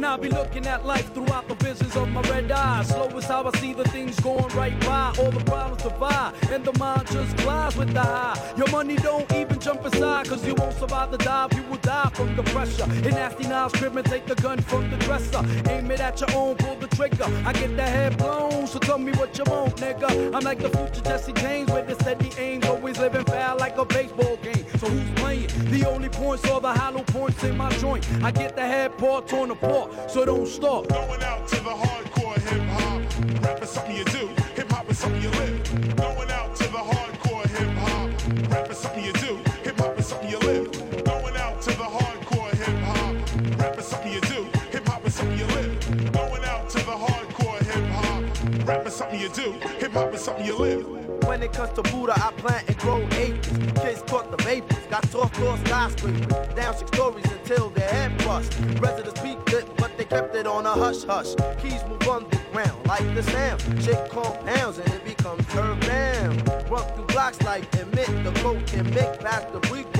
[0.09, 3.25] When I be looking at life throughout the visions of my red eyes, slow is
[3.25, 5.13] how I see the things going right by.
[5.19, 8.53] All the problems divide, and the mind just glides with the high.
[8.57, 11.53] Your money don't even jump aside, cause you won't survive the dive.
[11.53, 12.85] You will die from the pressure.
[13.07, 15.45] In nasty Niles crib take the gun from the dresser.
[15.69, 17.25] Aim it at your own, pull the trigger.
[17.45, 20.33] I get the head blown, so tell me what you want, nigga.
[20.33, 23.85] I'm like the future Jesse James with the steady aim, always living foul like a
[23.85, 24.65] baseball game.
[24.79, 25.49] So who's playing?
[25.69, 28.07] The only points are the hollow points in my joint.
[28.23, 30.87] I get the head part torn port, so don't stop.
[30.87, 33.43] Going out to the hardcore hip hop.
[33.43, 34.27] Rap is something you do.
[34.55, 35.95] Hip hop is something you live.
[35.95, 38.51] Going out to the hardcore hip hop.
[38.51, 39.37] Rap is something you do.
[39.63, 40.71] Hip hop is something you live.
[41.05, 43.59] Going out to the hardcore hip hop.
[43.59, 44.47] Rap is something you do.
[44.71, 46.11] Hip hop is something you live.
[46.11, 48.67] Going out to the hardcore hip hop.
[48.67, 49.51] Rap is something you do.
[49.79, 51.08] Hip hop is something you live.
[51.29, 53.55] When it comes to Buddha, I plant and grow acres.
[53.83, 56.25] Kids caught the vapors, got soft floor skyscrapers.
[56.55, 58.57] Down six stories until their head bust.
[58.79, 61.35] Residents peeped it, but they kept it on a hush hush.
[61.61, 63.61] Keys move underground like the sound.
[63.79, 66.35] Shake compounds and it becomes down.
[66.67, 69.98] Run through blocks like emit the coat and make back the pull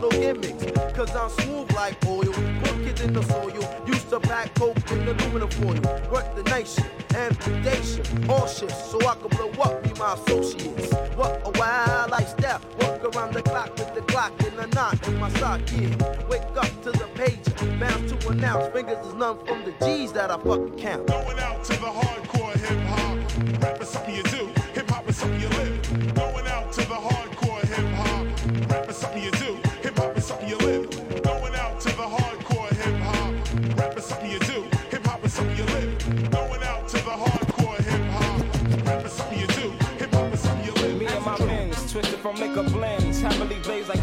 [0.00, 0.64] no gimmicks.
[0.96, 2.32] Cause I'm smooth like oil.
[2.62, 3.84] Put kids in the soil.
[3.86, 5.80] Used to pack coke in aluminum foil.
[6.10, 8.90] Work the night shift, amputation, all shifts.
[8.90, 10.92] So I can blow up, be my associates.
[11.16, 12.60] What a wild lifestyle.
[12.80, 16.26] Work around the clock with the clock in the knot in my sock, yeah.
[16.28, 18.72] Wake up to the pager, bound to announce.
[18.72, 21.06] Fingers is none from the G's that I fucking count.
[21.06, 23.62] Going out to the hardcore hip hop.
[23.62, 26.14] Rap is something you do, hip hop is something you live.
[26.14, 27.19] Going out to the hardcore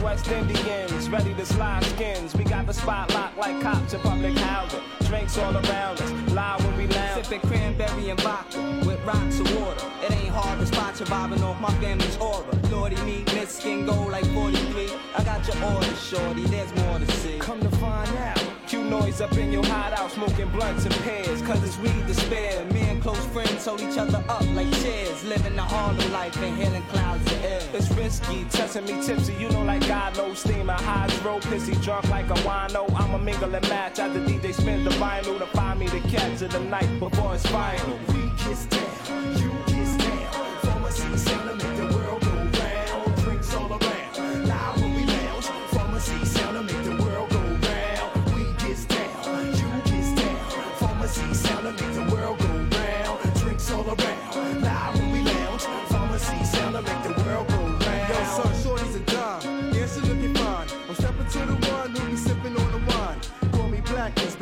[0.07, 2.33] West Indians, ready to slide skins.
[2.33, 4.79] We got the spot locked like cops in public housing.
[5.01, 7.25] Drinks all around us, loud when we lounge.
[7.25, 9.85] Sipping cranberry and vodka with rocks and water.
[10.01, 12.55] It ain't hard to spot you vibing off my family's aura.
[12.71, 14.89] Lordy me, miss skin gold like 43.
[15.13, 16.43] I got your order, shorty.
[16.43, 17.39] There's more to see.
[17.39, 18.56] Come to find out.
[18.89, 21.41] Noise up in your hideout, smoking blunts and pears.
[21.41, 22.63] Cause it's weed to spare.
[22.65, 25.23] Me and close friends hold each other up like chairs.
[25.25, 27.61] Living the Harlem life and hailing clouds of air.
[27.73, 30.39] It's risky, testing me tipsy, you know, like God knows.
[30.39, 32.89] Steam and hydro, pissy, drunk like a wino.
[32.95, 36.41] I'm a mingle and match after DJ spin the vinyl to find me the catch
[36.41, 37.99] of the night before it's final.
[38.09, 39.76] We kiss down, you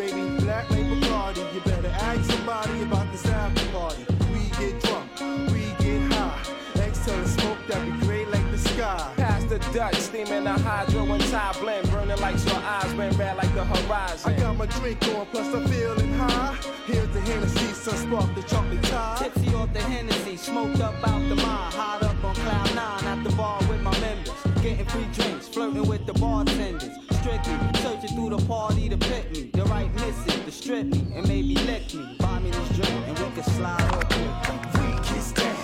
[0.06, 0.44] baby.
[0.44, 1.41] Black label party.
[1.53, 4.06] You better ask somebody about this after party.
[4.34, 5.10] We get drunk,
[5.52, 6.41] we get high.
[6.76, 9.14] Exhale the smoke that be gray like the sky.
[9.18, 13.38] Past the Dutch, steaming a hydro and Thai blend, burning like your eyes, been red
[13.38, 14.34] like the horizon.
[14.34, 16.57] I got my drink on, plus I'm feeling high.
[16.86, 19.18] Here's the Hennessy, sun spark the chocolate tie.
[19.19, 21.73] Tipsy off the Hennessy, smoked up out the mind.
[21.73, 24.34] Hot up on cloud nine at the bar with my members.
[24.61, 27.05] Getting free drinks, flirting with the bartenders.
[27.26, 29.50] Strictly, searching through the party to pick me.
[29.52, 32.16] The right to strip me, and maybe lick me.
[32.20, 35.56] Buy me this drink, and we can slide up We kiss down,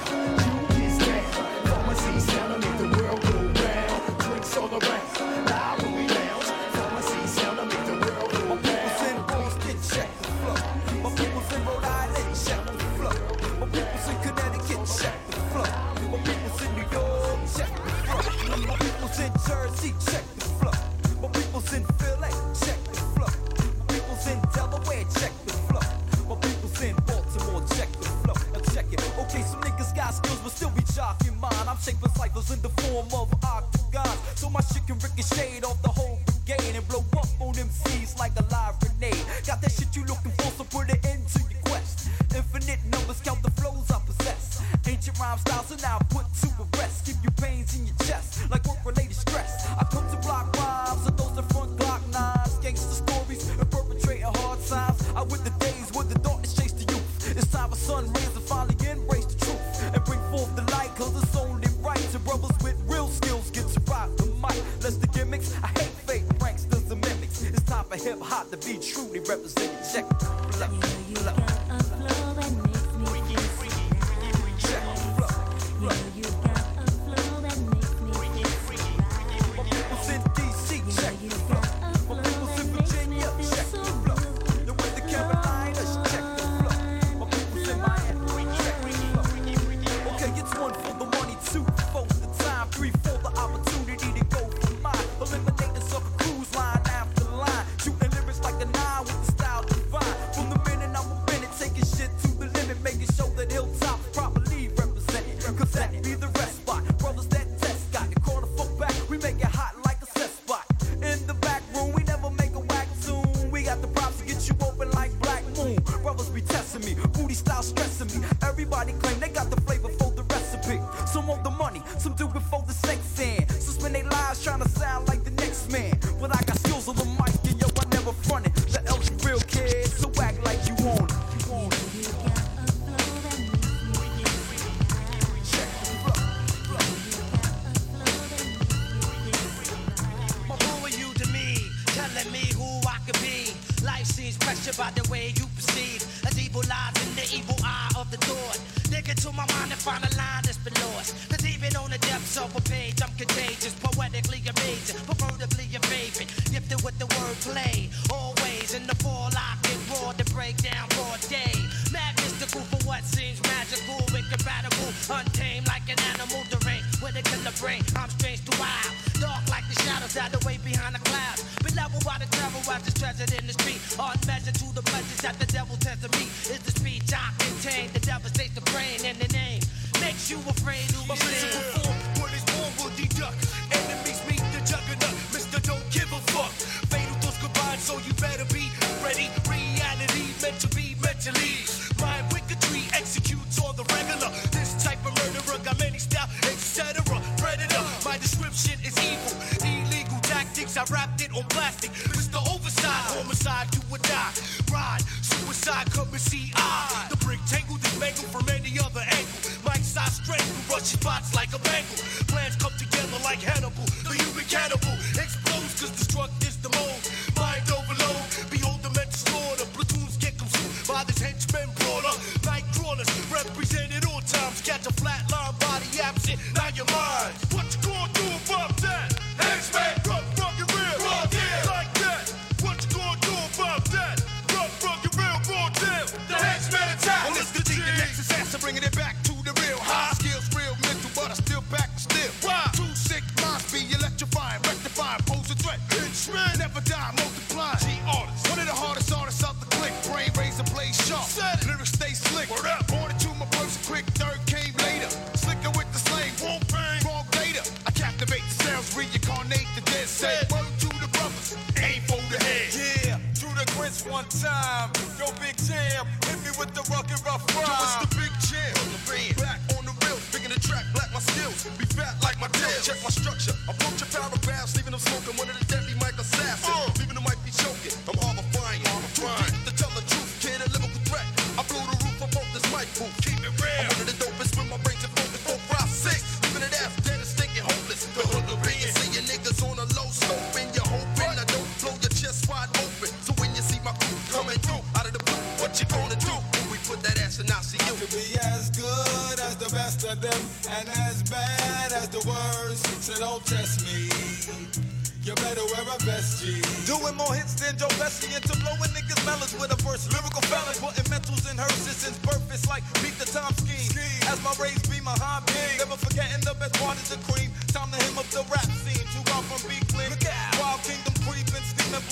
[0.41, 1.21] you kiss down.
[1.69, 4.19] Pharmacy sound make the world go round.
[4.21, 6.49] Drinks all around, loud when we lounge.
[6.73, 8.49] Pharmacy sound to make the world go round.
[8.49, 10.57] My people's in Boston, check the flow.
[11.03, 13.17] My people's in Rhode Island, check the flow.
[13.61, 15.69] My people's in Connecticut, check the flow.
[16.09, 18.65] My people's in New York, check the flow.
[18.65, 20.25] My people's in Jersey, check
[30.11, 31.67] some skills, but still be jocking mine.
[31.67, 34.19] I'm shaping cycles in the form of octagons.
[34.35, 38.33] So my shit can ricochet off the whole brigade and blow up on MCs like
[38.37, 39.23] a live grenade.
[39.45, 42.09] Got that shit you looking for, so put it into your quest.
[42.35, 44.61] Infinite numbers, count the flows I possess.
[44.87, 47.05] Ancient rhyme styles, are now put to a rest.
[47.05, 49.67] Give your pains in your chest, like work related stress.
[49.79, 52.55] I come to block rhymes, and those that front Glock nines.
[52.59, 54.99] Gangster stories, and perpetrating hard times.
[55.15, 57.37] I with the days when the darkness chased the youth.
[57.37, 58.30] It's time for sun rays
[65.23, 67.43] gimmicks, I hate fake pranksters and mimics.
[67.43, 69.69] It's time for hip hop to be truly represented.
[69.93, 70.05] Check.
[70.57, 71.00] Check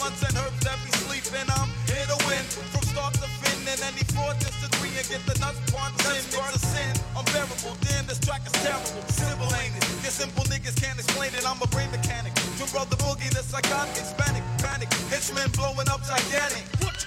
[0.10, 1.45] blunts and herbs that be sleeping.
[1.53, 2.41] I'm here to win
[2.73, 6.22] from start to fin and any four disagree and get the nuts punched in.
[6.34, 7.77] Niggas a sin, unbearable.
[7.86, 9.02] Damn, this track is terrible.
[9.10, 9.86] Simple ain't it?
[10.02, 11.45] Your simple niggas can't explain it.
[11.45, 12.34] I'm a brain mechanic.
[12.57, 14.90] To brother boogie, the psychotic Hispanic panic.
[15.14, 16.65] Hitchman blowing up gigantic.
[16.81, 16.99] What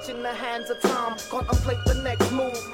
[0.00, 1.16] watching the hands of time.
[1.28, 2.69] Contemplate the next move,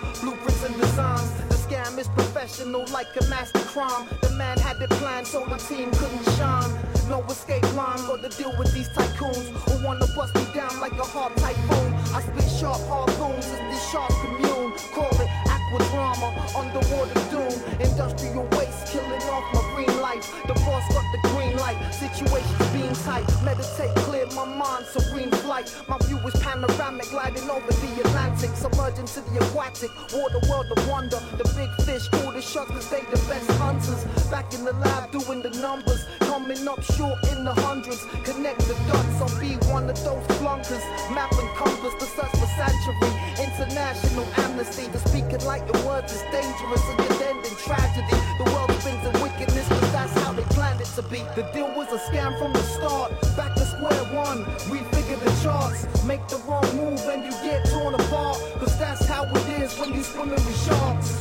[2.47, 4.07] professional, like a master crime.
[4.23, 6.71] The man had it planned, so the team couldn't shine.
[7.09, 10.93] No escape line, got to deal with these tycoons who wanna bust me down like
[10.93, 11.95] a hard typhoon.
[12.15, 14.73] I spit sharp harpoons as this sharp commune.
[14.95, 15.31] Call it
[15.67, 17.81] aqua drama, underwater doom.
[17.81, 20.31] Industrial waste, killing off marine life.
[20.47, 23.27] The boss got the green light, situations being tight.
[23.45, 25.75] Meditate, clear my mind, serene flight.
[25.89, 29.91] My view is panoramic, gliding over the Atlantic, submerging to the aquatic.
[30.13, 31.21] Water world of wonder.
[31.37, 34.05] The big fish, all the sharks, cause they the best hunters.
[34.31, 36.05] Back in the lab, doing the numbers.
[36.21, 38.05] Coming up short in the hundreds.
[38.25, 40.85] Connect the dots, I'll be one of those flunkers.
[41.15, 43.26] Map and compass, the search for sanctuary.
[43.59, 46.83] International amnesty, the speaking like your words is dangerous.
[46.91, 48.13] and could end in tragedy.
[48.37, 51.25] The world spins in wickedness, cause that's how they planned it to be.
[51.35, 53.13] The deal was a scam from the start.
[53.35, 55.87] Back to square one, refigure the charts.
[56.05, 58.37] Make the wrong move and you get torn apart.
[58.61, 61.17] Cause that's how it is when you swimming with sharks.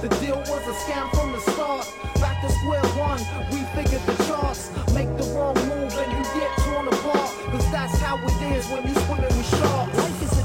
[0.00, 1.84] The deal was a scam from the start.
[2.24, 3.20] Back to square one,
[3.52, 4.70] refigure the charts.
[4.94, 7.30] Make the wrong move and you get torn apart.
[7.52, 10.39] Cause that's how it is when you swimming with sharks.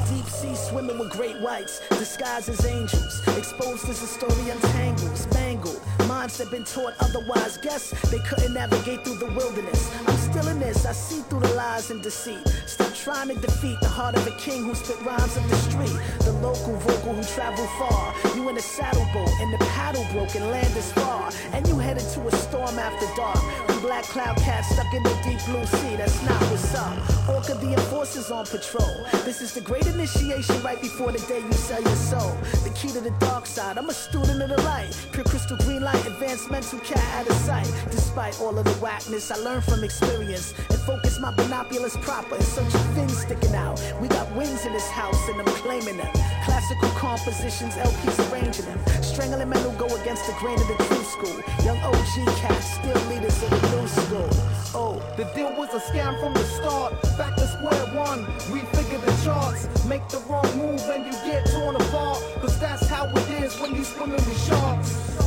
[0.45, 5.81] Sea swimming with great whites, disguised as angels, exposed as a story untangles, spangled.
[6.07, 9.91] Minds that been taught otherwise, guess they couldn't navigate through the wilderness.
[10.07, 12.45] I'm still in this, I see through the lies and deceit.
[12.65, 15.97] Stop trying to defeat the heart of a king who spit rhymes up the street.
[16.25, 18.13] The local vocal who travel far.
[18.35, 21.31] You in a saddleboat and the paddle broke and land is far.
[21.53, 23.39] And you headed to a storm after dark.
[23.69, 26.97] When black cloud cats stuck in the deep blue sea, that's not what's up.
[27.29, 29.05] Orca the enforcers on patrol.
[29.23, 32.35] This is the great initiation right before the day you sell your soul.
[32.65, 34.91] The key to the dark side, I'm a student of the light.
[35.13, 37.71] Pure crystal green light, advanced mental cat out of sight.
[37.89, 42.41] Despite all of the whackness, I learned from experience and focus my binoculars proper in
[42.41, 43.81] search of fins sticking out.
[44.01, 46.11] We got wings in this house and I'm claiming them.
[46.45, 48.79] Classical compositions, LPs arranging them.
[49.03, 51.37] Strangling men who go against the grain of the true school.
[51.63, 54.29] Young OG cats, still leaders of the new school.
[54.73, 56.93] Oh, The deal was a scam from the start.
[57.17, 59.67] Back to square one, refigure the charts.
[59.85, 62.21] Make the wrong move and you get torn apart.
[62.41, 65.24] Cause that's how it is when you swimming with sharks.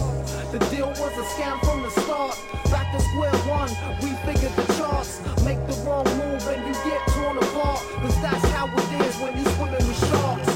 [0.50, 2.34] The deal was a scam from the start.
[2.70, 3.68] Back to square one,
[4.00, 5.20] we figured the charts.
[5.44, 7.80] Make the wrong move and you get torn apart.
[8.00, 10.48] Cause that's how it is when you swimming with sharks.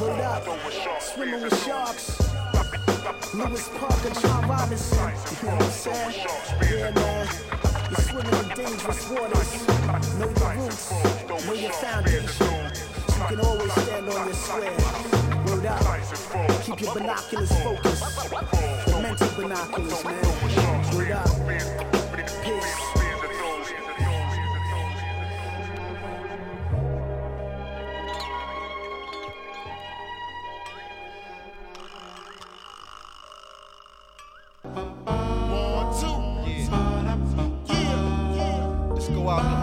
[0.00, 0.42] Word up,
[1.00, 2.18] swimming with sharks.
[3.34, 4.98] Lewis Parker, John Robinson.
[4.98, 6.26] You know what I'm saying?
[6.62, 7.28] Yeah, man.
[7.90, 9.68] You're swimming in dangerous waters.
[10.18, 10.90] Know your roots,
[11.46, 12.50] know your foundation.
[13.06, 14.74] You can always stand on your square.
[15.46, 16.64] Word up.
[16.64, 20.24] Keep your binoculars focused mental binoculars, man.
[20.94, 21.28] Word up.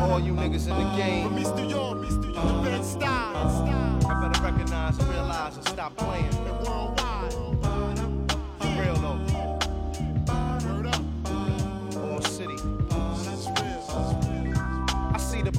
[0.01, 1.29] All you niggas in the game.
[1.29, 1.67] Mr.
[1.95, 2.33] Mr.
[2.33, 4.07] The best style.
[4.07, 6.50] I better recognize realize and stop playing.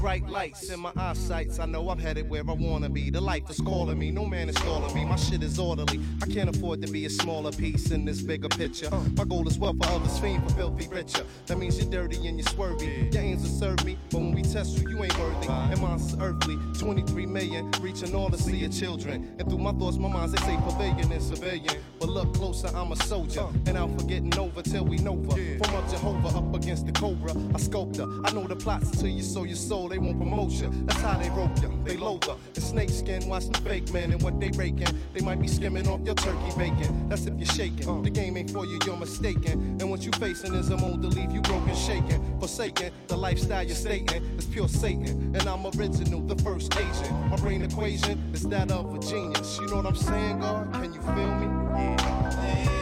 [0.02, 1.60] Bright lights in my eyesights.
[1.60, 3.08] I know I'm headed where I wanna be.
[3.08, 4.10] The life is calling me.
[4.10, 5.04] No man is calling me.
[5.04, 6.00] My shit is orderly.
[6.20, 8.90] I can't afford to be a smaller piece in this bigger picture.
[9.16, 11.24] My goal is well for others, fiend for filthy richer.
[11.46, 13.14] That means you're dirty and you're swervy.
[13.14, 15.46] Your aims serve me, but when we test you, you ain't worthy.
[15.46, 16.58] And mine's earthly.
[16.80, 19.36] 23 million, reaching all to see your children.
[19.38, 21.76] And through my thoughts, my minds, they say pavilion and civilian.
[22.00, 23.46] But look closer, I'm a soldier.
[23.66, 25.30] And out for getting over till we Nova.
[25.30, 27.32] From up Jehovah up against the Cobra.
[27.54, 28.08] I sculptor.
[28.24, 30.70] I know the plots until you sow your soul, they won't promote you.
[30.86, 32.38] That's how they rope ya, They up.
[32.54, 34.10] The snake skin, watch them fake men.
[34.10, 37.10] And what they raking, they might be skimming off your turkey bacon.
[37.10, 38.02] That's if you're shaking.
[38.02, 39.76] The game ain't for you, you're mistaken.
[39.80, 42.38] And what you facing is a mold to leave you broken, shaking.
[42.40, 45.36] Forsaken, the lifestyle you're stating is pure Satan.
[45.36, 47.28] And I'm original, the first agent.
[47.28, 49.58] My brain equation is that of a genius.
[49.60, 50.72] You know what I'm saying, God?
[50.72, 51.46] Can you feel me?
[51.76, 52.81] Yeah.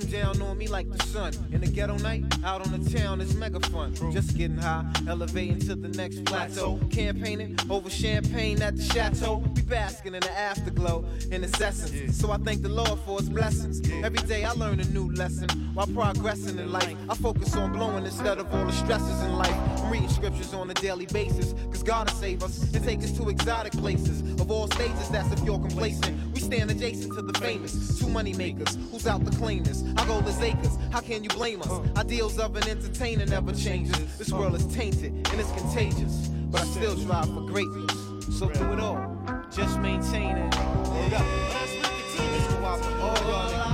[0.00, 1.32] Beam down on me like the sun.
[1.52, 3.94] In the ghetto night, out on the town, it's mega fun.
[4.12, 6.78] Just getting high, elevating to the next plateau.
[6.90, 9.36] Campaigning over champagne at the chateau.
[9.54, 12.16] Be basking in the afterglow in its essence.
[12.16, 13.80] So I thank the Lord for his blessings.
[14.02, 16.96] Every day I learn a new lesson while progressing in life.
[17.08, 19.56] I focus on blowing instead of all the stresses in life.
[19.80, 21.54] I'm reading scriptures on a daily basis.
[21.70, 24.20] Cause God will save us and take us to exotic places.
[24.40, 26.31] Of all stages, that's if you're complacent.
[26.52, 27.98] Stand adjacent to the famous.
[27.98, 29.82] Two money makers, who's out to claim this?
[29.96, 30.76] Our goal is acres.
[30.90, 31.80] How can you blame us?
[31.96, 34.18] Ideals of an entertainer never changes.
[34.18, 36.28] This world is tainted and it's contagious.
[36.50, 38.38] But I still strive for greatness.
[38.38, 39.16] So through it all,
[39.50, 40.54] just maintain it.
[40.54, 41.24] Hold up.
[41.54, 43.71] Let's go out to all y'all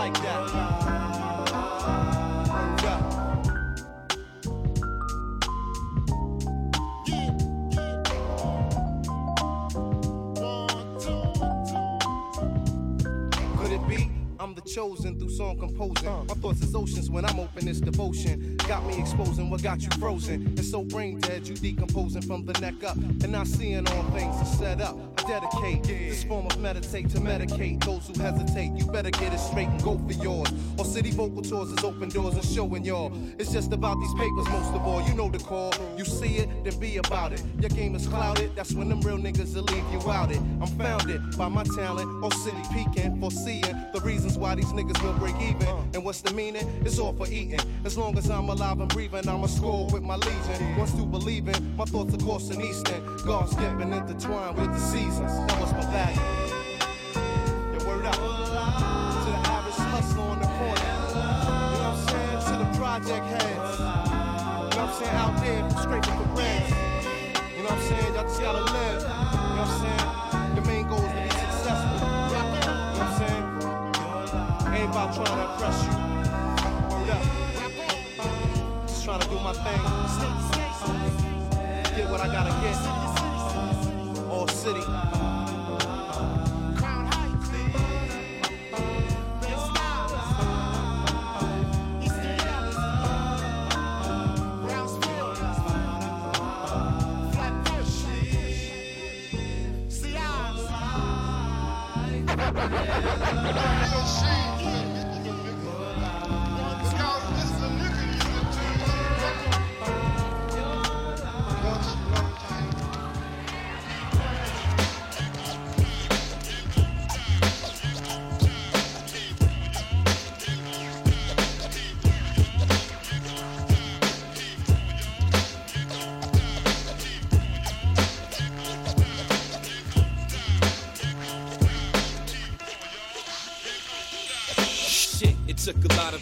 [0.00, 0.69] like that.
[14.62, 16.26] The chosen through song composing.
[16.26, 18.56] My thoughts is oceans when I'm open, it's devotion.
[18.68, 20.46] Got me exposing what got you frozen.
[20.46, 22.96] And so brain dead, you decomposing from the neck up.
[22.96, 24.96] And not seeing all things are set up.
[25.18, 28.72] I dedicate this form of meditate to medicate those who hesitate.
[28.72, 30.48] You better get it straight and go for yours.
[30.78, 33.12] Or city vocal tours is open doors and showing y'all.
[33.38, 35.02] It's just about these papers most of all.
[35.02, 35.72] You know the call.
[35.96, 37.42] You see it, then be about it.
[37.60, 40.38] Your game is clouded, that's when them real niggas will leave you out it.
[40.60, 45.12] I'm founded by my talent, Or city peeking, foreseeing the reasons why these niggas will
[45.14, 45.68] break even.
[45.94, 46.66] And what's the meaning?
[46.84, 47.60] It's all for eating.
[47.84, 50.76] As long as I'm alive and breathing, I'ma score with my legion.
[50.76, 53.00] Once to believing, my thoughts are coursing eastern.
[53.24, 55.32] God's skipping intertwined with the seasons.
[55.46, 56.20] That was my value.
[57.72, 58.14] Your word up.
[58.14, 58.20] To
[59.30, 60.80] the average hustler on the corner.
[60.80, 62.40] You know what I'm saying?
[62.48, 63.78] To the project heads.
[63.78, 65.16] You know what I'm saying?
[65.16, 66.62] Out there, scraping for bread.
[67.56, 68.14] You know what I'm saying?
[68.14, 69.19] Y'all just gotta live.
[75.10, 75.90] About trying to impress you.
[77.10, 77.22] Up.
[78.86, 79.80] Just trying to do my thing.
[81.96, 82.76] Get what I gotta get.
[84.30, 85.29] All city.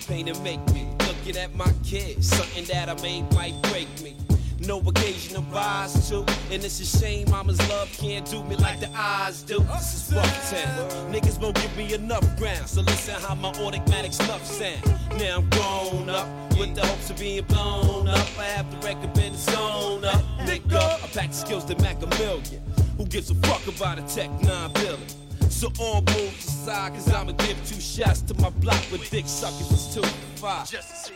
[0.09, 0.89] Pain to make me.
[1.07, 4.17] Looking at my kids, something that I made might break me.
[4.67, 6.25] no occasion to rise to.
[6.51, 9.61] And it's a shame mama's love can't do me like the eyes do.
[9.61, 11.13] This is rough town.
[11.13, 12.67] Niggas won't give me enough ground.
[12.67, 14.83] So listen how my automatic snuff sound.
[15.19, 16.27] Now I'm grown up
[16.59, 18.29] with the hopes of being blown up.
[18.39, 20.23] I have the record been zone up.
[20.41, 22.63] Nigga, I pack skills to Mac a million.
[22.97, 25.28] Who gives a fuck about a tech 9 billion?
[25.51, 29.73] So all moves aside, cause I'ma give two shots to my block with dick suckers.
[29.73, 30.03] It's two
[30.37, 30.71] five.
[30.71, 31.15] Just to see.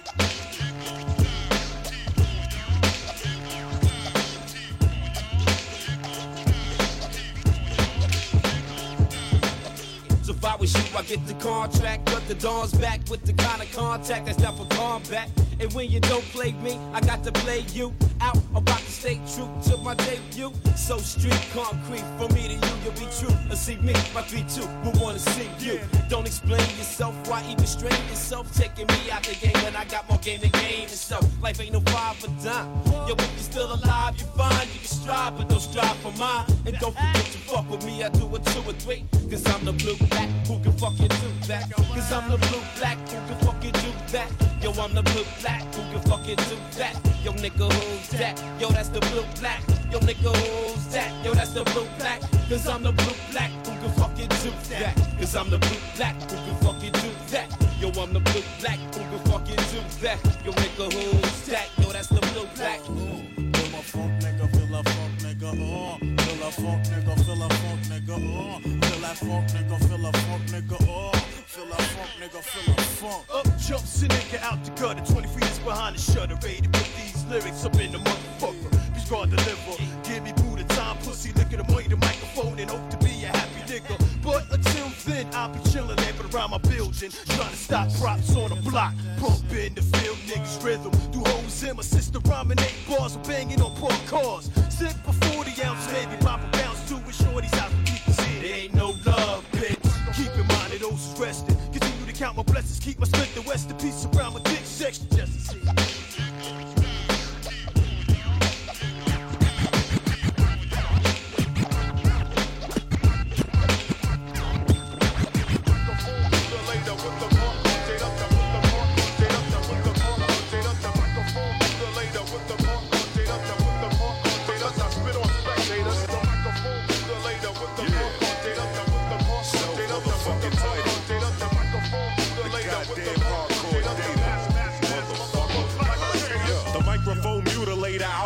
[10.22, 13.32] So if I was you, I get the contract, cut the dawn's back with the
[13.34, 15.28] kind of contact that's not for combat.
[15.60, 18.38] And when you don't play me, I got to play you out.
[18.54, 20.52] About to stay true to my debut.
[20.76, 23.34] So street concrete, for me to you, you'll be true.
[23.50, 25.80] And see me, my 3-2, we wanna see you.
[26.08, 28.54] Don't explain yourself, why even strain yourself?
[28.54, 31.60] Taking me out the game when I got more game than game And so Life
[31.60, 32.68] ain't no five for dime.
[33.08, 34.68] Yo, if you're still alive, you're fine.
[34.72, 36.46] You can strive, but don't strive for mine.
[36.66, 39.04] And don't forget to fuck with me, I do it two or three.
[39.28, 41.72] Cause I'm the blue black, who can fucking do that?
[41.72, 44.51] Cause I'm the blue black, who can fucking do that?
[44.62, 46.94] Yo, I'm the blue black, who can fucking do that?
[47.24, 48.40] Yo, nigga, who's that?
[48.60, 49.60] Yo, that's the blue black.
[49.90, 51.12] Yo, nigga, who's that?
[51.24, 52.20] Yo, that's the blue black.
[52.48, 54.94] Cause I'm the blue black, who can fucking do that?
[55.18, 57.50] Cause I'm the blue black, who can fucking do that?
[57.80, 60.18] Yo, I'm the blue black, who can fucking do that?
[60.44, 61.68] Yo, nigga, who's that?
[61.78, 62.80] Yo, that's the blue black.
[62.82, 65.01] Feel a funk nigga, feel funk
[65.42, 65.98] nigga, uh.
[65.98, 68.60] Feel a funk nigga, feel a funk nigga, uh.
[68.60, 71.18] Feel that funk nigga, feel a funk nigga, uh.
[71.46, 73.24] Feel a funk nigga, feel a funk.
[73.34, 76.68] Up jumps a nigga out the gutter, 20 feet is behind the shutter, ready to
[76.68, 78.94] put these lyrics up in the motherfucker.
[78.94, 82.70] Be strong deliver, give me Buddha time, pussy, look at the money, the microphone, and
[82.70, 83.96] hope to be a happy nigga.
[84.22, 88.50] But until then, I'll be chillin', lamping around my building, trying to stop props on
[88.50, 91.11] the block, pumping the field niggas rhythm.
[91.24, 94.50] Hoes in my sister rhyming eight bars, banging on parked cars.
[94.68, 98.02] Sip for 40 ounce, maybe pop a bounce to it, shorties out the.
[98.42, 99.78] There ain't no love, bitch.
[100.16, 101.56] Keep in mind that those resting.
[101.72, 104.41] Continue to count my blessings, keep my strength and west in peace around my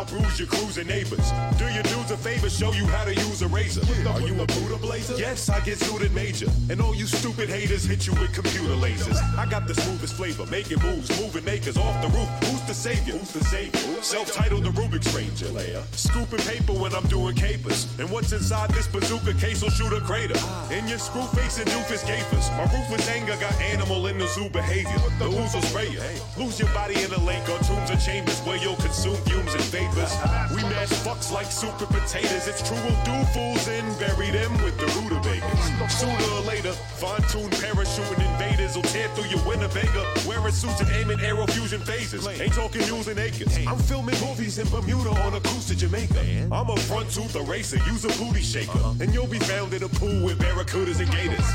[0.07, 1.33] mutilator, Bruise your cruising neighbors.
[1.59, 3.81] Do your dudes a favor, show you how to use a razor.
[4.09, 5.17] Are you a Buddha blazer?
[5.17, 6.49] Yes, I get suited major.
[6.69, 9.17] And all you stupid haters hit you with computer lasers.
[9.39, 12.29] I got the smoothest flavor, making moves, moving acres off the roof.
[12.45, 13.15] Who's the savior?
[13.15, 14.03] Who's the savior?
[14.03, 15.47] Self-titled the Rubik's Ranger.
[15.93, 17.87] Scooping paper when I'm doing capers.
[17.99, 20.39] And what's inside this bazooka case will shoot a crater.
[20.71, 22.51] In your screw face and doofus gapers.
[22.51, 25.01] My ruthless anger got animal in the zoo behavior.
[25.19, 26.01] The ooze will spray you.
[26.37, 29.65] Lose your body in a lake or tombs or chambers where you'll consume fumes and
[29.65, 30.13] vapors.
[30.55, 32.47] We mash fucks like super potatoes.
[32.47, 35.93] It's true, we'll do fools and bury them with the rutabagas.
[36.01, 40.05] Sooner or later, fine-tuned parachuting invaders will tear through your Winnebago.
[40.27, 42.27] Wearing suits and aiming aero fusion phases.
[42.27, 43.57] Ain't talking using acres.
[43.67, 46.49] I'm filming movies in Bermuda on a cruise to Jamaica.
[46.51, 48.79] I'm a front tooth eraser, use a booty shaker.
[49.01, 51.47] And you'll be found in a pool with barracudas and gators.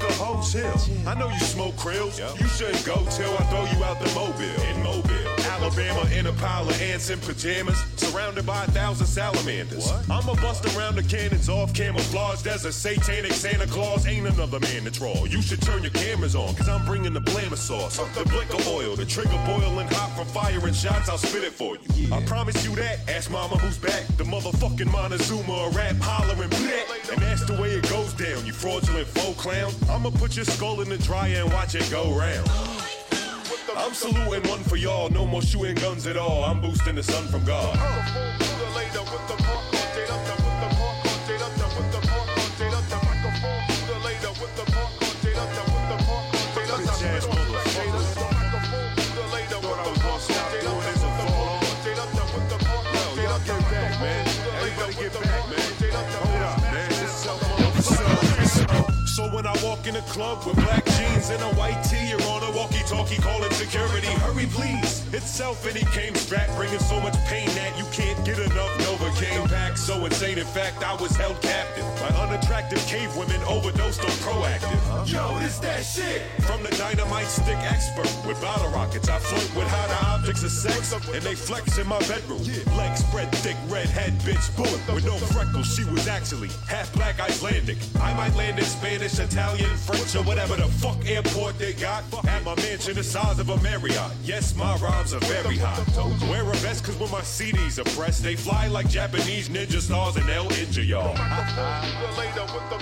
[0.00, 0.74] Hook a hotel.
[1.06, 4.62] I know you smoke krills, you shouldn't go till I throw you out the mobile.
[4.68, 5.09] In Mobile,
[5.70, 9.90] Alabama, in a pile of ants in pajamas, surrounded by a thousand salamanders.
[10.10, 12.42] I'ma bust around the cannons off camouflage.
[12.42, 15.24] There's a satanic Santa Claus, ain't another man to draw.
[15.26, 17.98] You should turn your cameras on, cause I'm bringing the blammer sauce.
[17.98, 21.76] The blick of oil, the trigger boiling hot from firing shots, I'll spit it for
[21.76, 22.12] you.
[22.12, 23.08] I promise you that.
[23.08, 24.06] Ask mama who's back.
[24.16, 27.12] The motherfucking Montezuma, a rap hollering bleh.
[27.12, 29.72] And that's the way it goes down, you fraudulent faux clown.
[29.88, 32.50] I'ma put your skull in the dryer and watch it go round.
[33.76, 36.44] I'm saluting one for y'all, no more shooting guns at all.
[36.44, 37.76] I'm boosting the sun from God.
[59.20, 62.22] So when I walk in a club with black jeans and a white tee, you're
[62.22, 64.06] on a walkie-talkie calling security.
[64.06, 65.09] Hurry, please.
[65.12, 68.70] Itself, and he came strapped, bringing so much pain that you can't get enough.
[68.78, 70.38] Novocaine pack so insane.
[70.38, 75.12] In fact, I was held captive by unattractive cave women overdosed on proactive.
[75.12, 76.22] Yo, this that shit.
[76.42, 80.50] From the dynamite stick expert with bottle rockets, I flirt with how the objects of
[80.50, 82.42] sex, and they flex in my bedroom.
[82.76, 85.74] Legs spread thick, red head bitch, bullet with no freckles.
[85.74, 87.78] She was actually half black Icelandic.
[88.00, 92.04] I might land in Spanish, Italian, French, or whatever the fuck airport they got.
[92.28, 94.12] At my mansion the size of a Marriott.
[94.22, 95.78] Yes, my rhymes are very hot.
[96.28, 100.16] Wear a vest cause when my CDs are pressed, they fly like Japanese ninja stars
[100.16, 101.14] and they'll injure y'all.
[102.16, 102.80] Later with the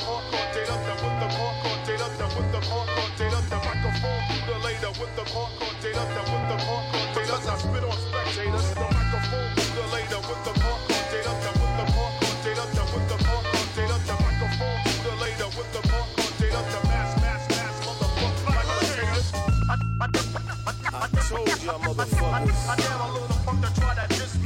[21.69, 22.61] y'all motherfuckers.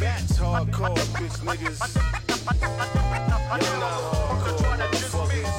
[0.00, 1.80] That's hardcore, bitch niggas.
[3.62, 5.52] Y'all not hardcore, motherfuckers.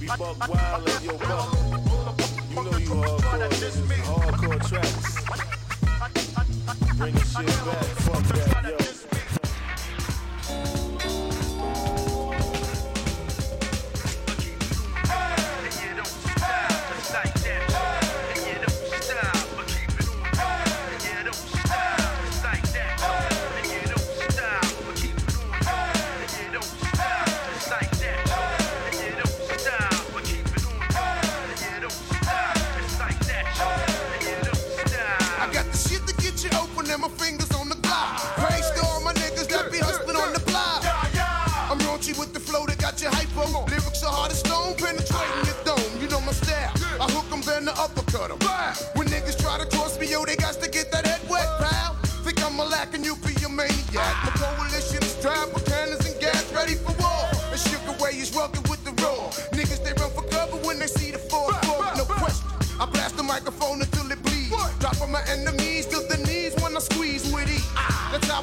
[0.00, 1.48] We buck wild and yo buck.
[2.50, 3.76] You know you hardcore, niggas.
[4.02, 5.12] Hardcore tracks.
[6.98, 8.01] Bring the shit back,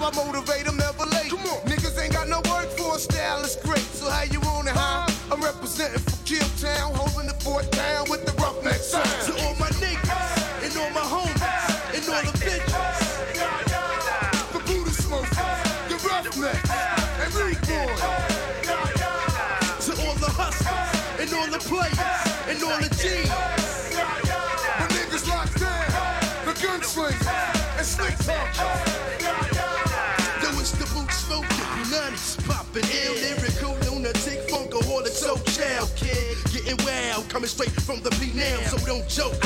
[0.09, 0.38] That's how
[38.49, 39.37] now, so don't joke.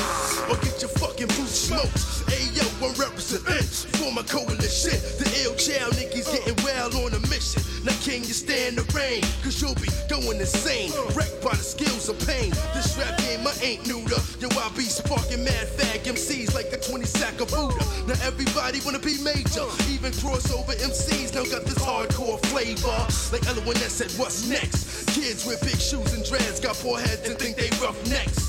[0.49, 2.29] Or get your fucking boots smoked.
[2.29, 3.67] Hey yo, I'm representing
[3.99, 4.97] for my coalition.
[5.19, 7.61] The ill child niggas getting wild on a mission.
[7.83, 9.21] Now can you stand the rain?
[9.43, 10.91] Cause you'll be going insane.
[11.15, 12.51] Wrecked by the skills of pain.
[12.73, 14.19] This rap game I ain't new to.
[14.39, 17.83] Yo, I be sparking mad fag MCs like a 20 sack of Buddha.
[18.07, 19.67] Now everybody wanna be major.
[19.91, 22.99] Even crossover MCs now got this hardcore flavor.
[23.31, 25.07] Like Ella when that said, what's next?
[25.15, 28.42] Kids with big shoes and dreads got poor heads and think they rough necks.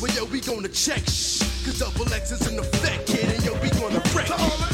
[0.00, 1.42] Well, yo, we gonna check, shh.
[1.64, 4.67] Cause double X is in effect, kid, and yo, we gonna wreck.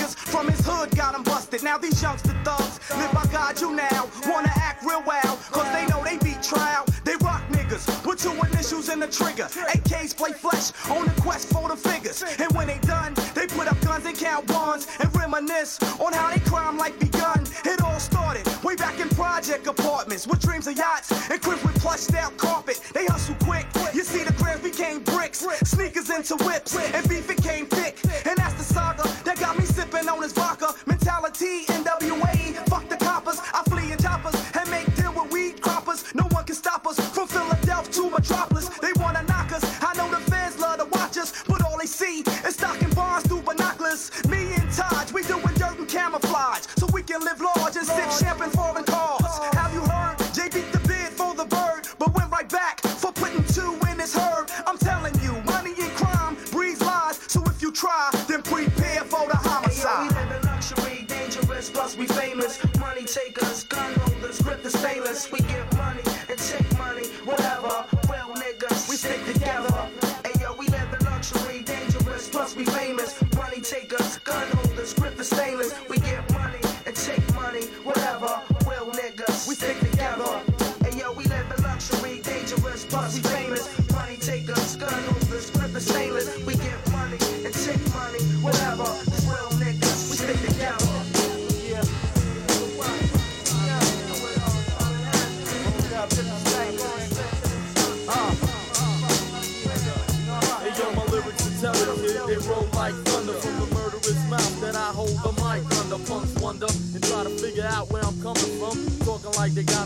[0.00, 1.62] Niggas from his hood got him busted.
[1.62, 4.08] Now these youngster thugs live by God you now.
[4.26, 6.84] Wanna act real wild, cause they know they beat trial.
[7.04, 9.44] They rock niggas with two initials in the trigger.
[9.44, 12.22] AKs play flesh on the quest for the figures.
[12.38, 16.30] And when they done, they put up guns and count ones and reminisce on how
[16.30, 17.46] they crime life begun.
[17.64, 21.78] It all started way back in project apartments with dreams of yachts and cribs with
[21.80, 22.80] plushed out carpet.
[22.94, 23.66] They hustle quick.
[23.94, 27.28] You see the grams became bricks, sneakers into whips, and beef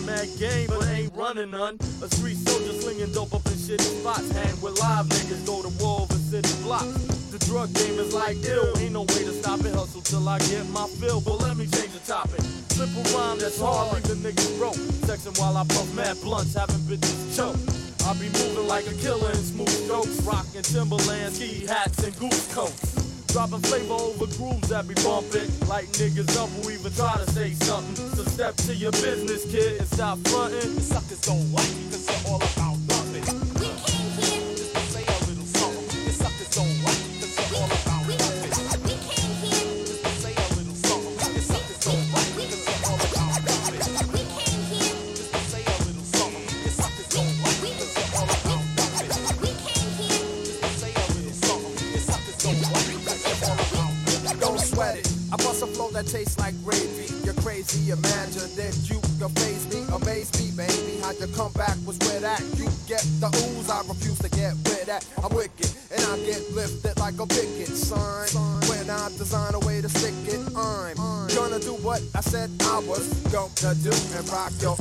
[0.05, 1.77] mad game, but ain't running none.
[2.03, 4.31] A street soldier slinging dope up in shitty spots.
[4.33, 6.87] Hang with live niggas, go to war over city blocks.
[7.33, 9.75] The drug game is like ill, ain't no way to stop it.
[9.75, 12.41] Hustle till I get my fill, but let me change the topic.
[12.69, 14.79] Simple rhyme that's hard, leave the niggas broke.
[15.07, 17.57] Sexing while I puff mad blunts, having bitches choke.
[18.07, 22.55] I be moving like a killer in smooth strokes, rocking Timberland ski hats and goose
[22.55, 23.04] coats.
[23.35, 25.51] Dropping flavor over grooves that be bumping.
[25.67, 27.97] Like niggas up who even try to say something.
[28.15, 30.77] So step to your business, kid, and stop fronting.
[30.77, 32.74] The suckers don't like you cause they're all about
[57.75, 61.01] Imagine that you can face me, amaze me, baby.
[61.03, 63.69] How you come back was where that you get the ooze.
[63.69, 67.69] I refuse to get where that I'm wicked, and I get lifted like a picket
[67.69, 68.29] sign.
[68.71, 70.95] When I design a way to stick it, I'm
[71.35, 74.77] gonna do what I said I was gonna do and rock your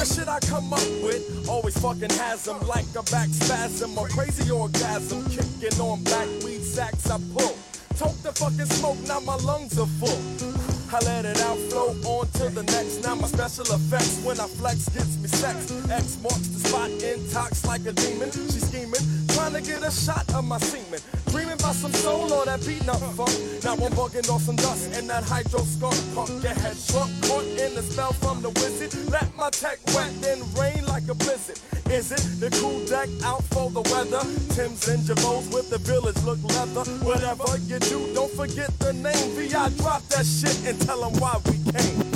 [0.00, 4.08] the shit I come up with always fucking has them like a back spasm or
[4.08, 5.28] crazy orgasm.
[5.28, 7.52] Kicking on back weed sacks I pull.
[7.98, 10.20] Toke the fucking smoke, now my lungs are full.
[10.90, 13.04] I let it out, flow on to the next.
[13.04, 15.70] Now my special effects when I flex gets me sex.
[15.90, 18.32] X marks the spot, intox like a demon.
[18.32, 19.04] She scheming,
[19.40, 21.00] trying to get a shot of my semen.
[21.30, 23.34] Dreaming about some soul or that beat up funk.
[23.64, 26.42] Now I'm bugging off some dust and that hydro skunk punk.
[26.42, 28.92] Your head shrunk, caught in the spell from the wizard.
[29.10, 31.58] Let my tech wet, then rain like a blizzard.
[31.90, 34.22] Is it the cool deck out for the weather?
[34.54, 36.84] Tim's and Jabos with the village look leather.
[37.08, 39.28] Whatever you do, don't forget the name.
[39.36, 42.09] VI drop that shit and tell them why we came.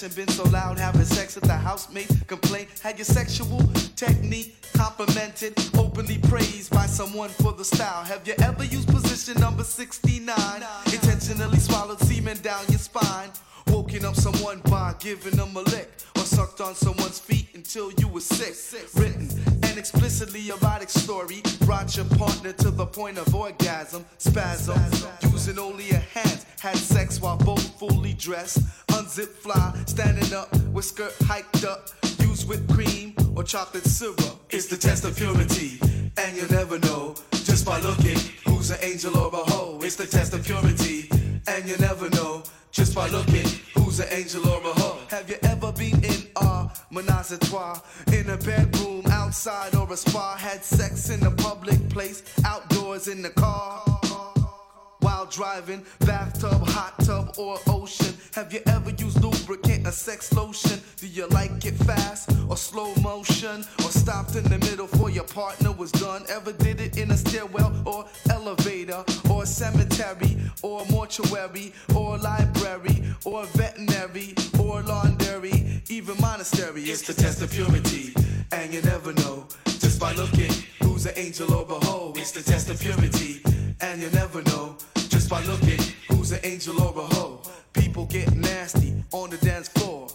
[0.00, 0.24] Session?
[0.24, 2.66] Been so loud having sex that the housemates complain?
[2.82, 3.62] Had your sexual
[3.96, 8.04] technique complimented, openly praised by someone for the style?
[8.04, 10.64] Have you ever used position number 69?
[10.86, 13.30] Intentionally swallowed semen down your spine?
[13.68, 18.08] Woken up someone by giving them a lick or sucked on someone's feet until you
[18.08, 18.54] were sick.
[18.96, 19.29] Written
[19.80, 24.78] explicitly erotic story brought your partner to the point of orgasm, spasm,
[25.32, 26.44] using only your hands.
[26.60, 28.58] Had sex while both fully dressed,
[28.88, 31.88] unzip fly, standing up with skirt hiked up,
[32.18, 34.36] used whipped cream or chocolate syrup.
[34.50, 35.80] It's the test of purity,
[36.18, 39.80] and you'll never know just by looking who's an angel or a hoe.
[39.82, 41.08] It's the test of purity,
[41.48, 44.98] and you never know just by looking who's an angel or a hoe.
[45.08, 45.59] Have you ever
[46.90, 47.80] menage a trois
[48.12, 50.36] in a bedroom, outside or a spa?
[50.36, 53.99] Had sex in a public place, outdoors in the car?
[55.00, 58.14] While driving, bathtub, hot tub, or ocean.
[58.34, 60.80] Have you ever used lubricant or sex lotion?
[60.96, 63.64] Do you like it fast or slow motion?
[63.78, 66.24] Or stopped in the middle for your partner was done?
[66.28, 73.44] Ever did it in a stairwell or elevator or cemetery or mortuary or library or
[73.46, 76.82] veterinary or laundry, even monastery?
[76.82, 78.14] It's the test of purity,
[78.52, 80.52] and you never know just by looking
[80.82, 82.12] who's an angel or a hoe.
[82.16, 83.40] It's the test of purity,
[83.82, 84.76] and you never know
[85.08, 87.40] just by looking who's an angel or a hoe.
[87.72, 90.08] People get nasty on the dance floor.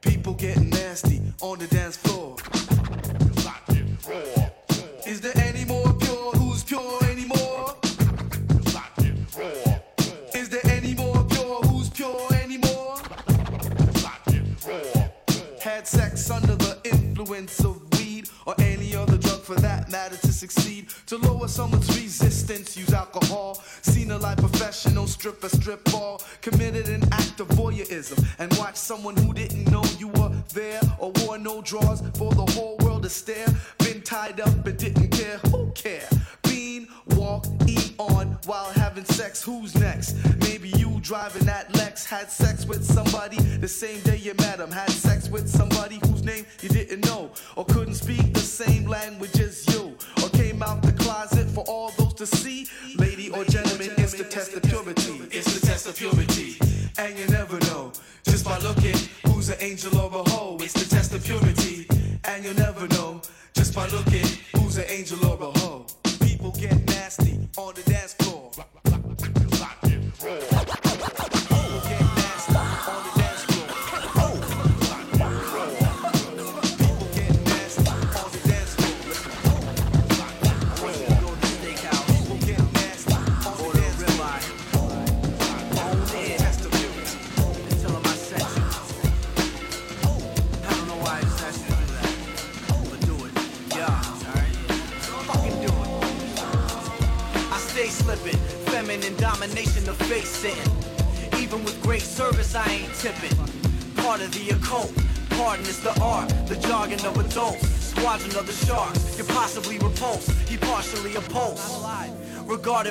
[0.00, 2.36] People get nasty on the dance floor.
[5.06, 6.32] Is there any more pure?
[6.32, 7.74] Who's pure anymore?
[10.34, 11.60] Is there any more pure?
[11.62, 12.96] Who's pure anymore?
[15.60, 19.18] Had sex under the influence of weed or any other
[19.54, 20.90] for that matter to succeed.
[21.06, 23.54] To lower someone's resistance, use alcohol.
[23.82, 26.22] Seen a live professional strip a strip ball.
[26.40, 31.10] Committed an act of voyeurism and watched someone who didn't know you were there or
[31.22, 33.48] wore no drawers for the whole world to stare.
[33.78, 35.38] Been tied up but didn't care.
[35.50, 36.08] Who care?
[36.44, 36.86] Bean,
[37.16, 39.42] walk, eat on while having sex.
[39.42, 40.16] Who's next?
[40.40, 44.70] Maybe you driving that Lex had sex with somebody the same day you met him.
[44.70, 49.38] Had sex with somebody whose name you didn't know or couldn't speak the same language
[49.40, 52.66] as you or came out the closet for all those to see.
[52.96, 55.20] Lady or gentleman, it's the test of purity.
[55.30, 56.56] It's the test of purity,
[56.98, 57.92] and you never know
[58.24, 58.96] just by looking
[59.26, 60.56] who's an angel or a hoe.
[60.60, 61.86] It's the test of purity,
[62.24, 63.20] and you never know
[63.54, 64.29] just by looking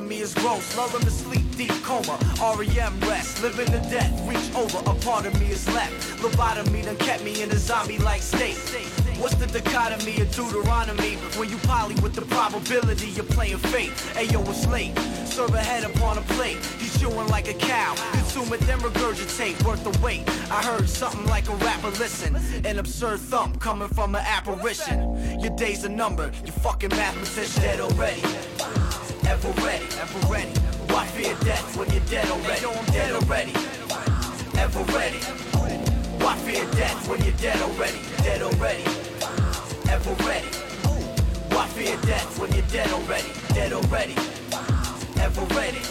[0.10, 2.18] me is gross, lull him to sleep, deep coma.
[2.58, 4.80] REM rest, living to death, reach over.
[4.90, 5.94] A part of me is left.
[6.22, 8.58] Lobotomy done kept me in a zombie-like state.
[9.20, 13.92] What's the dichotomy of Deuteronomy when you poly with the probability you're playing fate?
[14.16, 14.98] Ayo, it's late.
[15.28, 16.58] Serve a head upon a plate.
[16.80, 17.94] He's chewing like a cow.
[18.14, 19.64] Consume it, then regurgitate.
[19.64, 20.28] Worth the wait.
[20.50, 21.92] I heard something like a rapper.
[21.92, 25.40] Listen, an absurd thump coming from an apparition.
[25.40, 26.34] Your days are numbered.
[26.46, 28.22] You fucking mathematician dead already.
[29.30, 30.50] Ever ready, ever ready.
[30.90, 32.66] Why fear death when you're dead already?
[32.66, 33.54] I'm dead already.
[34.58, 35.20] Ever ready.
[36.18, 38.00] Why fear death when you're dead already?
[38.24, 38.84] Dead already.
[39.88, 40.48] Ever ready.
[41.54, 43.30] Why fear death when you're dead already?
[43.54, 44.16] Dead already.
[45.22, 45.84] Ever ready.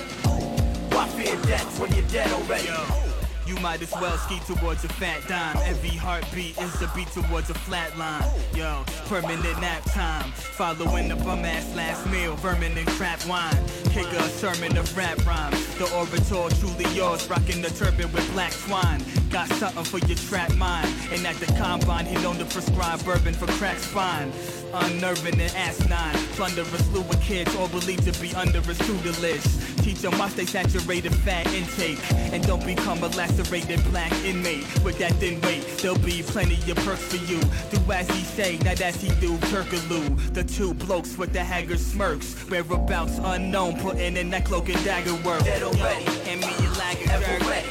[0.90, 3.07] Why fear death when you're dead already?
[3.48, 5.56] You might as well ski towards a fat dime.
[5.64, 8.22] Every heartbeat is a beat towards a flat line.
[8.54, 10.30] Yo, permanent nap time.
[10.32, 13.56] Following the bum ass last meal, vermin and crap wine.
[13.88, 15.64] Kick a sermon of rap rhymes.
[15.78, 19.02] The orator truly yours, rocking the turban with black swine.
[19.30, 20.92] Got something for your trap mind.
[21.10, 24.30] And at the combine, he known to prescribe bourbon for crack spine.
[24.74, 26.14] Unnerving and asinine.
[26.36, 29.42] Plunder a slew of kids, all believed to be under a tutelage.
[29.82, 31.98] Teach them watch they saturated fat intake.
[32.32, 34.64] And don't become a lacerated black inmate.
[34.82, 37.40] With that thin weight, there'll be plenty of perks for you.
[37.70, 40.34] Do as he say, not as he do, Kirkaloo.
[40.34, 42.34] The two blokes with the haggard smirks.
[42.50, 45.44] Whereabouts unknown, putting in that cloak and dagger work.
[45.44, 46.04] Dead already.
[46.04, 47.68] Hand me your lager, Ever ready.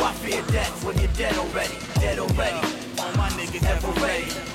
[0.00, 1.74] Why fear death when you're dead already?
[1.94, 2.66] Dead already.
[2.98, 4.51] All my niggas ever ready.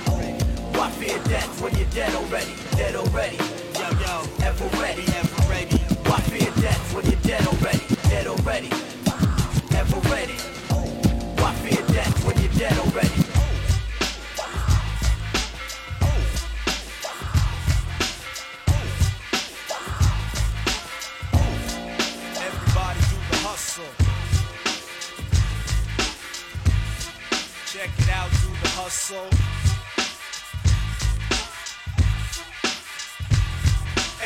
[0.78, 2.54] Why fear death when you're dead already?
[2.76, 3.38] Dead already.
[3.74, 4.22] Yo, yo.
[4.46, 5.02] Ever ready.
[5.18, 5.78] Ever ready.
[6.06, 7.82] Why fear death when you're dead already?
[8.10, 8.70] Dead already.
[9.76, 10.38] Ever ready.
[11.42, 13.24] Why fear death when you're dead already?
[22.46, 23.94] Everybody do the hustle.
[27.66, 29.57] Check it out, do the hustle.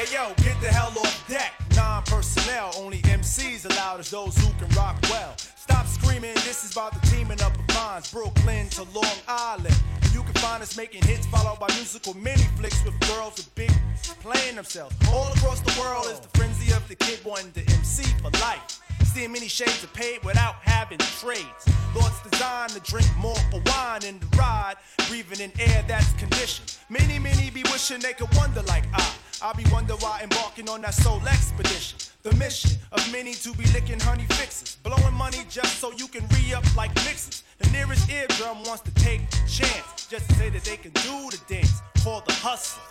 [0.02, 1.54] Hey yo, get the hell off deck.
[1.76, 5.38] Non personnel, only MCs allowed as those who can rock well.
[5.38, 9.76] Stop screaming, this is about the teaming up of minds, Brooklyn to Long Island.
[10.02, 13.54] And you can find us making hits followed by musical mini flicks with girls with
[13.54, 13.72] big
[14.22, 14.96] playing themselves.
[15.14, 18.82] All across the world is the frenzy of the kid wanting to MC for life.
[19.14, 21.66] Seeing many shades of paid without having trades.
[21.94, 24.76] Thoughts designed to drink more for wine and the ride,
[25.10, 26.78] breathing in air that's conditioned.
[26.90, 29.14] Many, many be wishing they could wonder like I.
[29.42, 32.00] I be wonder why embarking on that soul expedition.
[32.24, 36.26] The mission of many to be licking honey fixes, blowing money just so you can
[36.30, 37.44] re up like mixes.
[37.58, 41.30] The nearest eardrum wants to take a chance, just to say that they can do
[41.32, 42.82] the dance called the hustle.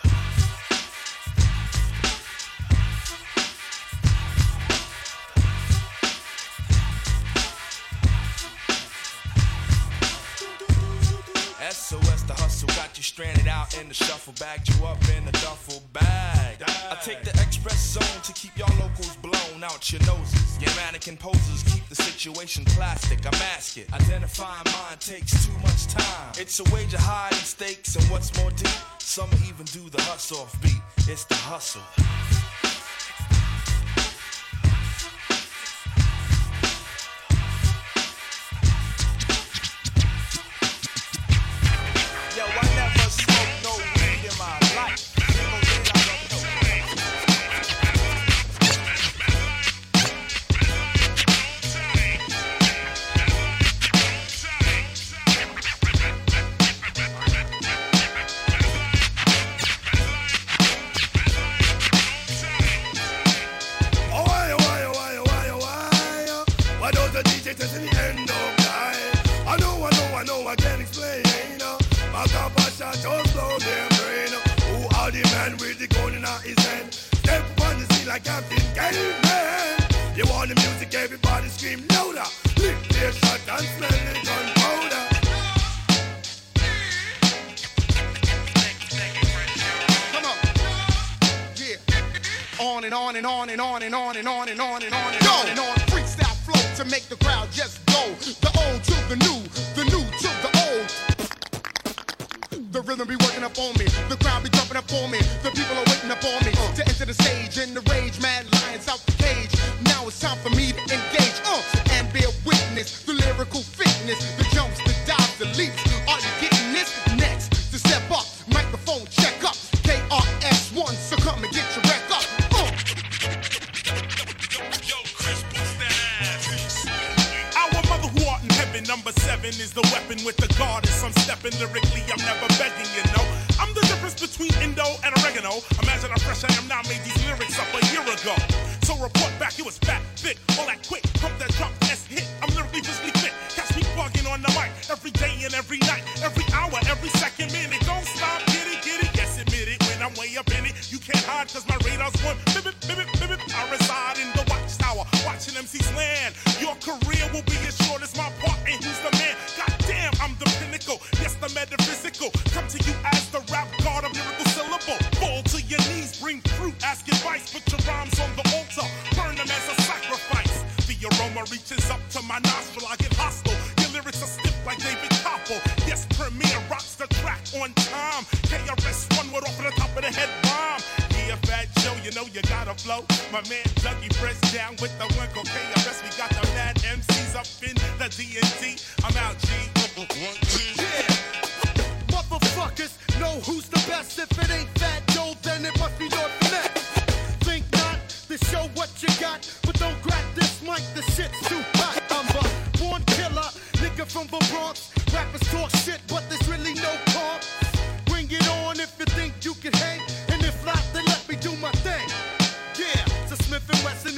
[13.21, 16.57] Stranded out in the shuffle, bagged you up in a duffel bag.
[16.91, 20.59] I take the express zone to keep y'all locals blown out your noses.
[20.59, 23.27] Your mannequin poses keep the situation plastic.
[23.27, 23.93] I mask it.
[23.93, 26.33] Identifying mine takes too much time.
[26.39, 30.39] It's a wager high in stakes, and what's more deep, some even do the hustle
[30.39, 30.81] off beat.
[31.07, 31.83] It's the hustle.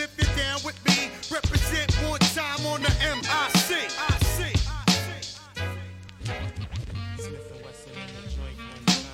[0.03, 3.31] If you're down with me, represent one time on the MIC.
[3.31, 4.59] I see.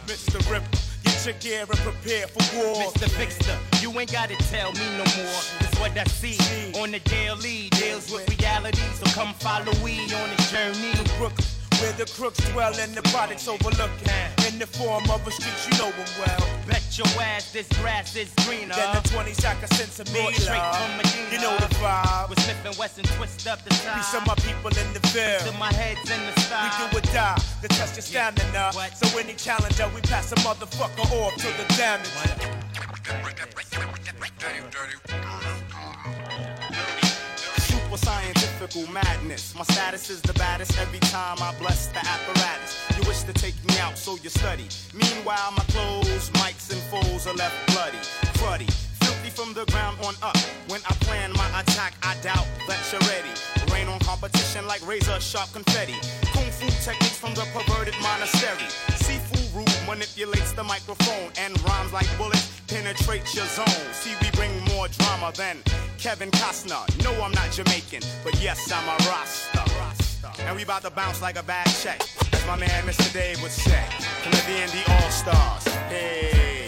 [0.07, 0.41] Mr.
[0.51, 0.67] Ripper,
[1.05, 2.91] get your gear and prepare for war.
[2.93, 3.11] Mr.
[3.11, 5.41] Fixer, you ain't gotta tell me no more.
[5.61, 6.39] It's what I see
[6.81, 7.69] on the daily.
[7.71, 10.93] Deals with reality, so come follow we on this journey.
[11.19, 11.47] Brooklyn,
[11.81, 14.09] where the crooks dwell and the products overlooking.
[14.49, 16.43] In the form of a street, you know them well.
[16.67, 18.75] Bet your ass this grass is greener.
[18.75, 21.29] Then the 20 sack of sense of me, Brought straight from Medina.
[21.33, 22.31] You know the vibe.
[22.31, 23.99] With Smith and Wesson twist up the time.
[23.99, 25.41] Peace of my people in the Ville.
[25.51, 26.67] To my heads in the sky.
[26.67, 28.73] We do or die to test your stamina.
[28.95, 32.09] So any challenger, we pass a motherfucker off to the damage.
[33.71, 35.08] Super
[38.69, 39.55] scientifical madness.
[39.55, 42.85] My status is the baddest every time I bless the apparatus.
[42.97, 44.67] You wish to take me out, so you study.
[44.95, 47.99] Meanwhile, my clothes, mics, and foes are left bloody,
[48.39, 48.71] cruddy.
[49.03, 50.37] Filthy from the ground on up.
[50.69, 53.33] When I plan my attack, I doubt that you're ready.
[53.73, 55.97] Rain on competition like razor sharp confetti.
[56.33, 58.69] Kung fu techniques from the perverted monastery.
[58.97, 59.38] Seafood
[59.87, 63.93] manipulates the microphone and rhymes like bullets penetrate your zone.
[63.93, 65.59] See, we bring more drama than
[65.99, 66.85] Kevin Costner.
[67.03, 69.69] No, I'm not Jamaican, but yes, I'm a Rasta.
[70.47, 72.01] And we about to bounce like a bad check.
[72.33, 73.13] As my man Mr.
[73.13, 73.85] Dave would say.
[74.23, 75.65] Caribbean the All Stars.
[75.89, 76.68] Hey.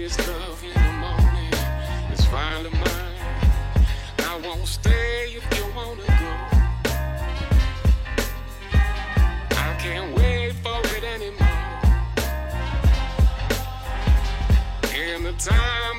[0.00, 1.52] This love in the morning
[2.12, 3.18] is finally mine.
[4.20, 6.32] I won't stay if you wanna go.
[9.50, 11.48] I can't wait for it anymore.
[14.94, 15.97] In the time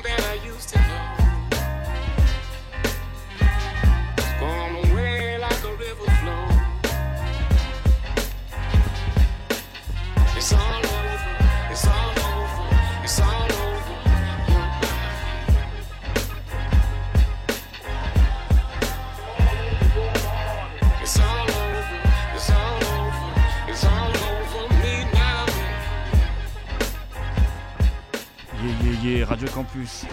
[29.24, 30.04] Radio Campus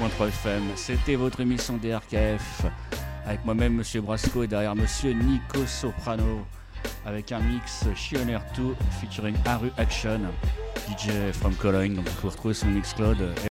[0.00, 2.64] 88.3 FM, c'était votre émission DRKF
[3.24, 6.44] avec moi-même Monsieur Brasco et derrière Monsieur Nico Soprano
[7.04, 10.20] avec un mix Shioner 2 featuring Haru Action,
[10.88, 13.34] DJ from Cologne, donc vous pouvez retrouver son mix Claude